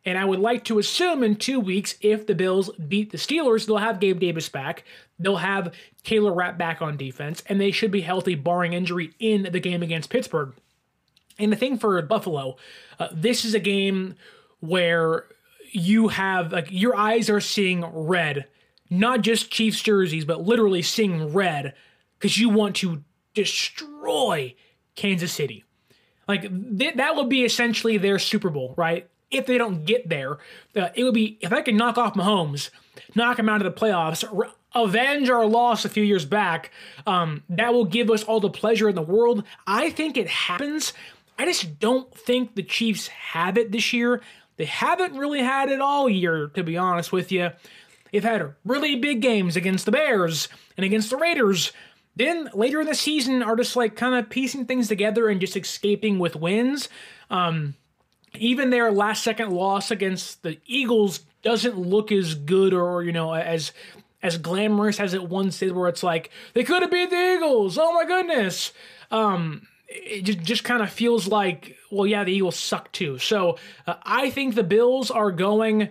And 0.05 0.17
I 0.17 0.25
would 0.25 0.39
like 0.39 0.65
to 0.65 0.79
assume 0.79 1.25
in 1.25 1.35
two 1.35 1.59
weeks, 1.59 1.97
if 2.01 2.27
the 2.27 2.35
Bills 2.35 2.71
beat 2.77 3.11
the 3.11 3.19
Steelers, 3.19 3.67
they'll 3.67 3.79
have 3.79 3.99
Gabe 3.99 4.21
Davis 4.21 4.49
back. 4.49 4.85
They'll 5.19 5.39
have 5.39 5.75
Taylor 6.05 6.33
Rapp 6.33 6.57
back 6.57 6.81
on 6.81 6.97
defense, 6.97 7.43
and 7.49 7.61
they 7.61 7.73
should 7.73 7.91
be 7.91 8.03
healthy, 8.03 8.37
barring 8.37 8.73
injury, 8.73 9.13
in 9.19 9.49
the 9.51 9.59
game 9.59 9.83
against 9.83 10.11
Pittsburgh. 10.11 10.55
And 11.39 11.53
the 11.53 11.57
thing 11.57 11.77
for 11.77 12.01
Buffalo, 12.03 12.57
uh, 13.01 13.09
this 13.13 13.45
is 13.45 13.55
a 13.55 13.61
game 13.61 14.15
where 14.61 15.25
you 15.73 16.09
have 16.09 16.53
like 16.53 16.69
your 16.71 16.97
eyes 16.97 17.29
are 17.29 17.41
seeing 17.41 17.85
red, 17.85 18.47
not 18.89 19.23
just 19.23 19.51
Chiefs 19.51 19.83
jerseys, 19.83 20.25
but 20.25 20.43
literally 20.43 20.83
seeing 20.83 21.33
red 21.33 21.75
because 22.19 22.39
you 22.39 22.49
want 22.49 22.77
to 22.77 23.03
destroy 23.35 24.55
Kansas 24.95 25.33
City. 25.33 25.65
Like 26.29 26.43
th- 26.79 26.97
that 26.97 27.17
would 27.17 27.29
be 27.29 27.45
essentially 27.45 27.99
their 27.99 28.19
Super 28.19 28.51
Bowl, 28.51 28.75
right? 28.77 29.09
If 29.31 29.47
they 29.47 29.59
don't 29.59 29.85
get 29.85 30.09
there, 30.09 30.39
uh, 30.77 30.89
it 30.95 31.05
would 31.05 31.15
be 31.15 31.39
if 31.41 31.53
I 31.53 31.63
can 31.63 31.77
knock 31.77 31.99
off 31.99 32.15
Mahomes, 32.15 32.71
knock 33.15 33.39
him 33.39 33.49
out 33.49 33.65
of 33.65 33.75
the 33.75 33.81
playoffs, 33.81 34.25
re- 34.33 34.49
avenge 34.75 35.31
our 35.31 35.47
loss 35.47 35.85
a 35.85 35.89
few 35.89 36.05
years 36.05 36.25
back. 36.25 36.71
Um, 37.07 37.43
that 37.49 37.73
will 37.73 37.85
give 37.85 38.11
us 38.11 38.23
all 38.23 38.41
the 38.41 38.51
pleasure 38.51 38.89
in 38.89 38.95
the 38.95 39.03
world. 39.03 39.45
I 39.67 39.91
think 39.91 40.17
it 40.17 40.29
happens. 40.29 40.93
I 41.39 41.45
just 41.45 41.79
don't 41.79 42.13
think 42.15 42.55
the 42.55 42.63
Chiefs 42.63 43.09
have 43.09 43.59
it 43.59 43.73
this 43.73 43.93
year. 43.93 44.23
They 44.57 44.65
haven't 44.65 45.17
really 45.17 45.43
had 45.43 45.69
it 45.69 45.81
all 45.81 46.09
year, 46.09 46.49
to 46.55 46.63
be 46.63 46.77
honest 46.77 47.13
with 47.13 47.31
you. 47.31 47.51
They've 48.13 48.23
had 48.23 48.55
really 48.65 48.97
big 48.97 49.21
games 49.21 49.57
against 49.57 49.85
the 49.85 49.93
Bears 49.93 50.49
and 50.77 50.87
against 50.87 51.11
the 51.11 51.17
Raiders, 51.17 51.73
then 52.17 52.49
later 52.55 52.81
in 52.81 52.87
the 52.87 52.95
season 52.95 53.43
are 53.43 53.57
just 53.57 53.77
like 53.77 53.95
kind 53.95 54.15
of 54.15 54.31
piecing 54.31 54.65
things 54.65 54.89
together 54.89 55.29
and 55.29 55.41
just 55.41 55.57
escaping 55.57 56.19
with 56.19 56.35
wins. 56.35 56.89
Um, 57.31 57.75
even 58.35 58.71
their 58.71 58.91
last 58.91 59.23
second 59.23 59.51
loss 59.51 59.91
against 59.91 60.43
the 60.43 60.59
Eagles 60.67 61.21
doesn't 61.43 61.79
look 61.79 62.11
as 62.11 62.35
good 62.35 62.75
or 62.75 63.03
you 63.03 63.13
know 63.13 63.35
as 63.35 63.73
as 64.23 64.39
glamorous 64.39 64.99
as 64.99 65.15
it 65.15 65.29
once 65.29 65.59
did, 65.59 65.73
where 65.73 65.89
it's 65.89 66.03
like 66.03 66.31
they 66.55 66.65
could 66.65 66.83
have 66.83 66.91
beat 66.91 67.11
the 67.11 67.35
Eagles. 67.37 67.79
Oh 67.79 67.93
my 67.93 68.05
goodness. 68.05 68.73
Um, 69.11 69.69
it 69.89 70.23
just, 70.23 70.41
just 70.41 70.65
kind 70.65 70.83
of 70.83 70.91
feels 70.91 71.29
like, 71.29 71.77
well, 71.91 72.07
yeah, 72.07 72.25
the 72.25 72.33
Eagles 72.33 72.59
suck 72.59 72.91
too. 72.93 73.19
So 73.19 73.57
uh, 73.87 73.95
I 74.03 74.31
think 74.31 74.55
the 74.55 74.65
Bills 74.65 75.11
are 75.11 75.31
going 75.31 75.91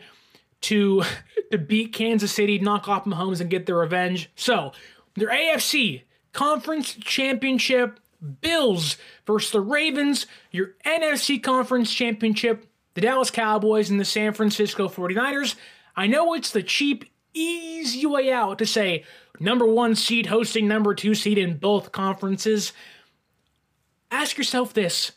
to 0.62 1.04
to 1.52 1.58
beat 1.58 1.94
Kansas 1.94 2.32
City, 2.32 2.60
knock 2.60 2.88
off 2.88 3.06
Mahomes, 3.06 3.40
and 3.40 3.50
get 3.50 3.66
their 3.66 3.78
revenge. 3.78 4.30
So 4.36 4.74
their 5.16 5.30
AFC 5.30 6.02
Conference 6.36 6.96
Championship, 6.96 7.98
Bills 8.42 8.98
versus 9.26 9.52
the 9.52 9.62
Ravens, 9.62 10.28
your 10.52 10.76
NFC 10.86 11.42
Conference 11.42 11.94
Championship, 11.94 12.68
the 12.94 13.00
Dallas 13.00 13.32
Cowboys 13.32 13.90
and 13.90 14.02
the 14.02 14.06
San 14.06 14.34
Francisco 14.34 14.90
49ers. 14.90 15.56
I 15.96 16.08
know 16.08 16.34
it's 16.34 16.52
the 16.52 16.62
cheap, 16.62 17.06
easy 17.34 18.06
way 18.06 18.34
out 18.34 18.58
to 18.58 18.66
say 18.66 19.06
number 19.40 19.66
one 19.66 19.96
seed 19.96 20.26
hosting 20.26 20.68
number 20.68 20.94
two 20.94 21.16
seed 21.16 21.38
in 21.38 21.58
both 21.58 21.94
conferences. 21.94 22.74
Ask 24.12 24.38
yourself 24.38 24.74
this. 24.74 25.14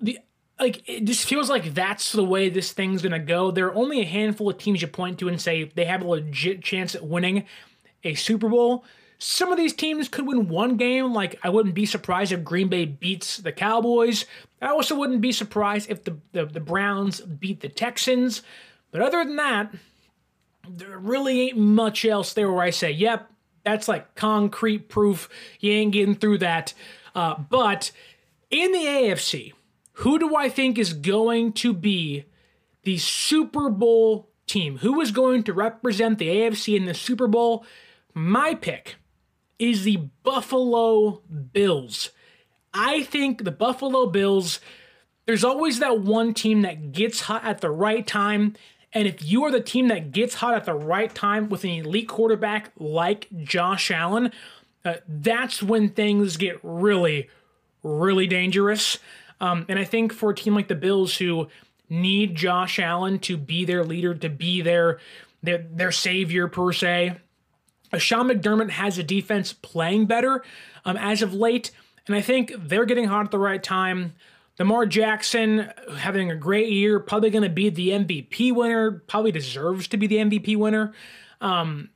The 0.00 0.18
like 0.58 0.82
it 0.88 1.04
just 1.04 1.28
feels 1.28 1.50
like 1.50 1.74
that's 1.74 2.12
the 2.12 2.24
way 2.24 2.48
this 2.48 2.72
thing's 2.72 3.02
gonna 3.02 3.18
go. 3.18 3.50
There 3.50 3.66
are 3.66 3.74
only 3.74 4.00
a 4.00 4.06
handful 4.06 4.48
of 4.48 4.56
teams 4.56 4.80
you 4.80 4.88
point 4.88 5.18
to 5.18 5.28
and 5.28 5.38
say 5.38 5.64
they 5.64 5.84
have 5.84 6.00
a 6.00 6.08
legit 6.08 6.62
chance 6.62 6.94
at 6.94 7.04
winning 7.04 7.44
a 8.02 8.14
Super 8.14 8.48
Bowl. 8.48 8.86
Some 9.24 9.52
of 9.52 9.56
these 9.56 9.72
teams 9.72 10.08
could 10.08 10.26
win 10.26 10.48
one 10.48 10.76
game. 10.76 11.12
Like, 11.12 11.38
I 11.44 11.48
wouldn't 11.48 11.76
be 11.76 11.86
surprised 11.86 12.32
if 12.32 12.42
Green 12.42 12.66
Bay 12.66 12.86
beats 12.86 13.36
the 13.36 13.52
Cowboys. 13.52 14.24
I 14.60 14.66
also 14.66 14.96
wouldn't 14.96 15.20
be 15.20 15.30
surprised 15.30 15.88
if 15.88 16.02
the, 16.02 16.16
the, 16.32 16.44
the 16.44 16.58
Browns 16.58 17.20
beat 17.20 17.60
the 17.60 17.68
Texans. 17.68 18.42
But 18.90 19.00
other 19.00 19.24
than 19.24 19.36
that, 19.36 19.72
there 20.68 20.98
really 20.98 21.40
ain't 21.40 21.56
much 21.56 22.04
else 22.04 22.32
there 22.32 22.50
where 22.50 22.64
I 22.64 22.70
say, 22.70 22.90
yep, 22.90 23.30
that's 23.64 23.86
like 23.86 24.16
concrete 24.16 24.88
proof. 24.88 25.28
You 25.60 25.70
ain't 25.70 25.92
getting 25.92 26.16
through 26.16 26.38
that. 26.38 26.74
Uh, 27.14 27.36
but 27.48 27.92
in 28.50 28.72
the 28.72 28.86
AFC, 28.86 29.52
who 29.92 30.18
do 30.18 30.34
I 30.34 30.48
think 30.48 30.78
is 30.78 30.94
going 30.94 31.52
to 31.52 31.72
be 31.72 32.24
the 32.82 32.98
Super 32.98 33.70
Bowl 33.70 34.30
team? 34.48 34.78
Who 34.78 35.00
is 35.00 35.12
going 35.12 35.44
to 35.44 35.52
represent 35.52 36.18
the 36.18 36.26
AFC 36.26 36.76
in 36.76 36.86
the 36.86 36.94
Super 36.94 37.28
Bowl? 37.28 37.64
My 38.14 38.56
pick 38.56 38.96
is 39.62 39.84
the 39.84 40.08
Buffalo 40.24 41.22
Bills. 41.52 42.10
I 42.74 43.04
think 43.04 43.44
the 43.44 43.52
Buffalo 43.52 44.06
Bills, 44.06 44.58
there's 45.24 45.44
always 45.44 45.78
that 45.78 46.00
one 46.00 46.34
team 46.34 46.62
that 46.62 46.90
gets 46.90 47.20
hot 47.20 47.44
at 47.44 47.60
the 47.60 47.70
right 47.70 48.04
time. 48.04 48.56
And 48.92 49.06
if 49.06 49.24
you 49.24 49.44
are 49.44 49.52
the 49.52 49.60
team 49.60 49.86
that 49.86 50.10
gets 50.10 50.34
hot 50.34 50.54
at 50.54 50.64
the 50.64 50.74
right 50.74 51.14
time 51.14 51.48
with 51.48 51.62
an 51.62 51.70
elite 51.70 52.08
quarterback 52.08 52.72
like 52.76 53.28
Josh 53.44 53.92
Allen, 53.92 54.32
uh, 54.84 54.94
that's 55.06 55.62
when 55.62 55.90
things 55.90 56.36
get 56.36 56.58
really, 56.64 57.28
really 57.84 58.26
dangerous. 58.26 58.98
Um, 59.40 59.64
and 59.68 59.78
I 59.78 59.84
think 59.84 60.12
for 60.12 60.30
a 60.30 60.34
team 60.34 60.56
like 60.56 60.66
the 60.66 60.74
Bills 60.74 61.16
who 61.16 61.46
need 61.88 62.34
Josh 62.34 62.80
Allen 62.80 63.20
to 63.20 63.36
be 63.36 63.64
their 63.64 63.84
leader, 63.84 64.12
to 64.12 64.28
be 64.28 64.60
their 64.60 64.98
their, 65.44 65.66
their 65.70 65.92
savior 65.92 66.48
per 66.48 66.72
se, 66.72 67.16
Sean 67.98 68.28
McDermott 68.28 68.70
has 68.70 68.98
a 68.98 69.02
defense 69.02 69.52
playing 69.52 70.06
better 70.06 70.42
um, 70.84 70.96
as 70.96 71.22
of 71.22 71.34
late, 71.34 71.70
and 72.06 72.16
I 72.16 72.20
think 72.20 72.52
they're 72.56 72.86
getting 72.86 73.06
hot 73.06 73.26
at 73.26 73.30
the 73.30 73.38
right 73.38 73.62
time. 73.62 74.14
Lamar 74.58 74.86
Jackson 74.86 75.70
having 75.96 76.30
a 76.30 76.36
great 76.36 76.70
year, 76.70 77.00
probably 77.00 77.30
going 77.30 77.42
to 77.42 77.48
be 77.48 77.68
the 77.68 77.88
MVP 77.88 78.54
winner, 78.54 79.02
probably 79.08 79.32
deserves 79.32 79.88
to 79.88 79.96
be 79.96 80.06
the 80.06 80.16
MVP 80.16 80.56
winner. 80.56 80.92
Um, 81.40 81.90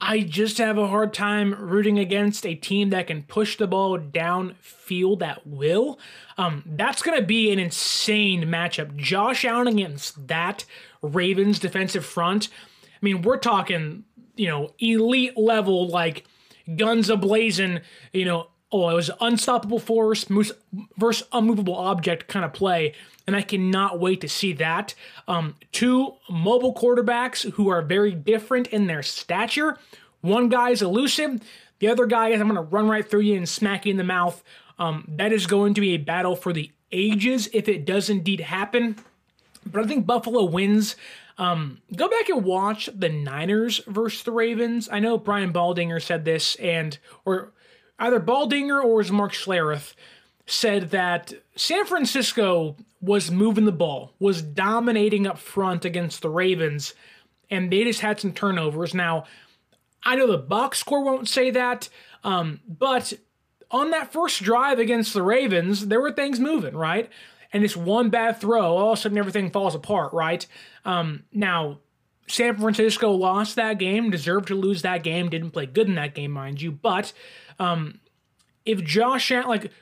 I 0.00 0.20
just 0.20 0.58
have 0.58 0.78
a 0.78 0.86
hard 0.86 1.12
time 1.12 1.54
rooting 1.54 1.98
against 1.98 2.46
a 2.46 2.54
team 2.54 2.90
that 2.90 3.06
can 3.06 3.22
push 3.24 3.56
the 3.56 3.66
ball 3.66 3.98
downfield 3.98 5.20
at 5.22 5.46
will. 5.46 5.98
Um, 6.38 6.64
that's 6.64 7.02
going 7.02 7.20
to 7.20 7.26
be 7.26 7.52
an 7.52 7.58
insane 7.58 8.44
matchup. 8.44 8.96
Josh 8.96 9.44
Allen 9.44 9.68
against 9.68 10.28
that 10.28 10.64
Ravens 11.02 11.58
defensive 11.58 12.06
front. 12.06 12.48
I 12.84 13.04
mean, 13.04 13.22
we're 13.22 13.36
talking 13.36 14.04
you 14.40 14.48
know, 14.48 14.70
elite 14.78 15.36
level, 15.36 15.86
like 15.88 16.24
guns 16.76 17.10
ablazing, 17.10 17.82
you 18.14 18.24
know, 18.24 18.48
oh, 18.72 18.88
it 18.88 18.94
was 18.94 19.10
unstoppable 19.20 19.78
force 19.78 20.24
versus 20.96 21.28
unmovable 21.30 21.74
object 21.74 22.26
kind 22.26 22.46
of 22.46 22.54
play. 22.54 22.94
And 23.26 23.36
I 23.36 23.42
cannot 23.42 24.00
wait 24.00 24.22
to 24.22 24.30
see 24.30 24.54
that. 24.54 24.94
Um, 25.28 25.56
two 25.72 26.14
mobile 26.30 26.74
quarterbacks 26.74 27.50
who 27.52 27.68
are 27.68 27.82
very 27.82 28.12
different 28.12 28.68
in 28.68 28.86
their 28.86 29.02
stature. 29.02 29.76
One 30.22 30.48
guy 30.48 30.70
is 30.70 30.80
elusive, 30.80 31.42
the 31.78 31.88
other 31.88 32.06
guy 32.06 32.28
is 32.28 32.40
I'm 32.40 32.48
going 32.48 32.56
to 32.56 32.62
run 32.62 32.88
right 32.88 33.08
through 33.08 33.20
you 33.20 33.36
and 33.36 33.48
smack 33.48 33.84
you 33.84 33.90
in 33.90 33.98
the 33.98 34.04
mouth. 34.04 34.42
Um, 34.78 35.04
that 35.16 35.34
is 35.34 35.46
going 35.46 35.74
to 35.74 35.82
be 35.82 35.90
a 35.90 35.98
battle 35.98 36.34
for 36.34 36.54
the 36.54 36.70
ages 36.92 37.50
if 37.52 37.68
it 37.68 37.84
does 37.84 38.08
indeed 38.08 38.40
happen. 38.40 38.96
But 39.66 39.84
I 39.84 39.86
think 39.86 40.06
Buffalo 40.06 40.44
wins. 40.44 40.96
Um, 41.40 41.80
go 41.96 42.06
back 42.06 42.28
and 42.28 42.44
watch 42.44 42.90
the 42.94 43.08
Niners 43.08 43.80
versus 43.86 44.22
the 44.24 44.30
Ravens. 44.30 44.90
I 44.92 45.00
know 45.00 45.16
Brian 45.16 45.54
Baldinger 45.54 46.00
said 46.00 46.26
this, 46.26 46.54
and 46.56 46.98
or 47.24 47.54
either 47.98 48.20
Baldinger 48.20 48.84
or 48.84 48.96
was 48.96 49.10
Mark 49.10 49.32
Schlereth 49.32 49.94
said 50.44 50.90
that 50.90 51.32
San 51.56 51.86
Francisco 51.86 52.76
was 53.00 53.30
moving 53.30 53.64
the 53.64 53.72
ball, 53.72 54.12
was 54.18 54.42
dominating 54.42 55.26
up 55.26 55.38
front 55.38 55.86
against 55.86 56.20
the 56.20 56.28
Ravens, 56.28 56.92
and 57.50 57.72
they 57.72 57.84
just 57.84 58.00
had 58.00 58.20
some 58.20 58.34
turnovers. 58.34 58.92
Now, 58.92 59.24
I 60.04 60.16
know 60.16 60.26
the 60.26 60.36
box 60.36 60.78
score 60.78 61.02
won't 61.02 61.26
say 61.26 61.50
that, 61.52 61.88
um, 62.22 62.60
but 62.68 63.14
on 63.70 63.92
that 63.92 64.12
first 64.12 64.42
drive 64.42 64.78
against 64.78 65.14
the 65.14 65.22
Ravens, 65.22 65.86
there 65.86 66.02
were 66.02 66.12
things 66.12 66.38
moving, 66.38 66.76
right? 66.76 67.08
And 67.52 67.64
this 67.64 67.76
one 67.76 68.10
bad 68.10 68.40
throw, 68.40 68.76
all 68.76 68.92
of 68.92 68.98
a 68.98 69.02
sudden 69.02 69.18
everything 69.18 69.50
falls 69.50 69.74
apart, 69.74 70.12
right? 70.12 70.46
Um, 70.84 71.24
now, 71.32 71.78
San 72.28 72.56
Francisco 72.56 73.10
lost 73.10 73.56
that 73.56 73.78
game, 73.78 74.10
deserved 74.10 74.48
to 74.48 74.54
lose 74.54 74.82
that 74.82 75.02
game, 75.02 75.28
didn't 75.28 75.50
play 75.50 75.66
good 75.66 75.88
in 75.88 75.96
that 75.96 76.14
game, 76.14 76.30
mind 76.30 76.62
you. 76.62 76.70
But 76.70 77.12
um, 77.58 78.00
if 78.64 78.84
Josh 78.84 79.32
Allen, 79.32 79.48
like 79.48 79.72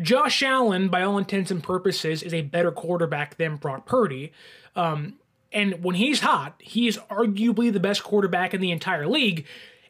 Josh 0.00 0.42
Allen, 0.42 0.88
by 0.88 1.02
all 1.02 1.18
intents 1.18 1.50
and 1.50 1.62
purposes, 1.62 2.22
is 2.22 2.32
a 2.32 2.42
better 2.42 2.72
quarterback 2.72 3.36
than 3.36 3.56
Brock 3.56 3.84
Purdy. 3.84 4.32
Um, 4.74 5.18
and 5.52 5.82
when 5.82 5.96
he's 5.96 6.20
hot, 6.20 6.54
he 6.62 6.88
is 6.88 6.98
arguably 7.10 7.72
the 7.72 7.80
best 7.80 8.04
quarterback 8.04 8.54
in 8.54 8.60
the 8.60 8.70
entire 8.70 9.06
league. 9.06 9.46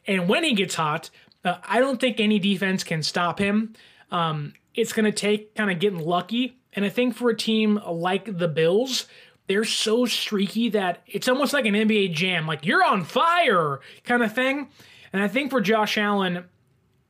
And 0.07 0.27
when 0.27 0.43
he 0.43 0.53
gets 0.55 0.75
hot, 0.75 1.09
uh, 1.43 1.57
I 1.63 1.79
don't 1.79 1.99
think 1.99 2.19
any 2.19 2.39
defense 2.39 2.83
can 2.83 3.03
stop 3.03 3.39
him. 3.39 3.73
Um, 4.11 4.53
it's 4.73 4.93
going 4.93 5.05
to 5.05 5.11
take 5.11 5.55
kind 5.55 5.71
of 5.71 5.79
getting 5.79 5.99
lucky. 5.99 6.58
And 6.73 6.85
I 6.85 6.89
think 6.89 7.15
for 7.15 7.29
a 7.29 7.35
team 7.35 7.79
like 7.85 8.37
the 8.37 8.47
Bills, 8.47 9.07
they're 9.47 9.63
so 9.63 10.05
streaky 10.05 10.69
that 10.69 11.01
it's 11.07 11.27
almost 11.27 11.53
like 11.53 11.65
an 11.65 11.73
NBA 11.73 12.13
jam, 12.13 12.45
like 12.45 12.65
you're 12.65 12.83
on 12.83 13.03
fire 13.03 13.79
kind 14.03 14.21
of 14.21 14.33
thing. 14.33 14.69
And 15.11 15.23
I 15.23 15.27
think 15.27 15.49
for 15.49 15.59
Josh 15.59 15.97
Allen, 15.97 16.45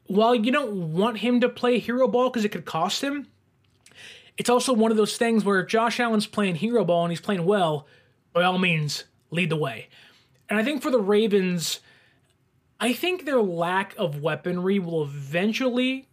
while 0.08 0.34
you 0.34 0.52
don't 0.52 0.94
want 0.94 1.18
him 1.18 1.42
to 1.42 1.50
play 1.50 1.80
hero 1.80 2.08
ball 2.08 2.30
because 2.30 2.46
it 2.46 2.50
could 2.50 2.66
cost 2.66 3.04
him, 3.04 3.28
it's 4.38 4.50
also 4.50 4.72
one 4.72 4.90
of 4.90 4.98
those 4.98 5.18
things 5.18 5.44
where 5.44 5.60
if 5.60 5.68
Josh 5.68 6.00
Allen's 6.00 6.26
playing 6.26 6.56
hero 6.56 6.86
ball 6.86 7.04
and 7.04 7.12
he's 7.12 7.20
playing 7.20 7.46
well, 7.46 7.86
by 8.32 8.44
all 8.44 8.58
means, 8.58 9.04
lead 9.32 9.50
the 9.50 9.58
way. 9.58 9.90
And 10.50 10.58
I 10.58 10.64
think 10.64 10.82
for 10.82 10.92
the 10.92 11.00
Ravens, 11.00 11.82
I 12.80 12.94
think 12.94 13.26
their 13.26 13.42
lack 13.42 13.94
of 13.98 14.22
weaponry 14.22 14.80
will 14.80 15.04
eventually 15.04 16.08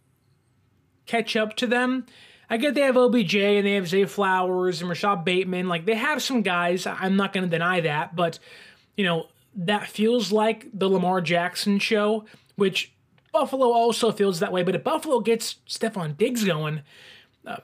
catch 1.05 1.37
up 1.37 1.55
to 1.55 1.67
them. 1.67 2.05
I 2.49 2.57
get 2.57 2.75
they 2.75 2.81
have 2.81 2.97
OBJ 2.97 3.35
and 3.35 3.67
they 3.67 3.73
have 3.73 3.87
Zay 3.87 4.05
Flowers 4.05 4.81
and 4.81 4.89
Rashod 4.89 5.25
Bateman. 5.25 5.67
Like 5.67 5.85
they 5.85 5.95
have 5.95 6.23
some 6.23 6.41
guys. 6.41 6.85
I'm 6.87 7.15
not 7.15 7.33
going 7.33 7.43
to 7.43 7.49
deny 7.49 7.81
that, 7.81 8.15
but 8.15 8.39
you 8.95 9.03
know 9.03 9.27
that 9.55 9.87
feels 9.87 10.31
like 10.31 10.67
the 10.73 10.89
Lamar 10.89 11.19
Jackson 11.19 11.79
show, 11.79 12.25
which 12.55 12.91
Buffalo 13.31 13.71
also 13.71 14.11
feels 14.11 14.39
that 14.39 14.51
way, 14.51 14.63
but 14.63 14.75
if 14.75 14.83
Buffalo 14.83 15.19
gets 15.19 15.57
Stefon 15.67 16.17
Diggs 16.17 16.43
going, 16.43 16.81
uh, 17.45 17.57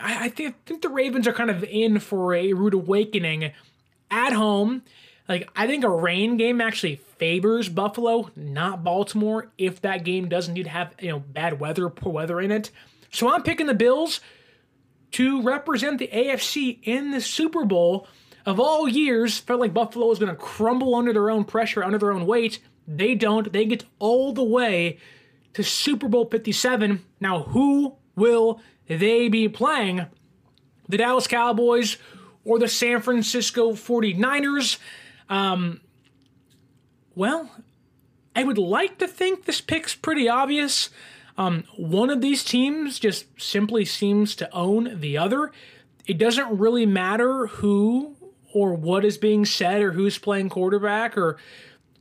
I, 0.00 0.26
I 0.26 0.28
think, 0.28 0.56
think 0.64 0.82
the 0.82 0.88
Ravens 0.88 1.26
are 1.26 1.32
kind 1.32 1.50
of 1.50 1.64
in 1.64 1.98
for 1.98 2.34
a 2.34 2.52
rude 2.52 2.74
awakening 2.74 3.52
at 4.10 4.32
home. 4.32 4.82
Like 5.28 5.50
I 5.54 5.66
think 5.66 5.84
a 5.84 5.90
rain 5.90 6.36
game 6.36 6.60
actually 6.60 6.96
favors 6.96 7.68
Buffalo, 7.68 8.30
not 8.36 8.82
Baltimore, 8.82 9.50
if 9.58 9.80
that 9.82 10.04
game 10.04 10.28
does 10.28 10.48
indeed 10.48 10.66
have 10.66 10.94
you 11.00 11.10
know 11.10 11.18
bad 11.18 11.60
weather, 11.60 11.88
poor 11.90 12.12
weather 12.12 12.40
in 12.40 12.50
it. 12.50 12.70
So 13.10 13.32
I'm 13.32 13.42
picking 13.42 13.66
the 13.66 13.74
Bills 13.74 14.20
to 15.12 15.42
represent 15.42 15.98
the 15.98 16.08
AFC 16.08 16.78
in 16.82 17.10
the 17.10 17.20
Super 17.20 17.64
Bowl. 17.64 18.06
Of 18.46 18.58
all 18.58 18.88
years, 18.88 19.38
felt 19.38 19.60
like 19.60 19.74
Buffalo 19.74 20.06
was 20.06 20.18
going 20.18 20.30
to 20.30 20.36
crumble 20.36 20.94
under 20.94 21.12
their 21.12 21.30
own 21.30 21.44
pressure, 21.44 21.84
under 21.84 21.98
their 21.98 22.12
own 22.12 22.26
weight. 22.26 22.60
They 22.86 23.14
don't. 23.14 23.52
They 23.52 23.66
get 23.66 23.84
all 23.98 24.32
the 24.32 24.44
way 24.44 24.98
to 25.52 25.62
Super 25.62 26.08
Bowl 26.08 26.24
57. 26.24 27.04
Now, 27.20 27.42
who 27.42 27.96
will 28.16 28.60
they 28.86 29.28
be 29.28 29.48
playing? 29.48 30.06
The 30.88 30.96
Dallas 30.96 31.26
Cowboys 31.26 31.98
or 32.44 32.58
the 32.58 32.68
San 32.68 33.02
Francisco 33.02 33.72
49ers? 33.72 34.78
Um, 35.28 35.80
well, 37.14 37.50
I 38.34 38.44
would 38.44 38.56
like 38.56 38.98
to 38.98 39.08
think 39.08 39.44
this 39.44 39.60
pick's 39.60 39.94
pretty 39.94 40.28
obvious. 40.28 40.88
Um, 41.38 41.64
one 41.76 42.10
of 42.10 42.20
these 42.20 42.42
teams 42.42 42.98
just 42.98 43.26
simply 43.40 43.84
seems 43.84 44.34
to 44.36 44.52
own 44.54 45.00
the 45.00 45.16
other. 45.16 45.52
It 46.04 46.18
doesn't 46.18 46.58
really 46.58 46.84
matter 46.84 47.46
who 47.46 48.16
or 48.52 48.74
what 48.74 49.04
is 49.04 49.16
being 49.16 49.44
said 49.44 49.80
or 49.80 49.92
who's 49.92 50.18
playing 50.18 50.48
quarterback 50.48 51.16
or 51.16 51.38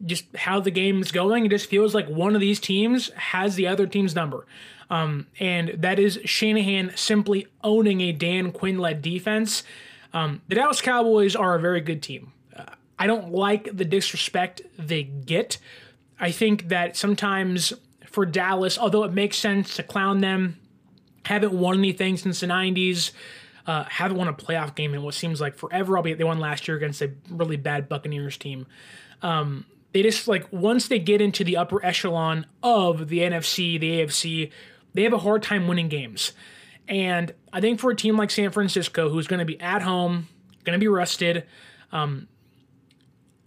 just 0.04 0.26
how 0.36 0.60
the 0.60 0.72
game 0.72 1.02
is 1.02 1.12
going. 1.12 1.46
It 1.46 1.50
just 1.50 1.70
feels 1.70 1.94
like 1.94 2.08
one 2.08 2.34
of 2.34 2.42
these 2.42 2.60
teams 2.60 3.10
has 3.12 3.56
the 3.56 3.68
other 3.68 3.86
team's 3.86 4.16
number. 4.16 4.48
Um, 4.90 5.28
and 5.40 5.70
that 5.78 6.00
is 6.00 6.20
Shanahan 6.26 6.94
simply 6.96 7.46
owning 7.64 8.02
a 8.02 8.12
Dan 8.12 8.52
Quinn 8.52 8.80
led 8.80 9.02
defense. 9.02 9.64
Um, 10.14 10.42
the 10.48 10.56
Dallas 10.56 10.82
Cowboys 10.82 11.36
are 11.36 11.56
a 11.56 11.60
very 11.60 11.82
good 11.82 12.02
team. 12.02 12.32
Uh, 12.56 12.64
I 12.98 13.06
don't 13.06 13.32
like 13.32 13.70
the 13.72 13.86
disrespect 13.86 14.62
they 14.80 15.04
get. 15.04 15.58
I 16.20 16.32
think 16.32 16.70
that 16.70 16.98
sometimes 16.98 17.74
for 18.18 18.26
Dallas, 18.26 18.80
although 18.80 19.04
it 19.04 19.14
makes 19.14 19.38
sense 19.38 19.76
to 19.76 19.84
clown 19.84 20.22
them, 20.22 20.58
haven't 21.24 21.54
won 21.54 21.78
anything 21.78 22.18
since 22.18 22.40
the 22.40 22.48
90s. 22.48 23.12
Uh, 23.68 23.84
haven't 23.84 24.18
won 24.18 24.28
a 24.28 24.34
playoff 24.34 24.74
game 24.74 24.96
in 24.96 25.04
what 25.04 25.14
seems 25.14 25.40
like 25.40 25.54
forever, 25.54 25.96
albeit 25.98 26.18
they 26.18 26.24
won 26.24 26.40
last 26.40 26.68
year 26.68 26.76
against 26.76 27.00
a 27.04 27.12
really 27.30 27.58
bad 27.58 27.88
Buccaneers 27.88 28.36
team. 28.36 28.66
Um, 29.22 29.68
they 29.94 30.02
just 30.02 30.28
like 30.28 30.52
once 30.52 30.88
they 30.88 30.98
get 30.98 31.22
into 31.22 31.44
the 31.44 31.58
upper 31.58 31.86
echelon 31.86 32.48
of 32.64 33.08
the 33.08 33.20
NFC, 33.20 33.80
the 33.80 34.00
AFC, 34.00 34.52
they 34.96 35.04
have 35.04 35.14
a 35.14 35.20
hard 35.20 35.44
time 35.44 35.68
winning 35.68 35.88
games. 35.88 36.32
And 36.88 37.36
I 37.54 37.62
think 37.62 37.80
for 37.80 37.92
a 37.92 37.96
team 37.96 38.18
like 38.18 38.32
San 38.32 38.50
Francisco, 38.50 39.10
who's 39.10 39.28
going 39.28 39.42
to 39.42 39.46
be 39.46 39.60
at 39.60 39.84
home, 39.84 40.28
going 40.64 40.76
to 40.76 40.84
be 40.84 40.88
rested, 40.88 41.44
um, 41.92 42.28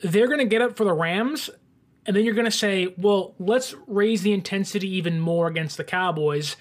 they're 0.01 0.29
going 0.29 0.39
to 0.39 0.45
get 0.45 0.62
up 0.62 0.77
for 0.77 0.85
the 0.85 0.93
Rams, 0.93 1.51
and 2.11 2.16
then 2.16 2.24
you're 2.24 2.34
going 2.34 2.44
to 2.44 2.50
say, 2.50 2.92
well, 2.98 3.36
let's 3.38 3.72
raise 3.86 4.22
the 4.22 4.32
intensity 4.32 4.88
even 4.96 5.20
more 5.20 5.46
against 5.46 5.76
the 5.76 5.84
Cowboys 5.84 6.56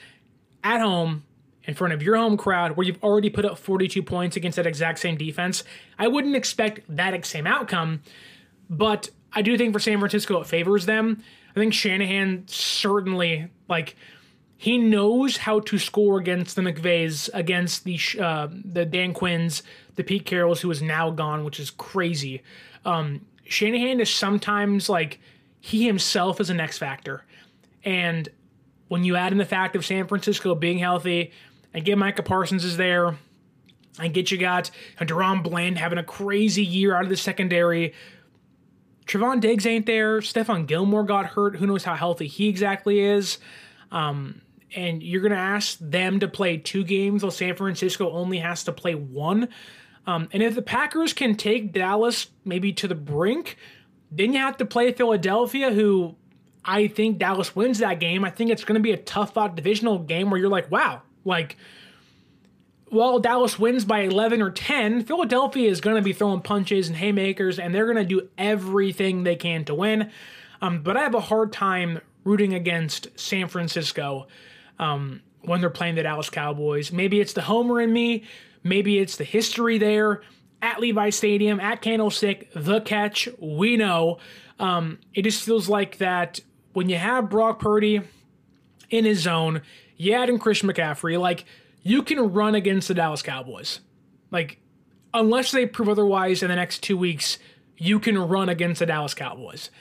at 0.63 0.79
home 0.79 1.23
in 1.63 1.73
front 1.73 1.91
of 1.91 2.03
your 2.03 2.17
home 2.17 2.37
crowd 2.37 2.77
where 2.77 2.85
you've 2.85 3.03
already 3.03 3.31
put 3.31 3.45
up 3.45 3.57
42 3.57 4.03
points 4.03 4.35
against 4.35 4.57
that 4.57 4.67
exact 4.67 4.99
same 4.99 5.17
defense. 5.17 5.63
I 5.97 6.07
wouldn't 6.07 6.35
expect 6.35 6.81
that 6.95 7.25
same 7.25 7.47
outcome, 7.47 8.03
but 8.69 9.09
I 9.33 9.41
do 9.41 9.57
think 9.57 9.73
for 9.73 9.79
San 9.79 9.97
Francisco 9.97 10.39
it 10.39 10.45
favors 10.45 10.85
them. 10.85 11.23
I 11.49 11.59
think 11.59 11.73
Shanahan 11.73 12.43
certainly 12.45 13.47
like 13.67 13.95
he 14.55 14.77
knows 14.77 15.37
how 15.37 15.61
to 15.61 15.79
score 15.79 16.19
against 16.19 16.57
the 16.57 16.61
McVays, 16.61 17.27
against 17.33 17.85
the 17.85 17.99
uh, 18.21 18.49
the 18.51 18.85
Dan 18.85 19.15
Quinns, 19.15 19.63
the 19.95 20.03
Pete 20.03 20.27
Carrolls, 20.27 20.61
who 20.61 20.69
is 20.69 20.83
now 20.83 21.09
gone, 21.09 21.43
which 21.43 21.59
is 21.59 21.71
crazy. 21.71 22.43
Um, 22.85 23.25
Shanahan 23.45 23.99
is 23.99 24.13
sometimes 24.13 24.89
like 24.89 25.19
he 25.60 25.86
himself 25.86 26.39
is 26.39 26.49
an 26.49 26.60
X 26.60 26.78
factor, 26.78 27.26
and 27.84 28.30
when 28.88 29.03
you 29.03 29.16
add 29.16 29.32
in 29.32 29.38
the 29.38 29.45
fact 29.45 29.76
of 29.76 29.86
San 29.86 30.07
Francisco 30.07 30.55
being 30.55 30.80
healthy, 30.80 31.32
and 31.74 31.86
get 31.86 31.97
Micah 31.97 32.24
Parsons 32.24 32.66
is 32.66 32.78
there, 32.78 33.18
and 33.99 34.14
get 34.14 34.32
you 34.32 34.38
got 34.38 34.72
DaRon 34.99 35.43
Bland 35.43 35.78
having 35.78 35.99
a 35.99 36.03
crazy 36.03 36.64
year 36.64 36.95
out 36.95 37.03
of 37.03 37.10
the 37.10 37.18
secondary. 37.18 37.93
Trevon 39.05 39.41
Diggs 39.41 39.66
ain't 39.66 39.86
there. 39.86 40.20
Stephon 40.20 40.68
Gilmore 40.68 41.03
got 41.03 41.26
hurt. 41.28 41.55
Who 41.55 41.68
knows 41.68 41.84
how 41.84 41.95
healthy 41.95 42.28
he 42.28 42.47
exactly 42.47 42.99
is. 42.99 43.39
Um, 43.91 44.41
and 44.76 45.01
you're 45.01 45.22
going 45.22 45.32
to 45.32 45.38
ask 45.38 45.80
them 45.80 46.20
to 46.20 46.28
play 46.28 46.57
two 46.57 46.84
games 46.84 47.24
while 47.24 47.32
San 47.32 47.55
Francisco 47.55 48.12
only 48.12 48.38
has 48.38 48.64
to 48.66 48.72
play 48.72 48.93
one. 48.93 49.49
Um, 50.05 50.30
and 50.32 50.43
if 50.43 50.53
the 50.53 50.62
Packers 50.62 51.14
can 51.14 51.36
take 51.36 51.74
Dallas 51.74 52.28
maybe 52.45 52.72
to 52.74 52.88
the 52.88 52.95
brink, 52.95 53.57
then 54.12 54.34
you 54.34 54.39
have 54.39 54.57
to 54.57 54.66
play 54.66 54.91
Philadelphia, 54.91 55.72
who 55.72 56.16
I 56.66 56.88
think 56.88 57.20
Dallas 57.20 57.55
wins 57.55 57.80
that 57.80 57.99
game. 57.99 58.26
I 58.26 58.30
think 58.30 58.51
it's 58.51 58.64
going 58.64 58.80
to 58.80 58.84
be 58.84 58.91
a 58.91 58.97
tough 58.97 59.38
out 59.38 59.55
divisional 59.55 59.99
game 59.99 60.30
where 60.30 60.39
you're 60.39 60.49
like, 60.49 60.72
wow, 60.72 61.01
like 61.26 61.57
while 62.88 63.20
Dallas 63.20 63.60
wins 63.60 63.86
by 63.86 64.01
11 64.01 64.41
or 64.41 64.49
10, 64.49 65.03
Philadelphia 65.03 65.70
is 65.70 65.80
going 65.80 65.95
to 65.95 66.01
be 66.01 66.14
throwing 66.14 66.41
punches 66.41 66.88
and 66.88 66.97
haymakers, 66.97 67.60
and 67.60 67.74
they're 67.74 67.86
going 67.86 67.97
to 67.97 68.05
do 68.05 68.28
everything 68.38 69.24
they 69.24 69.36
can 69.36 69.64
to 69.66 69.76
win. 69.76 70.10
Um, 70.62 70.82
but 70.82 70.97
I 70.97 71.01
have 71.03 71.16
a 71.16 71.22
hard 71.22 71.53
time 71.53 72.01
rooting 72.24 72.53
against 72.53 73.07
San 73.20 73.47
Francisco. 73.47 74.28
um, 74.80 75.22
when 75.41 75.62
they're 75.62 75.70
playing 75.70 75.95
the 75.95 76.03
Dallas 76.03 76.30
Cowboys. 76.30 76.91
Maybe 76.91 77.20
it's 77.20 77.34
the 77.34 77.41
homer 77.41 77.82
in 77.82 77.93
me, 77.93 78.24
maybe 78.64 78.99
it's 78.99 79.16
the 79.16 79.24
history 79.24 79.78
there 79.78 80.22
at 80.62 80.80
Levi 80.80 81.10
Stadium, 81.10 81.60
at 81.60 81.82
Candlestick, 81.82 82.49
the 82.53 82.82
catch. 82.82 83.30
We 83.39 83.78
know. 83.78 84.20
Um, 84.60 84.99
it 85.14 85.24
just 85.24 85.43
feels 85.43 85.70
like 85.70 85.97
that 85.97 86.39
when 86.74 86.89
you 86.89 86.97
have 86.97 87.30
Brock 87.30 87.60
Purdy 87.60 88.01
in 88.89 89.05
his 89.05 89.20
zone, 89.20 89.62
you 89.97 90.14
add 90.14 90.30
in 90.30 90.39
Christian 90.39 90.70
McCaffrey, 90.70 91.20
like 91.20 91.45
you 91.82 92.03
can 92.03 92.34
run 92.34 92.55
against 92.55 92.88
the 92.88 92.93
Dallas 92.93 93.22
Cowboys. 93.22 93.80
Like, 94.32 94.60
unless 95.14 95.51
they 95.51 95.66
prove 95.66 95.89
otherwise 95.89 96.43
in 96.43 96.49
the 96.49 96.55
next 96.55 96.84
two 96.84 96.97
weeks, 96.97 97.39
you 97.78 97.99
can 97.99 98.18
run 98.18 98.49
against 98.49 98.80
the 98.80 98.86
Dallas 98.86 99.14
Cowboys. 99.14 99.72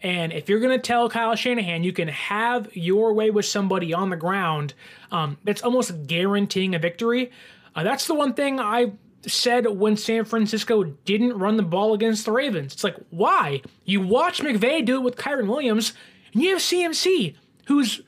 And 0.00 0.32
if 0.32 0.48
you're 0.48 0.60
going 0.60 0.78
to 0.78 0.82
tell 0.82 1.10
Kyle 1.10 1.34
Shanahan 1.34 1.82
you 1.82 1.92
can 1.92 2.08
have 2.08 2.74
your 2.76 3.12
way 3.12 3.30
with 3.30 3.46
somebody 3.46 3.92
on 3.92 4.10
the 4.10 4.16
ground, 4.16 4.74
um, 5.10 5.38
that's 5.42 5.62
almost 5.62 6.06
guaranteeing 6.06 6.74
a 6.74 6.78
victory. 6.78 7.32
Uh, 7.74 7.82
that's 7.82 8.06
the 8.06 8.14
one 8.14 8.34
thing 8.34 8.60
I 8.60 8.92
said 9.26 9.66
when 9.66 9.96
San 9.96 10.24
Francisco 10.24 10.84
didn't 10.84 11.38
run 11.38 11.56
the 11.56 11.62
ball 11.62 11.94
against 11.94 12.24
the 12.24 12.32
Ravens. 12.32 12.72
It's 12.72 12.84
like, 12.84 12.96
why? 13.10 13.62
You 13.84 14.00
watch 14.00 14.40
McVay 14.40 14.84
do 14.84 14.96
it 14.96 15.02
with 15.02 15.16
Kyren 15.16 15.48
Williams, 15.48 15.92
and 16.32 16.42
you 16.42 16.50
have 16.50 16.60
CMC, 16.60 17.34
who's 17.66 18.00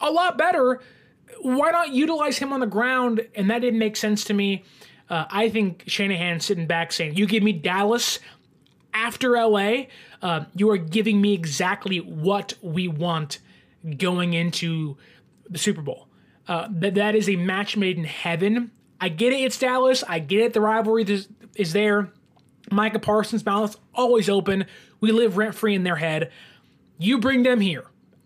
a 0.00 0.10
lot 0.10 0.38
better. 0.38 0.80
Why 1.40 1.70
not 1.70 1.90
utilize 1.90 2.38
him 2.38 2.52
on 2.52 2.60
the 2.60 2.66
ground? 2.66 3.26
And 3.34 3.50
that 3.50 3.60
didn't 3.60 3.78
make 3.78 3.96
sense 3.96 4.24
to 4.24 4.34
me. 4.34 4.64
Uh, 5.10 5.26
I 5.30 5.50
think 5.50 5.84
Shanahan 5.86 6.40
sitting 6.40 6.66
back 6.66 6.92
saying, 6.92 7.16
You 7.16 7.26
give 7.26 7.42
me 7.42 7.52
Dallas 7.52 8.18
after 8.94 9.32
LA, 9.32 9.86
uh, 10.22 10.44
you 10.54 10.70
are 10.70 10.76
giving 10.76 11.20
me 11.20 11.34
exactly 11.34 11.98
what 11.98 12.54
we 12.62 12.88
want 12.88 13.40
going 13.98 14.32
into 14.32 14.96
the 15.50 15.58
Super 15.58 15.82
Bowl. 15.82 16.08
Uh, 16.46 16.68
that 16.70 16.94
that 16.94 17.14
is 17.14 17.28
a 17.28 17.36
match 17.36 17.76
made 17.76 17.98
in 17.98 18.04
heaven. 18.04 18.70
I 19.04 19.10
get 19.10 19.34
it, 19.34 19.40
it's 19.40 19.58
Dallas. 19.58 20.02
I 20.08 20.18
get 20.18 20.40
it, 20.40 20.52
the 20.54 20.62
rivalry 20.62 21.02
is, 21.02 21.28
is 21.54 21.74
there. 21.74 22.10
Micah 22.70 22.98
Parsons' 22.98 23.44
mouth 23.44 23.76
always 23.94 24.30
open. 24.30 24.64
We 25.00 25.12
live 25.12 25.36
rent 25.36 25.54
free 25.54 25.74
in 25.74 25.82
their 25.82 25.96
head. 25.96 26.32
You 26.96 27.18
bring 27.18 27.42
them 27.42 27.60
here, 27.60 27.84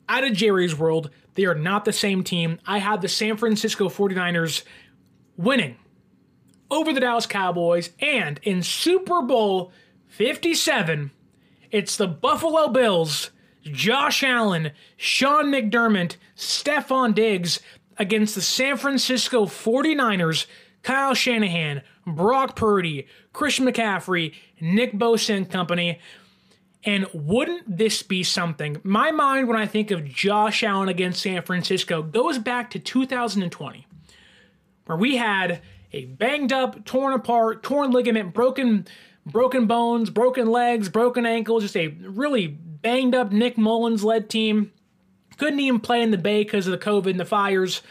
out 0.09 0.23
of 0.23 0.35
Jerry's 0.35 0.79
world. 0.79 1.11
They 1.35 1.47
are 1.47 1.57
not 1.57 1.85
the 1.85 1.93
same 1.93 2.23
team. 2.23 2.61
I 2.65 2.79
have 2.79 3.01
the 3.01 3.09
San 3.09 3.37
Francisco 3.37 3.89
49ers 3.89 4.63
winning 5.37 5.79
over 6.71 6.93
the 6.93 7.01
Dallas 7.01 7.27
Cowboys 7.27 7.91
and 7.99 8.39
in 8.45 8.63
Super 8.63 9.21
Bowl 9.21 9.73
57, 10.07 11.11
it's 11.73 11.97
the 11.97 12.07
Buffalo 12.07 12.69
Bills, 12.69 13.33
Josh 13.65 14.23
Allen, 14.23 14.71
Sean 14.97 15.47
McDermott, 15.47 16.15
Stefon 16.37 17.17
Diggs 17.17 17.59
against 17.97 18.37
the 18.37 18.43
San 18.43 18.77
Francisco 18.77 19.47
49ers, 19.47 20.47
Kyle 20.83 21.15
Shanahan, 21.15 21.83
Brock 22.07 22.57
Purdy, 22.57 23.07
Christian 23.33 23.67
McCaffrey, 23.67 24.35
Nick 24.61 24.93
Bosa 24.93 25.37
and 25.37 25.51
company. 25.51 25.99
And 26.85 27.07
wouldn't 27.13 27.77
this 27.77 28.03
be 28.03 28.23
something? 28.23 28.81
My 28.85 29.11
mind, 29.11 29.49
when 29.49 29.57
I 29.57 29.67
think 29.67 29.91
of 29.91 30.05
Josh 30.05 30.63
Allen 30.63 30.89
against 30.89 31.21
San 31.23 31.43
Francisco, 31.43 32.03
goes 32.03 32.39
back 32.39 32.71
to 32.71 32.79
2020, 32.79 33.87
where 34.87 34.97
we 34.97 35.17
had 35.17 35.61
a 35.93 36.05
banged 36.05 36.53
up, 36.53 36.85
torn 36.85 37.13
apart, 37.13 37.63
torn 37.63 37.91
ligament, 37.91 38.33
broken 38.33 38.87
broken 39.27 39.67
bones, 39.67 40.11
broken 40.11 40.47
legs, 40.51 40.89
broken 40.89 41.27
ankles, 41.27 41.63
just 41.63 41.77
a 41.77 41.89
really 41.89 42.47
banged 42.47 43.15
up 43.15 43.33
Nick 43.33 43.57
Mullens 43.57 44.05
led 44.05 44.31
team. 44.31 44.73
Couldn't 45.37 45.61
even 45.61 45.81
play 45.81 46.03
in 46.03 46.11
the 46.11 46.19
Bay 46.19 46.43
because 46.43 46.67
of 46.67 46.73
the 46.73 46.79
COVID 46.79 47.11
and 47.11 47.21
the 47.21 47.25
fires. 47.25 47.83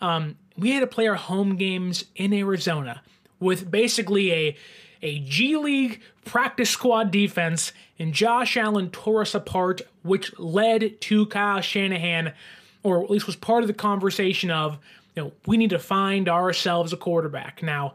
Um, 0.00 0.36
we 0.56 0.70
had 0.70 0.80
to 0.80 0.86
play 0.86 1.06
our 1.06 1.14
home 1.14 1.56
games 1.56 2.04
in 2.14 2.32
Arizona 2.32 3.02
with 3.40 3.70
basically 3.70 4.32
a 4.32 4.56
a 5.02 5.18
G 5.20 5.56
League 5.56 6.00
practice 6.24 6.70
squad 6.70 7.10
defense, 7.10 7.72
and 7.98 8.14
Josh 8.14 8.56
Allen 8.56 8.90
tore 8.90 9.20
us 9.20 9.34
apart, 9.34 9.82
which 10.02 10.36
led 10.38 11.00
to 11.02 11.26
Kyle 11.26 11.60
Shanahan, 11.60 12.32
or 12.82 13.04
at 13.04 13.10
least 13.10 13.26
was 13.26 13.36
part 13.36 13.62
of 13.62 13.68
the 13.68 13.74
conversation 13.74 14.50
of, 14.50 14.78
you 15.14 15.22
know, 15.22 15.32
we 15.46 15.58
need 15.58 15.70
to 15.70 15.78
find 15.78 16.28
ourselves 16.28 16.92
a 16.92 16.96
quarterback. 16.96 17.62
Now, 17.62 17.94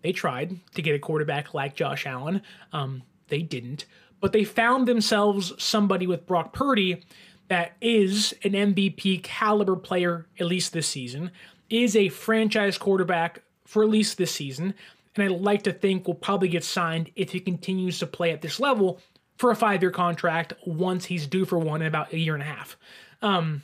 they 0.00 0.12
tried 0.12 0.58
to 0.74 0.82
get 0.82 0.94
a 0.94 0.98
quarterback 0.98 1.52
like 1.52 1.76
Josh 1.76 2.06
Allen. 2.06 2.40
Um, 2.72 3.02
they 3.28 3.42
didn't, 3.42 3.84
but 4.20 4.32
they 4.32 4.44
found 4.44 4.88
themselves 4.88 5.52
somebody 5.62 6.06
with 6.06 6.26
Brock 6.26 6.54
Purdy 6.54 7.04
that 7.48 7.76
is 7.80 8.34
an 8.42 8.52
MVP 8.52 9.22
caliber 9.22 9.76
player, 9.76 10.26
at 10.40 10.46
least 10.46 10.72
this 10.72 10.88
season, 10.88 11.30
is 11.70 11.96
a 11.96 12.08
franchise 12.08 12.78
quarterback 12.78 13.42
for 13.64 13.82
at 13.82 13.88
least 13.88 14.18
this 14.18 14.32
season, 14.32 14.74
and 15.14 15.24
I 15.24 15.28
like 15.28 15.62
to 15.62 15.72
think 15.72 16.06
will 16.06 16.14
probably 16.14 16.48
get 16.48 16.64
signed 16.64 17.10
if 17.16 17.32
he 17.32 17.40
continues 17.40 17.98
to 17.98 18.06
play 18.06 18.32
at 18.32 18.42
this 18.42 18.60
level 18.60 19.00
for 19.36 19.50
a 19.50 19.56
five 19.56 19.82
year 19.82 19.90
contract 19.90 20.52
once 20.64 21.04
he's 21.04 21.26
due 21.26 21.44
for 21.44 21.58
one 21.58 21.82
in 21.82 21.88
about 21.88 22.12
a 22.12 22.18
year 22.18 22.34
and 22.34 22.42
a 22.42 22.46
half. 22.46 22.76
Um, 23.22 23.62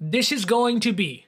this 0.00 0.32
is 0.32 0.44
going 0.44 0.80
to 0.80 0.92
be 0.92 1.26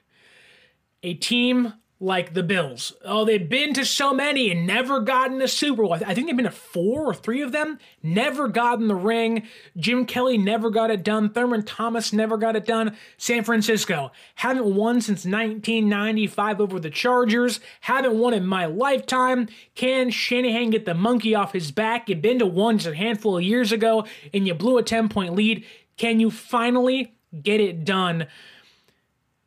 a 1.03 1.13
team 1.13 1.73
like 2.03 2.33
the 2.33 2.43
Bills. 2.43 2.91
Oh, 3.05 3.23
they've 3.23 3.47
been 3.47 3.73
to 3.75 3.85
so 3.85 4.13
many 4.13 4.51
and 4.51 4.67
never 4.67 4.99
gotten 4.99 5.41
a 5.41 5.47
Super 5.47 5.83
Bowl. 5.83 5.93
I 5.93 6.13
think 6.13 6.27
they've 6.27 6.35
been 6.35 6.43
to 6.43 6.51
four 6.51 7.05
or 7.05 7.13
three 7.13 7.41
of 7.41 7.53
them, 7.53 7.79
never 8.03 8.49
gotten 8.49 8.89
the 8.89 8.95
ring. 8.95 9.43
Jim 9.77 10.05
Kelly 10.05 10.37
never 10.37 10.69
got 10.69 10.91
it 10.91 11.01
done. 11.01 11.29
Thurman 11.29 11.63
Thomas 11.63 12.11
never 12.11 12.35
got 12.35 12.57
it 12.57 12.65
done. 12.65 12.97
San 13.17 13.45
Francisco 13.45 14.11
haven't 14.35 14.65
won 14.65 14.99
since 14.99 15.23
1995 15.25 16.59
over 16.59 16.77
the 16.77 16.89
Chargers. 16.89 17.61
Haven't 17.79 18.19
won 18.19 18.33
in 18.33 18.45
my 18.45 18.65
lifetime. 18.65 19.47
Can 19.73 20.09
Shanahan 20.09 20.71
get 20.71 20.85
the 20.85 20.93
monkey 20.93 21.35
off 21.35 21.53
his 21.53 21.71
back? 21.71 22.09
You've 22.09 22.21
been 22.21 22.39
to 22.39 22.45
one 22.45 22.79
just 22.79 22.93
a 22.93 22.97
handful 22.97 23.37
of 23.37 23.43
years 23.43 23.71
ago 23.71 24.05
and 24.33 24.45
you 24.45 24.53
blew 24.53 24.77
a 24.77 24.83
10 24.83 25.07
point 25.07 25.35
lead. 25.35 25.65
Can 25.95 26.19
you 26.19 26.29
finally 26.29 27.15
get 27.41 27.61
it 27.61 27.85
done? 27.85 28.27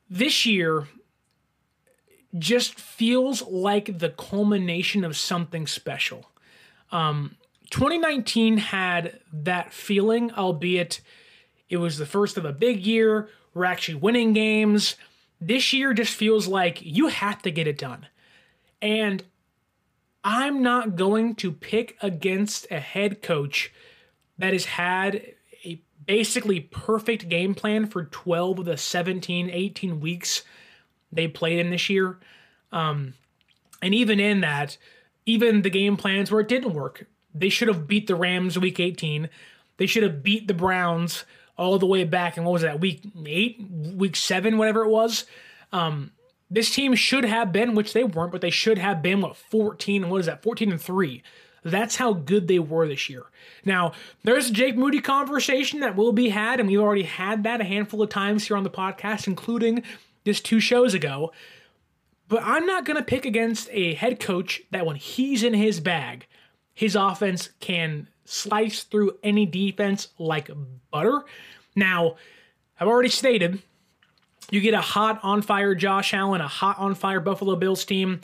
This 0.08 0.46
year, 0.46 0.86
just 2.38 2.78
feels 2.78 3.42
like 3.42 3.98
the 3.98 4.10
culmination 4.10 5.04
of 5.04 5.16
something 5.16 5.66
special. 5.66 6.30
Um, 6.92 7.36
2019 7.70 8.58
had 8.58 9.20
that 9.32 9.72
feeling, 9.72 10.32
albeit 10.32 11.00
it 11.68 11.78
was 11.78 11.98
the 11.98 12.06
first 12.06 12.36
of 12.36 12.44
a 12.44 12.52
big 12.52 12.86
year. 12.86 13.28
We're 13.54 13.64
actually 13.64 13.96
winning 13.96 14.32
games. 14.32 14.96
This 15.40 15.72
year 15.72 15.92
just 15.92 16.12
feels 16.12 16.46
like 16.46 16.80
you 16.82 17.08
have 17.08 17.42
to 17.42 17.50
get 17.50 17.66
it 17.66 17.78
done. 17.78 18.06
And 18.80 19.24
I'm 20.22 20.62
not 20.62 20.96
going 20.96 21.34
to 21.36 21.52
pick 21.52 21.96
against 22.02 22.66
a 22.70 22.80
head 22.80 23.22
coach 23.22 23.72
that 24.38 24.52
has 24.52 24.64
had 24.66 25.22
a 25.64 25.80
basically 26.04 26.60
perfect 26.60 27.28
game 27.28 27.54
plan 27.54 27.86
for 27.86 28.04
12 28.04 28.60
of 28.60 28.64
the 28.64 28.76
17, 28.76 29.50
18 29.50 30.00
weeks 30.00 30.42
they 31.12 31.28
played 31.28 31.58
in 31.58 31.70
this 31.70 31.88
year. 31.88 32.18
Um, 32.72 33.14
and 33.82 33.94
even 33.94 34.20
in 34.20 34.40
that, 34.40 34.76
even 35.24 35.62
the 35.62 35.70
game 35.70 35.96
plans 35.96 36.30
where 36.30 36.40
it 36.40 36.48
didn't 36.48 36.74
work, 36.74 37.06
they 37.34 37.48
should 37.48 37.68
have 37.68 37.86
beat 37.86 38.06
the 38.06 38.14
Rams 38.14 38.58
week 38.58 38.80
18. 38.80 39.28
They 39.76 39.86
should 39.86 40.02
have 40.02 40.22
beat 40.22 40.48
the 40.48 40.54
Browns 40.54 41.24
all 41.58 41.78
the 41.78 41.86
way 41.86 42.04
back. 42.04 42.36
And 42.36 42.46
what 42.46 42.52
was 42.54 42.62
that, 42.62 42.80
week 42.80 43.02
eight, 43.26 43.60
week 43.70 44.16
seven, 44.16 44.58
whatever 44.58 44.84
it 44.84 44.88
was? 44.88 45.26
Um, 45.72 46.12
this 46.50 46.74
team 46.74 46.94
should 46.94 47.24
have 47.24 47.52
been, 47.52 47.74
which 47.74 47.92
they 47.92 48.04
weren't, 48.04 48.32
but 48.32 48.40
they 48.40 48.50
should 48.50 48.78
have 48.78 49.02
been, 49.02 49.20
what, 49.20 49.36
14, 49.36 50.08
what 50.08 50.20
is 50.20 50.26
that, 50.26 50.42
14 50.42 50.70
and 50.70 50.80
3. 50.80 51.22
That's 51.64 51.96
how 51.96 52.12
good 52.12 52.46
they 52.46 52.60
were 52.60 52.86
this 52.86 53.10
year. 53.10 53.24
Now, 53.64 53.92
there's 54.22 54.50
a 54.50 54.52
Jake 54.52 54.76
Moody 54.76 55.00
conversation 55.00 55.80
that 55.80 55.96
will 55.96 56.12
be 56.12 56.28
had, 56.28 56.60
and 56.60 56.68
we've 56.68 56.80
already 56.80 57.02
had 57.02 57.42
that 57.42 57.60
a 57.60 57.64
handful 57.64 58.00
of 58.02 58.08
times 58.08 58.46
here 58.46 58.56
on 58.56 58.62
the 58.62 58.70
podcast, 58.70 59.26
including 59.26 59.82
just 60.26 60.44
two 60.44 60.60
shows 60.60 60.92
ago. 60.92 61.32
But 62.28 62.42
I'm 62.42 62.66
not 62.66 62.84
going 62.84 62.96
to 62.96 63.04
pick 63.04 63.24
against 63.24 63.68
a 63.70 63.94
head 63.94 64.18
coach 64.20 64.60
that 64.72 64.84
when 64.84 64.96
he's 64.96 65.42
in 65.44 65.54
his 65.54 65.80
bag, 65.80 66.26
his 66.74 66.96
offense 66.96 67.50
can 67.60 68.08
slice 68.24 68.82
through 68.82 69.16
any 69.22 69.46
defense 69.46 70.08
like 70.18 70.50
butter. 70.90 71.22
Now, 71.76 72.16
I've 72.78 72.88
already 72.88 73.08
stated 73.08 73.62
you 74.50 74.60
get 74.60 74.74
a 74.74 74.80
hot 74.80 75.20
on 75.22 75.42
fire 75.42 75.74
Josh 75.74 76.12
Allen, 76.12 76.40
a 76.40 76.48
hot 76.48 76.78
on 76.78 76.94
fire 76.94 77.20
Buffalo 77.20 77.56
Bills 77.56 77.84
team 77.84 78.20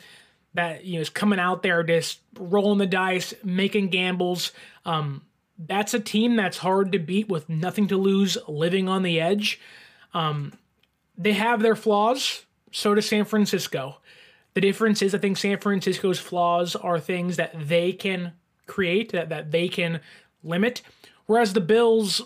that 0.55 0.85
you 0.85 0.95
know 0.95 1.01
is 1.01 1.09
coming 1.09 1.39
out 1.39 1.63
there 1.63 1.83
just 1.83 2.21
rolling 2.37 2.79
the 2.79 2.87
dice, 2.87 3.33
making 3.45 3.89
gambles. 3.89 4.53
Um, 4.85 5.23
that's 5.57 5.95
a 5.95 6.01
team 6.01 6.35
that's 6.35 6.59
hard 6.59 6.93
to 6.93 6.99
beat 6.99 7.29
with 7.29 7.49
nothing 7.49 7.87
to 7.89 7.97
lose, 7.97 8.37
living 8.49 8.89
on 8.89 9.03
the 9.03 9.21
edge. 9.21 9.61
Um, 10.15 10.53
they 11.17 11.33
have 11.33 11.63
their 11.63 11.77
flaws. 11.77 12.45
So 12.71 12.95
does 12.95 13.09
San 13.09 13.25
Francisco. 13.25 13.97
The 14.55 14.61
difference 14.61 15.03
is, 15.03 15.15
I 15.15 15.19
think 15.19 15.37
San 15.37 15.59
Francisco's 15.59 16.19
flaws 16.19 16.77
are 16.77 16.99
things 16.99 17.37
that 17.37 17.55
they 17.69 17.93
can 17.93 18.33
create, 18.67 19.13
that, 19.13 19.29
that 19.29 19.51
they 19.51 19.69
can 19.69 20.01
limit. 20.43 20.83
Whereas 21.27 21.53
the 21.53 21.61
Bills, 21.61 22.23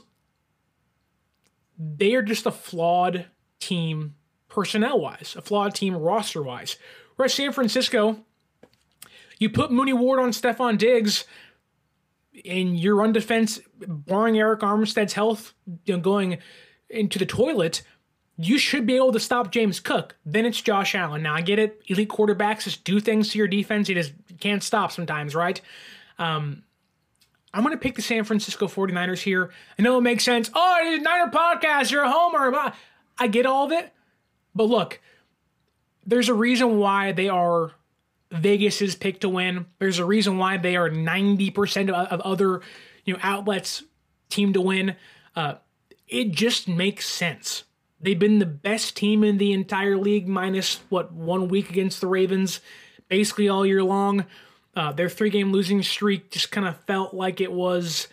they 1.78 2.14
are 2.14 2.22
just 2.22 2.46
a 2.46 2.50
flawed 2.50 3.26
team 3.60 4.14
personnel 4.48 5.00
wise, 5.00 5.34
a 5.36 5.42
flawed 5.42 5.74
team 5.74 5.96
roster 5.96 6.42
wise. 6.42 6.76
Whereas 7.16 7.34
San 7.34 7.52
Francisco, 7.52 8.24
you 9.38 9.50
put 9.50 9.70
Mooney 9.70 9.92
Ward 9.92 10.18
on 10.18 10.30
Stefon 10.30 10.78
Diggs, 10.78 11.24
and 12.44 12.78
your 12.78 12.96
run 12.96 13.12
defense, 13.12 13.60
barring 13.78 14.34
Arik 14.34 14.60
Armstead's 14.60 15.14
health 15.14 15.54
you 15.84 15.94
know, 15.94 16.00
going 16.00 16.38
into 16.90 17.18
the 17.18 17.26
toilet, 17.26 17.82
you 18.38 18.58
should 18.58 18.86
be 18.86 18.96
able 18.96 19.12
to 19.12 19.20
stop 19.20 19.50
James 19.50 19.80
Cook. 19.80 20.16
Then 20.24 20.44
it's 20.44 20.60
Josh 20.60 20.94
Allen. 20.94 21.22
Now 21.22 21.34
I 21.34 21.40
get 21.40 21.58
it. 21.58 21.82
Elite 21.88 22.08
quarterbacks 22.08 22.64
just 22.64 22.84
do 22.84 23.00
things 23.00 23.30
to 23.30 23.38
your 23.38 23.48
defense 23.48 23.88
you 23.88 23.94
just 23.94 24.12
can't 24.40 24.62
stop 24.62 24.92
sometimes, 24.92 25.34
right? 25.34 25.60
Um, 26.18 26.62
I'm 27.54 27.62
going 27.62 27.74
to 27.74 27.80
pick 27.80 27.96
the 27.96 28.02
San 28.02 28.24
Francisco 28.24 28.66
49ers 28.66 29.20
here. 29.20 29.50
I 29.78 29.82
know 29.82 29.96
it 29.96 30.02
makes 30.02 30.24
sense. 30.24 30.50
Oh, 30.54 30.78
it's 30.82 31.02
Niner 31.02 31.30
podcast. 31.30 31.90
You're 31.90 32.02
a 32.02 32.10
homer. 32.10 32.72
I 33.18 33.28
get 33.28 33.46
all 33.46 33.64
of 33.64 33.72
it. 33.72 33.92
But 34.54 34.64
look, 34.64 35.00
there's 36.04 36.28
a 36.28 36.34
reason 36.34 36.78
why 36.78 37.12
they 37.12 37.28
are 37.28 37.72
Vegas's 38.30 38.94
pick 38.94 39.20
to 39.20 39.28
win. 39.28 39.66
There's 39.78 39.98
a 39.98 40.04
reason 40.04 40.36
why 40.36 40.58
they 40.58 40.76
are 40.76 40.90
90% 40.90 41.88
of, 41.88 42.08
of 42.08 42.20
other 42.20 42.60
you 43.04 43.14
know 43.14 43.20
outlets 43.22 43.84
team 44.28 44.52
to 44.52 44.60
win. 44.60 44.96
Uh, 45.34 45.54
it 46.08 46.32
just 46.32 46.68
makes 46.68 47.06
sense. 47.08 47.64
They've 48.06 48.16
been 48.16 48.38
the 48.38 48.46
best 48.46 48.96
team 48.96 49.24
in 49.24 49.36
the 49.36 49.52
entire 49.52 49.96
league, 49.96 50.28
minus 50.28 50.78
what 50.90 51.12
one 51.12 51.48
week 51.48 51.70
against 51.70 52.00
the 52.00 52.06
Ravens, 52.06 52.60
basically 53.08 53.48
all 53.48 53.66
year 53.66 53.82
long. 53.82 54.26
Uh, 54.76 54.92
their 54.92 55.08
three 55.08 55.28
game 55.28 55.50
losing 55.50 55.82
streak 55.82 56.30
just 56.30 56.52
kind 56.52 56.68
of 56.68 56.78
felt 56.82 57.14
like 57.14 57.40
it 57.40 57.50
was 57.50 58.06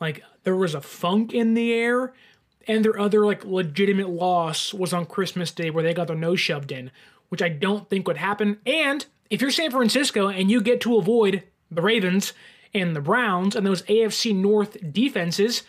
like 0.00 0.22
there 0.44 0.56
was 0.56 0.74
a 0.74 0.80
funk 0.80 1.34
in 1.34 1.52
the 1.52 1.74
air. 1.74 2.14
And 2.66 2.82
their 2.82 2.98
other 2.98 3.26
like 3.26 3.44
legitimate 3.44 4.08
loss 4.08 4.72
was 4.72 4.94
on 4.94 5.04
Christmas 5.04 5.50
Day 5.50 5.68
where 5.68 5.84
they 5.84 5.92
got 5.92 6.06
their 6.06 6.16
nose 6.16 6.40
shoved 6.40 6.72
in, 6.72 6.90
which 7.28 7.42
I 7.42 7.50
don't 7.50 7.86
think 7.90 8.08
would 8.08 8.16
happen. 8.16 8.60
And 8.64 9.04
if 9.28 9.42
you're 9.42 9.50
San 9.50 9.70
Francisco 9.70 10.28
and 10.28 10.50
you 10.50 10.62
get 10.62 10.80
to 10.80 10.96
avoid 10.96 11.42
the 11.70 11.82
Ravens 11.82 12.32
and 12.72 12.96
the 12.96 13.02
Browns 13.02 13.54
and 13.54 13.66
those 13.66 13.82
AFC 13.82 14.34
North 14.34 14.78
defenses, 14.90 15.64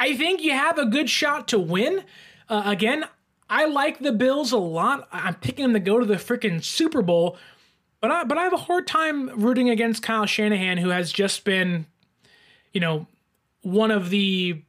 I 0.00 0.16
think 0.16 0.42
you 0.42 0.52
have 0.52 0.78
a 0.78 0.86
good 0.86 1.10
shot 1.10 1.46
to 1.48 1.58
win. 1.58 2.02
Uh, 2.48 2.62
again, 2.64 3.04
I 3.50 3.66
like 3.66 3.98
the 3.98 4.12
Bills 4.12 4.50
a 4.50 4.56
lot. 4.56 5.06
I'm 5.12 5.34
picking 5.34 5.64
them 5.64 5.74
to 5.74 5.78
go 5.78 6.00
to 6.00 6.06
the 6.06 6.14
freaking 6.14 6.64
Super 6.64 7.02
Bowl, 7.02 7.36
but 8.00 8.10
I 8.10 8.24
but 8.24 8.38
I 8.38 8.44
have 8.44 8.54
a 8.54 8.56
hard 8.56 8.86
time 8.86 9.28
rooting 9.38 9.68
against 9.68 10.02
Kyle 10.02 10.24
Shanahan, 10.24 10.78
who 10.78 10.88
has 10.88 11.12
just 11.12 11.44
been, 11.44 11.84
you 12.72 12.80
know, 12.80 13.06
one 13.60 13.90
of 13.90 14.08
the 14.08 14.62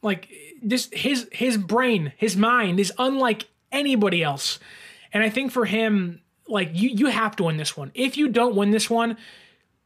like 0.00 0.30
just 0.66 0.94
his 0.94 1.28
his 1.30 1.58
brain, 1.58 2.14
his 2.16 2.34
mind 2.34 2.80
is 2.80 2.90
unlike 2.98 3.44
anybody 3.70 4.22
else. 4.22 4.58
And 5.12 5.22
I 5.22 5.28
think 5.28 5.52
for 5.52 5.66
him, 5.66 6.22
like 6.48 6.70
you 6.72 6.88
you 6.88 7.06
have 7.08 7.36
to 7.36 7.44
win 7.44 7.58
this 7.58 7.76
one. 7.76 7.90
If 7.92 8.16
you 8.16 8.28
don't 8.28 8.56
win 8.56 8.70
this 8.70 8.88
one, 8.88 9.18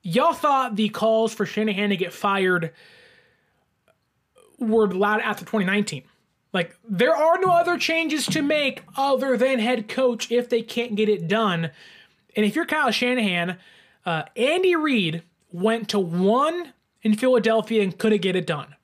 y'all 0.02 0.34
thought 0.34 0.76
the 0.76 0.88
calls 0.90 1.34
for 1.34 1.46
Shanahan 1.46 1.88
to 1.90 1.96
get 1.96 2.12
fired 2.12 2.72
were 4.58 4.84
allowed 4.84 5.20
after 5.20 5.44
2019. 5.44 6.02
Like 6.52 6.76
there 6.88 7.14
are 7.14 7.38
no 7.38 7.52
other 7.52 7.76
changes 7.76 8.26
to 8.26 8.42
make 8.42 8.82
other 8.96 9.36
than 9.36 9.58
head 9.58 9.88
coach 9.88 10.30
if 10.32 10.48
they 10.48 10.62
can't 10.62 10.94
get 10.94 11.08
it 11.08 11.28
done. 11.28 11.70
And 12.34 12.46
if 12.46 12.54
you're 12.54 12.66
Kyle 12.66 12.90
Shanahan, 12.90 13.58
uh, 14.04 14.22
Andy 14.36 14.76
Reid 14.76 15.22
went 15.52 15.88
to 15.90 15.98
one 15.98 16.72
in 17.02 17.14
Philadelphia 17.16 17.82
and 17.82 17.96
couldn't 17.96 18.22
get 18.22 18.36
it 18.36 18.46
done. 18.46 18.74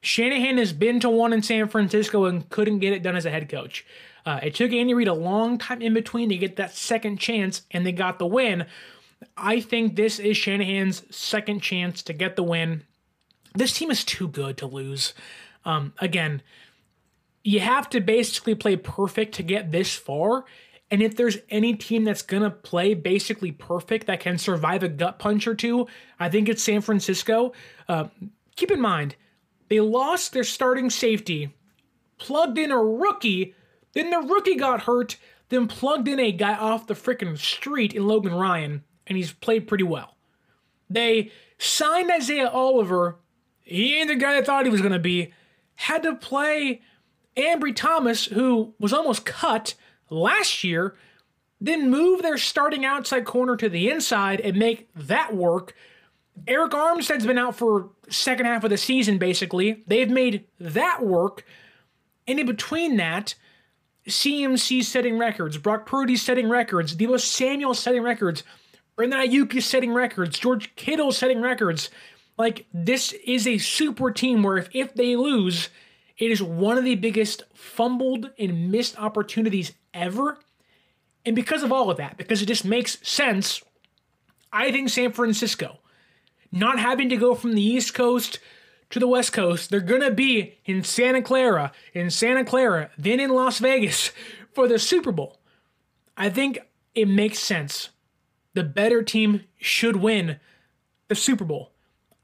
Shanahan 0.00 0.58
has 0.58 0.72
been 0.72 1.00
to 1.00 1.08
one 1.08 1.32
in 1.32 1.42
San 1.42 1.68
Francisco 1.68 2.24
and 2.24 2.48
couldn't 2.50 2.80
get 2.80 2.92
it 2.92 3.02
done 3.02 3.14
as 3.14 3.24
a 3.24 3.30
head 3.30 3.48
coach. 3.48 3.86
Uh, 4.24 4.40
it 4.42 4.54
took 4.54 4.72
Andy 4.72 4.94
Reid 4.94 5.08
a 5.08 5.14
long 5.14 5.58
time 5.58 5.82
in 5.82 5.94
between 5.94 6.28
to 6.28 6.36
get 6.36 6.56
that 6.56 6.74
second 6.74 7.18
chance, 7.18 7.62
and 7.70 7.84
they 7.84 7.92
got 7.92 8.18
the 8.18 8.26
win. 8.26 8.66
I 9.36 9.60
think 9.60 9.96
this 9.96 10.18
is 10.18 10.36
Shanahan's 10.36 11.02
second 11.14 11.60
chance 11.60 12.02
to 12.02 12.12
get 12.12 12.36
the 12.36 12.42
win 12.42 12.84
this 13.54 13.72
team 13.72 13.90
is 13.90 14.04
too 14.04 14.28
good 14.28 14.56
to 14.58 14.66
lose. 14.66 15.14
Um, 15.64 15.92
again, 15.98 16.42
you 17.44 17.60
have 17.60 17.88
to 17.90 18.00
basically 18.00 18.54
play 18.54 18.76
perfect 18.76 19.34
to 19.34 19.42
get 19.42 19.72
this 19.72 19.94
far. 19.94 20.44
And 20.90 21.02
if 21.02 21.16
there's 21.16 21.38
any 21.48 21.74
team 21.74 22.04
that's 22.04 22.22
going 22.22 22.42
to 22.42 22.50
play 22.50 22.94
basically 22.94 23.50
perfect 23.50 24.06
that 24.06 24.20
can 24.20 24.38
survive 24.38 24.82
a 24.82 24.88
gut 24.88 25.18
punch 25.18 25.46
or 25.46 25.54
two, 25.54 25.86
I 26.20 26.28
think 26.28 26.48
it's 26.48 26.62
San 26.62 26.82
Francisco. 26.82 27.52
Uh, 27.88 28.08
keep 28.56 28.70
in 28.70 28.80
mind, 28.80 29.16
they 29.68 29.80
lost 29.80 30.32
their 30.32 30.44
starting 30.44 30.90
safety, 30.90 31.54
plugged 32.18 32.58
in 32.58 32.70
a 32.70 32.76
rookie, 32.76 33.54
then 33.94 34.10
the 34.10 34.18
rookie 34.18 34.56
got 34.56 34.82
hurt, 34.82 35.16
then 35.48 35.66
plugged 35.66 36.08
in 36.08 36.20
a 36.20 36.30
guy 36.30 36.54
off 36.54 36.86
the 36.86 36.94
freaking 36.94 37.38
street 37.38 37.94
in 37.94 38.06
Logan 38.06 38.34
Ryan, 38.34 38.84
and 39.06 39.16
he's 39.16 39.32
played 39.32 39.66
pretty 39.66 39.84
well. 39.84 40.16
They 40.90 41.32
signed 41.58 42.10
Isaiah 42.10 42.50
Oliver 42.50 43.16
he 43.72 43.98
ain't 43.98 44.08
the 44.08 44.16
guy 44.16 44.38
I 44.38 44.42
thought 44.42 44.64
he 44.64 44.70
was 44.70 44.80
going 44.80 44.92
to 44.92 44.98
be. 44.98 45.32
Had 45.76 46.02
to 46.02 46.14
play 46.14 46.82
Ambry 47.36 47.74
Thomas, 47.74 48.26
who 48.26 48.74
was 48.78 48.92
almost 48.92 49.24
cut 49.24 49.74
last 50.10 50.62
year, 50.62 50.94
then 51.60 51.90
move 51.90 52.22
their 52.22 52.38
starting 52.38 52.84
outside 52.84 53.24
corner 53.24 53.56
to 53.56 53.68
the 53.68 53.88
inside 53.88 54.40
and 54.40 54.56
make 54.56 54.88
that 54.94 55.34
work. 55.34 55.74
Arik 56.46 56.70
Armstead's 56.70 57.26
been 57.26 57.38
out 57.38 57.56
for 57.56 57.90
second 58.08 58.46
half 58.46 58.64
of 58.64 58.70
the 58.70 58.78
season, 58.78 59.18
basically. 59.18 59.82
They've 59.86 60.10
made 60.10 60.44
that 60.58 61.04
work. 61.04 61.44
And 62.26 62.40
in 62.40 62.46
between 62.46 62.96
that, 62.96 63.34
CMC 64.08 64.82
setting 64.84 65.18
records, 65.18 65.58
Brock 65.58 65.86
Purdy 65.86 66.16
setting 66.16 66.48
records, 66.48 66.96
Deebo 66.96 67.20
Samuel 67.20 67.74
setting 67.74 68.02
records, 68.02 68.42
Brandon 68.96 69.20
Aiyuk 69.20 69.62
setting 69.62 69.92
records, 69.92 70.38
George 70.38 70.74
Kittle 70.74 71.12
setting 71.12 71.40
records. 71.40 71.90
Like, 72.42 72.66
this 72.74 73.12
is 73.24 73.46
a 73.46 73.58
super 73.58 74.10
team 74.10 74.42
where 74.42 74.56
if, 74.56 74.68
if 74.74 74.94
they 74.94 75.14
lose, 75.14 75.68
it 76.18 76.32
is 76.32 76.42
one 76.42 76.76
of 76.76 76.82
the 76.82 76.96
biggest 76.96 77.44
fumbled 77.54 78.30
and 78.36 78.72
missed 78.72 78.98
opportunities 78.98 79.70
ever. 79.94 80.40
And 81.24 81.36
because 81.36 81.62
of 81.62 81.70
all 81.70 81.88
of 81.88 81.98
that, 81.98 82.16
because 82.16 82.42
it 82.42 82.46
just 82.46 82.64
makes 82.64 82.98
sense, 83.08 83.62
I 84.52 84.72
think 84.72 84.88
San 84.88 85.12
Francisco, 85.12 85.78
not 86.50 86.80
having 86.80 87.08
to 87.10 87.16
go 87.16 87.36
from 87.36 87.54
the 87.54 87.62
East 87.62 87.94
Coast 87.94 88.40
to 88.90 88.98
the 88.98 89.06
West 89.06 89.32
Coast, 89.32 89.70
they're 89.70 89.78
going 89.78 90.00
to 90.00 90.10
be 90.10 90.58
in 90.64 90.82
Santa 90.82 91.22
Clara, 91.22 91.70
in 91.94 92.10
Santa 92.10 92.44
Clara, 92.44 92.90
then 92.98 93.20
in 93.20 93.30
Las 93.30 93.60
Vegas 93.60 94.10
for 94.52 94.66
the 94.66 94.80
Super 94.80 95.12
Bowl. 95.12 95.38
I 96.16 96.28
think 96.28 96.58
it 96.96 97.06
makes 97.06 97.38
sense. 97.38 97.90
The 98.54 98.64
better 98.64 99.00
team 99.04 99.44
should 99.58 99.94
win 99.94 100.40
the 101.06 101.14
Super 101.14 101.44
Bowl. 101.44 101.71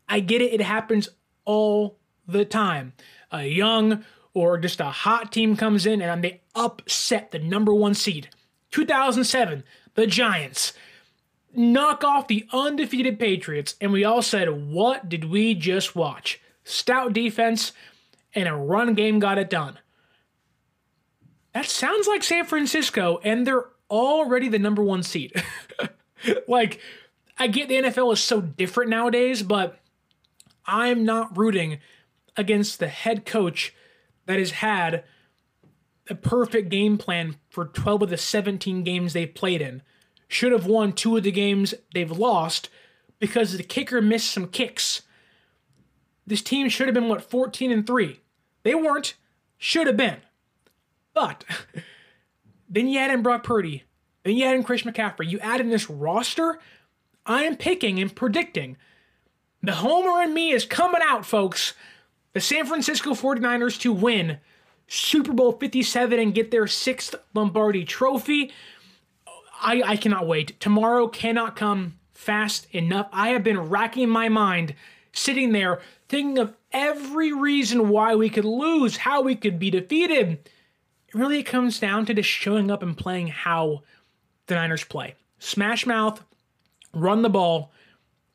I 0.08 0.20
get 0.20 0.42
it, 0.42 0.52
it 0.52 0.60
happens 0.60 1.08
all 1.44 1.98
the 2.26 2.44
time. 2.44 2.92
A 3.30 3.44
young 3.44 4.04
or 4.34 4.58
just 4.58 4.80
a 4.80 4.84
hot 4.84 5.32
team 5.32 5.56
comes 5.56 5.86
in 5.86 6.00
and 6.00 6.24
they 6.24 6.42
upset 6.54 7.30
the 7.30 7.38
number 7.38 7.74
one 7.74 7.94
seed. 7.94 8.28
2007, 8.70 9.64
the 9.94 10.06
Giants 10.06 10.72
knock 11.54 12.04
off 12.04 12.28
the 12.28 12.46
undefeated 12.52 13.18
Patriots, 13.18 13.74
and 13.80 13.92
we 13.92 14.04
all 14.04 14.22
said, 14.22 14.70
What 14.70 15.08
did 15.08 15.24
we 15.24 15.54
just 15.54 15.96
watch? 15.96 16.40
Stout 16.64 17.12
defense 17.12 17.72
and 18.34 18.48
a 18.48 18.54
run 18.54 18.94
game 18.94 19.18
got 19.18 19.38
it 19.38 19.50
done. 19.50 19.78
That 21.54 21.66
sounds 21.66 22.06
like 22.06 22.22
San 22.22 22.44
Francisco, 22.44 23.20
and 23.24 23.46
they're 23.46 23.64
already 23.90 24.48
the 24.48 24.58
number 24.58 24.82
one 24.82 25.02
seed. 25.02 25.32
like, 26.48 26.80
I 27.38 27.46
get 27.46 27.68
the 27.68 27.76
NFL 27.76 28.12
is 28.12 28.20
so 28.20 28.40
different 28.40 28.90
nowadays, 28.90 29.42
but 29.42 29.80
I'm 30.68 31.04
not 31.04 31.36
rooting 31.36 31.78
against 32.36 32.78
the 32.78 32.88
head 32.88 33.26
coach 33.26 33.74
that 34.26 34.38
has 34.38 34.52
had 34.52 35.02
a 36.08 36.14
perfect 36.14 36.68
game 36.68 36.98
plan 36.98 37.36
for 37.50 37.64
12 37.64 38.02
of 38.02 38.10
the 38.10 38.16
17 38.16 38.84
games 38.84 39.12
they've 39.12 39.34
played 39.34 39.62
in. 39.62 39.82
Should 40.28 40.52
have 40.52 40.66
won 40.66 40.92
two 40.92 41.16
of 41.16 41.22
the 41.22 41.32
games 41.32 41.74
they've 41.94 42.10
lost 42.10 42.68
because 43.18 43.56
the 43.56 43.62
kicker 43.62 44.02
missed 44.02 44.30
some 44.30 44.48
kicks. 44.48 45.02
This 46.26 46.42
team 46.42 46.68
should 46.68 46.86
have 46.86 46.94
been, 46.94 47.08
what, 47.08 47.22
14 47.22 47.72
and 47.72 47.86
3. 47.86 48.20
They 48.62 48.74
weren't. 48.74 49.14
Should 49.56 49.86
have 49.86 49.96
been. 49.96 50.18
But 51.14 51.44
then 52.68 52.88
you 52.88 52.98
add 52.98 53.10
in 53.10 53.22
Brock 53.22 53.42
Purdy. 53.42 53.84
Then 54.22 54.36
you 54.36 54.44
add 54.44 54.56
in 54.56 54.62
Chris 54.62 54.82
McCaffrey. 54.82 55.30
You 55.30 55.38
add 55.40 55.60
in 55.60 55.70
this 55.70 55.88
roster. 55.88 56.58
I 57.24 57.44
am 57.44 57.56
picking 57.56 57.98
and 57.98 58.14
predicting 58.14 58.76
the 59.62 59.74
homer 59.74 60.22
in 60.22 60.34
me 60.34 60.50
is 60.50 60.64
coming 60.64 61.00
out, 61.04 61.26
folks. 61.26 61.74
The 62.32 62.40
San 62.40 62.66
Francisco 62.66 63.10
49ers 63.10 63.80
to 63.80 63.92
win 63.92 64.38
Super 64.86 65.32
Bowl 65.32 65.52
57 65.52 66.18
and 66.18 66.34
get 66.34 66.50
their 66.50 66.66
sixth 66.66 67.14
Lombardi 67.34 67.84
trophy. 67.84 68.52
I, 69.60 69.82
I 69.84 69.96
cannot 69.96 70.26
wait. 70.26 70.58
Tomorrow 70.60 71.08
cannot 71.08 71.56
come 71.56 71.98
fast 72.14 72.66
enough. 72.72 73.08
I 73.12 73.30
have 73.30 73.42
been 73.42 73.58
racking 73.58 74.08
my 74.08 74.28
mind, 74.28 74.74
sitting 75.12 75.52
there, 75.52 75.80
thinking 76.08 76.38
of 76.38 76.54
every 76.72 77.32
reason 77.32 77.88
why 77.88 78.14
we 78.14 78.30
could 78.30 78.44
lose, 78.44 78.98
how 78.98 79.22
we 79.22 79.34
could 79.34 79.58
be 79.58 79.70
defeated. 79.70 80.38
It 81.08 81.14
really, 81.14 81.40
it 81.40 81.44
comes 81.44 81.80
down 81.80 82.06
to 82.06 82.14
just 82.14 82.28
showing 82.28 82.70
up 82.70 82.82
and 82.82 82.96
playing 82.96 83.28
how 83.28 83.82
the 84.46 84.54
Niners 84.54 84.84
play. 84.84 85.14
Smash 85.38 85.86
mouth, 85.86 86.22
run 86.92 87.22
the 87.22 87.30
ball, 87.30 87.72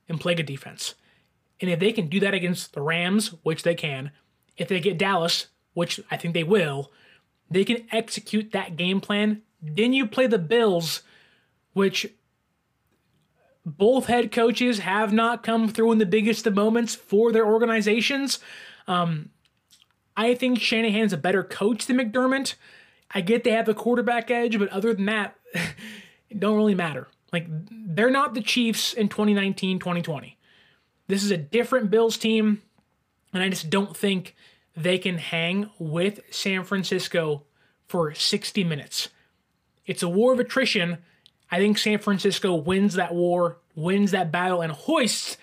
and 0.10 0.20
play 0.20 0.36
good 0.36 0.46
defense. 0.46 0.96
And 1.64 1.72
if 1.72 1.80
they 1.80 1.93
can 1.93 2.09
do 2.09 2.20
that 2.20 2.34
against 2.34 2.74
the 2.74 2.82
Rams, 2.82 3.30
which 3.41 3.64
they 3.64 3.74
can, 3.74 4.11
if 4.57 4.68
they 4.68 4.82
get 4.82 4.97
Dallas, 4.97 5.47
which 5.74 5.97
I 6.11 6.18
think 6.18 6.34
they 6.34 6.43
will, 6.43 6.91
they 7.49 7.64
can 7.64 7.88
execute 7.89 8.51
that 8.51 8.76
game 8.76 8.99
plan. 8.99 9.43
Then 9.61 9.93
you 9.93 10.05
play 10.05 10.28
the 10.28 10.38
Bills, 10.38 11.03
which 11.72 12.05
both 13.66 14.07
head 14.07 14.30
coaches 14.30 14.80
have 14.80 15.14
not 15.14 15.41
come 15.41 15.70
through 15.70 15.93
in 15.93 15.99
the 15.99 16.05
biggest 16.05 16.45
of 16.45 16.53
moments 16.53 16.95
for 16.95 17.32
their 17.32 17.45
organizations. 17.45 18.39
Um, 18.86 19.30
I 20.18 20.36
think 20.36 20.59
Shanahan's 20.59 21.14
a 21.14 21.18
better 21.18 21.45
coach 21.45 21.86
than 21.86 21.95
McDermott. 21.95 22.55
I 23.09 23.22
get 23.22 23.45
they 23.45 23.51
have 23.51 23.68
the 23.68 23.74
quarterback 23.74 24.30
edge, 24.30 24.59
but 24.59 24.68
other 24.68 24.93
than 24.93 25.05
that, 25.05 25.38
it 26.30 26.41
don't 26.41 26.57
really 26.57 26.76
matter. 26.76 27.07
Like 27.32 27.47
they're 27.49 28.11
not 28.11 28.34
the 28.34 28.41
Chiefs 28.41 28.91
in 28.91 29.07
2019, 29.07 29.80
2020. 29.80 30.38
This 31.08 31.24
is 31.24 31.32
a 31.32 31.38
different 31.38 31.91
Bills 31.91 32.18
team, 32.18 32.62
and 33.34 33.43
I 33.43 33.49
just 33.49 33.70
don't 33.70 33.95
think 33.95 34.36
they 34.76 34.97
can 34.97 35.18
hang 35.18 35.70
with 35.78 36.22
San 36.32 36.64
Francisco 36.64 37.43
for 37.88 38.14
60 38.14 38.64
minutes. 38.64 39.10
It's 39.86 40.04
a 40.04 40.10
war 40.10 40.34
of 40.34 40.39
attrition. 40.39 40.99
I 41.51 41.58
think 41.60 41.78
San 41.78 41.99
Francisco 41.99 42.56
wins 42.56 42.95
that 42.95 43.14
war, 43.14 43.58
wins 43.76 44.12
that 44.12 44.32
battle, 44.32 44.62
and 44.62 44.72
hoists 44.72 45.38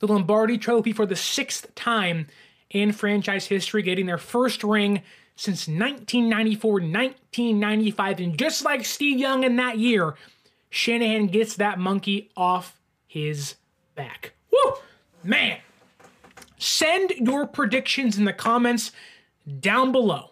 the 0.00 0.08
Lombardi 0.08 0.58
Trophy 0.58 0.92
for 0.92 1.06
the 1.06 1.16
sixth 1.16 1.74
time 1.74 2.26
in 2.68 2.92
franchise 2.92 3.46
history, 3.46 3.82
getting 3.82 4.06
their 4.06 4.18
first 4.18 4.62
ring 4.64 5.02
since 5.36 5.68
1994 5.68 6.72
1995. 6.72 8.20
And 8.20 8.38
just 8.38 8.64
like 8.64 8.84
Steve 8.84 9.18
Young 9.18 9.44
in 9.44 9.56
that 9.56 9.78
year, 9.78 10.16
Shanahan 10.68 11.28
gets 11.28 11.56
that 11.56 11.78
monkey 11.78 12.30
off 12.36 12.78
his 13.06 13.54
back. 13.94 14.34
Woo! 14.50 14.74
Man, 15.26 15.58
send 16.56 17.10
your 17.10 17.48
predictions 17.48 18.16
in 18.16 18.26
the 18.26 18.32
comments 18.32 18.92
down 19.58 19.90
below. 19.90 20.30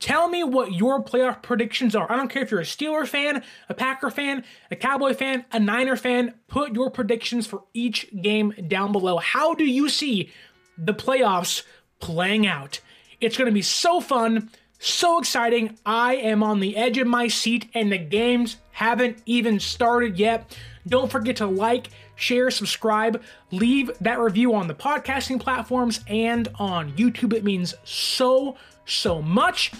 Tell 0.00 0.26
me 0.26 0.42
what 0.42 0.72
your 0.72 1.04
playoff 1.04 1.42
predictions 1.42 1.94
are. 1.94 2.10
I 2.10 2.16
don't 2.16 2.28
care 2.28 2.42
if 2.42 2.50
you're 2.50 2.60
a 2.60 2.64
Steeler 2.64 3.06
fan, 3.06 3.42
a 3.68 3.74
Packer 3.74 4.10
fan, 4.10 4.42
a 4.70 4.76
Cowboy 4.76 5.12
fan, 5.12 5.44
a 5.52 5.60
Niner 5.60 5.96
fan. 5.96 6.32
Put 6.48 6.74
your 6.74 6.90
predictions 6.90 7.46
for 7.46 7.64
each 7.74 8.08
game 8.22 8.54
down 8.68 8.90
below. 8.90 9.18
How 9.18 9.52
do 9.52 9.64
you 9.64 9.90
see 9.90 10.30
the 10.78 10.94
playoffs 10.94 11.62
playing 12.00 12.46
out? 12.46 12.80
It's 13.20 13.36
going 13.36 13.46
to 13.46 13.52
be 13.52 13.62
so 13.62 14.00
fun, 14.00 14.50
so 14.78 15.18
exciting. 15.18 15.78
I 15.84 16.16
am 16.16 16.42
on 16.42 16.60
the 16.60 16.76
edge 16.76 16.96
of 16.96 17.06
my 17.06 17.28
seat, 17.28 17.70
and 17.74 17.92
the 17.92 17.98
games 17.98 18.56
haven't 18.70 19.22
even 19.26 19.60
started 19.60 20.18
yet. 20.18 20.56
Don't 20.88 21.12
forget 21.12 21.36
to 21.36 21.46
like, 21.46 21.90
share, 22.22 22.50
subscribe, 22.50 23.22
leave 23.50 23.90
that 24.00 24.20
review 24.20 24.54
on 24.54 24.68
the 24.68 24.74
podcasting 24.74 25.40
platforms 25.40 26.00
and 26.06 26.48
on 26.54 26.92
YouTube. 26.92 27.32
It 27.32 27.44
means 27.44 27.74
so, 27.84 28.56
so 28.86 29.20
much. 29.20 29.72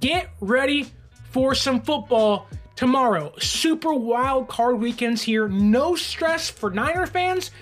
Get 0.00 0.30
ready 0.40 0.86
for 1.30 1.54
some 1.54 1.80
football 1.80 2.48
tomorrow. 2.74 3.32
Super 3.38 3.94
wild 3.94 4.48
card 4.48 4.80
weekends 4.80 5.22
here. 5.22 5.48
No 5.48 5.94
stress 5.94 6.50
for 6.50 6.70
Niner 6.70 7.06
fans, 7.06 7.52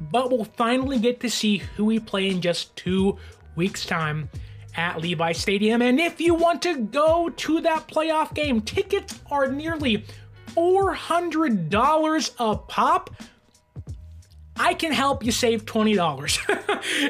but 0.00 0.30
we'll 0.30 0.44
finally 0.44 0.98
get 0.98 1.20
to 1.20 1.30
see 1.30 1.58
who 1.58 1.86
we 1.86 1.98
play 1.98 2.28
in 2.28 2.40
just 2.40 2.76
two 2.76 3.16
weeks' 3.56 3.86
time 3.86 4.28
at 4.76 5.00
Levi 5.00 5.32
Stadium. 5.32 5.82
And 5.82 5.98
if 5.98 6.20
you 6.20 6.34
want 6.34 6.62
to 6.62 6.78
go 6.78 7.30
to 7.30 7.60
that 7.62 7.88
playoff 7.88 8.34
game, 8.34 8.60
tickets 8.60 9.18
are 9.30 9.50
nearly 9.50 10.04
$400 10.54 12.34
a 12.38 12.56
pop. 12.56 13.10
I 14.58 14.74
can 14.74 14.92
help 14.92 15.24
you 15.24 15.32
save 15.32 15.64
$20. 15.64 16.38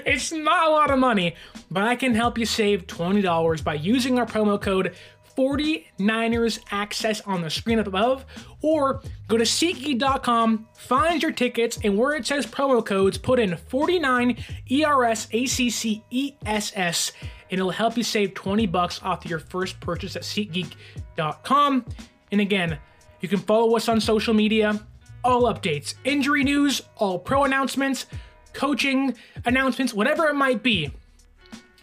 it's 0.07 0.33
not 0.33 0.69
a 0.69 0.71
lot 0.71 0.91
of 0.91 0.99
money, 0.99 1.35
but 1.71 1.83
I 1.83 1.97
can 1.97 2.15
help 2.15 2.39
you 2.39 2.47
save 2.47 2.87
$20 2.87 3.65
by 3.65 3.75
using 3.75 4.19
our 4.19 4.27
promo 4.27 4.61
code 4.61 4.95
49ers 5.39 6.59
access 6.73 7.21
on 7.21 7.43
the 7.43 7.51
screen 7.51 7.79
up 7.79 7.87
above, 7.87 8.27
or 8.61 9.01
go 9.29 9.37
to 9.37 9.45
SeatGeek.com, 9.45 10.67
find 10.75 11.23
your 11.23 11.31
tickets, 11.31 11.79
and 11.85 11.97
where 11.97 12.17
it 12.17 12.27
says 12.27 12.45
promo 12.45 12.85
codes, 12.85 13.17
put 13.19 13.39
in 13.39 13.57
49 13.57 14.37
ERS 14.71 15.29
and 17.51 17.59
it'll 17.61 17.71
help 17.71 17.97
you 17.97 18.03
save 18.03 18.35
20 18.35 18.67
bucks 18.67 19.01
off 19.03 19.25
your 19.25 19.39
first 19.39 19.79
purchase 19.81 20.17
at 20.17 20.23
SeatGeek.com. 20.23 21.85
And 22.33 22.41
again, 22.41 22.79
you 23.21 23.29
can 23.29 23.39
follow 23.39 23.77
us 23.77 23.89
on 23.89 24.01
social 24.01 24.35
media, 24.35 24.81
all 25.25 25.43
updates, 25.43 25.95
injury 26.05 26.45
news, 26.45 26.83
all 26.97 27.19
pro 27.19 27.45
announcements, 27.45 28.07
coaching 28.53 29.15
announcements, 29.45 29.95
whatever 29.95 30.27
it 30.27 30.35
might 30.35 30.63
be. 30.63 30.93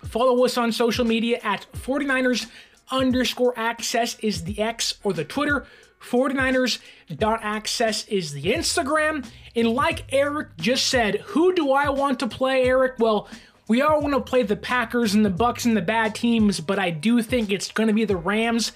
Follow 0.03 0.45
us 0.45 0.57
on 0.57 0.71
social 0.71 1.05
media 1.05 1.39
at 1.43 1.65
49ers 1.73 2.47
underscore 2.91 3.57
access 3.57 4.17
is 4.19 4.43
the 4.43 4.59
X 4.59 4.95
or 5.03 5.13
the 5.13 5.25
Twitter. 5.25 5.65
49ers.access 6.01 8.07
is 8.07 8.33
the 8.33 8.43
Instagram. 8.43 9.27
And 9.55 9.69
like 9.69 10.13
Eric 10.13 10.49
just 10.57 10.87
said, 10.87 11.21
who 11.27 11.53
do 11.53 11.71
I 11.71 11.89
want 11.89 12.19
to 12.19 12.27
play, 12.27 12.63
Eric? 12.63 12.95
Well, 12.99 13.27
we 13.67 13.81
all 13.81 14.01
want 14.01 14.13
to 14.13 14.21
play 14.21 14.43
the 14.43 14.55
Packers 14.55 15.15
and 15.15 15.25
the 15.25 15.31
Bucks 15.31 15.65
and 15.65 15.75
the 15.75 15.81
bad 15.81 16.13
teams, 16.13 16.59
but 16.59 16.77
I 16.77 16.91
do 16.91 17.23
think 17.23 17.51
it's 17.51 17.71
going 17.71 17.87
to 17.87 17.93
be 17.93 18.05
the 18.05 18.15
Rams 18.15 18.71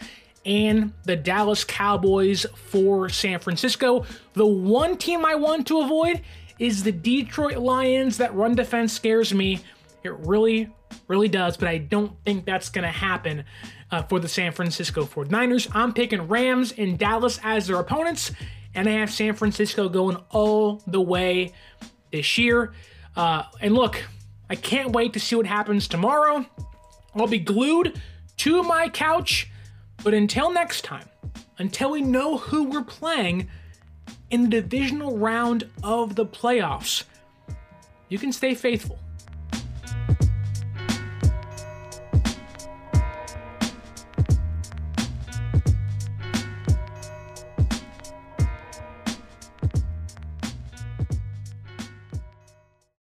and 0.45 0.93
the 1.03 1.15
Dallas 1.15 1.63
Cowboys 1.63 2.45
for 2.69 3.09
San 3.09 3.39
Francisco. 3.39 4.05
The 4.33 4.45
one 4.45 4.97
team 4.97 5.25
I 5.25 5.35
want 5.35 5.67
to 5.67 5.81
avoid 5.81 6.21
is 6.57 6.83
the 6.83 6.91
Detroit 6.91 7.57
Lions. 7.57 8.17
That 8.17 8.33
run 8.35 8.55
defense 8.55 8.93
scares 8.93 9.33
me. 9.33 9.59
It 10.03 10.13
really, 10.19 10.69
really 11.07 11.27
does, 11.27 11.57
but 11.57 11.67
I 11.67 11.77
don't 11.77 12.13
think 12.25 12.45
that's 12.45 12.69
going 12.69 12.83
to 12.83 12.91
happen 12.91 13.43
uh, 13.91 14.03
for 14.03 14.19
the 14.19 14.27
San 14.27 14.51
Francisco 14.51 15.05
49ers. 15.05 15.69
I'm 15.73 15.93
picking 15.93 16.27
Rams 16.27 16.73
and 16.77 16.97
Dallas 16.97 17.39
as 17.43 17.67
their 17.67 17.79
opponents, 17.79 18.31
and 18.73 18.87
I 18.87 18.93
have 18.93 19.11
San 19.11 19.33
Francisco 19.33 19.89
going 19.89 20.17
all 20.29 20.81
the 20.87 21.01
way 21.01 21.53
this 22.11 22.37
year. 22.37 22.73
Uh, 23.15 23.43
and 23.61 23.73
look, 23.73 24.01
I 24.49 24.55
can't 24.55 24.91
wait 24.91 25.13
to 25.13 25.19
see 25.19 25.35
what 25.35 25.45
happens 25.45 25.87
tomorrow. 25.87 26.45
I'll 27.15 27.27
be 27.27 27.39
glued 27.39 27.99
to 28.37 28.63
my 28.63 28.89
couch, 28.89 29.49
but 30.03 30.13
until 30.13 30.51
next 30.51 30.83
time, 30.83 31.07
until 31.57 31.91
we 31.91 32.01
know 32.01 32.37
who 32.37 32.63
we're 32.63 32.83
playing 32.83 33.49
in 34.29 34.43
the 34.43 34.61
divisional 34.61 35.17
round 35.17 35.69
of 35.83 36.15
the 36.15 36.25
playoffs, 36.25 37.03
you 38.07 38.17
can 38.17 38.31
stay 38.31 38.55
faithful 38.55 38.99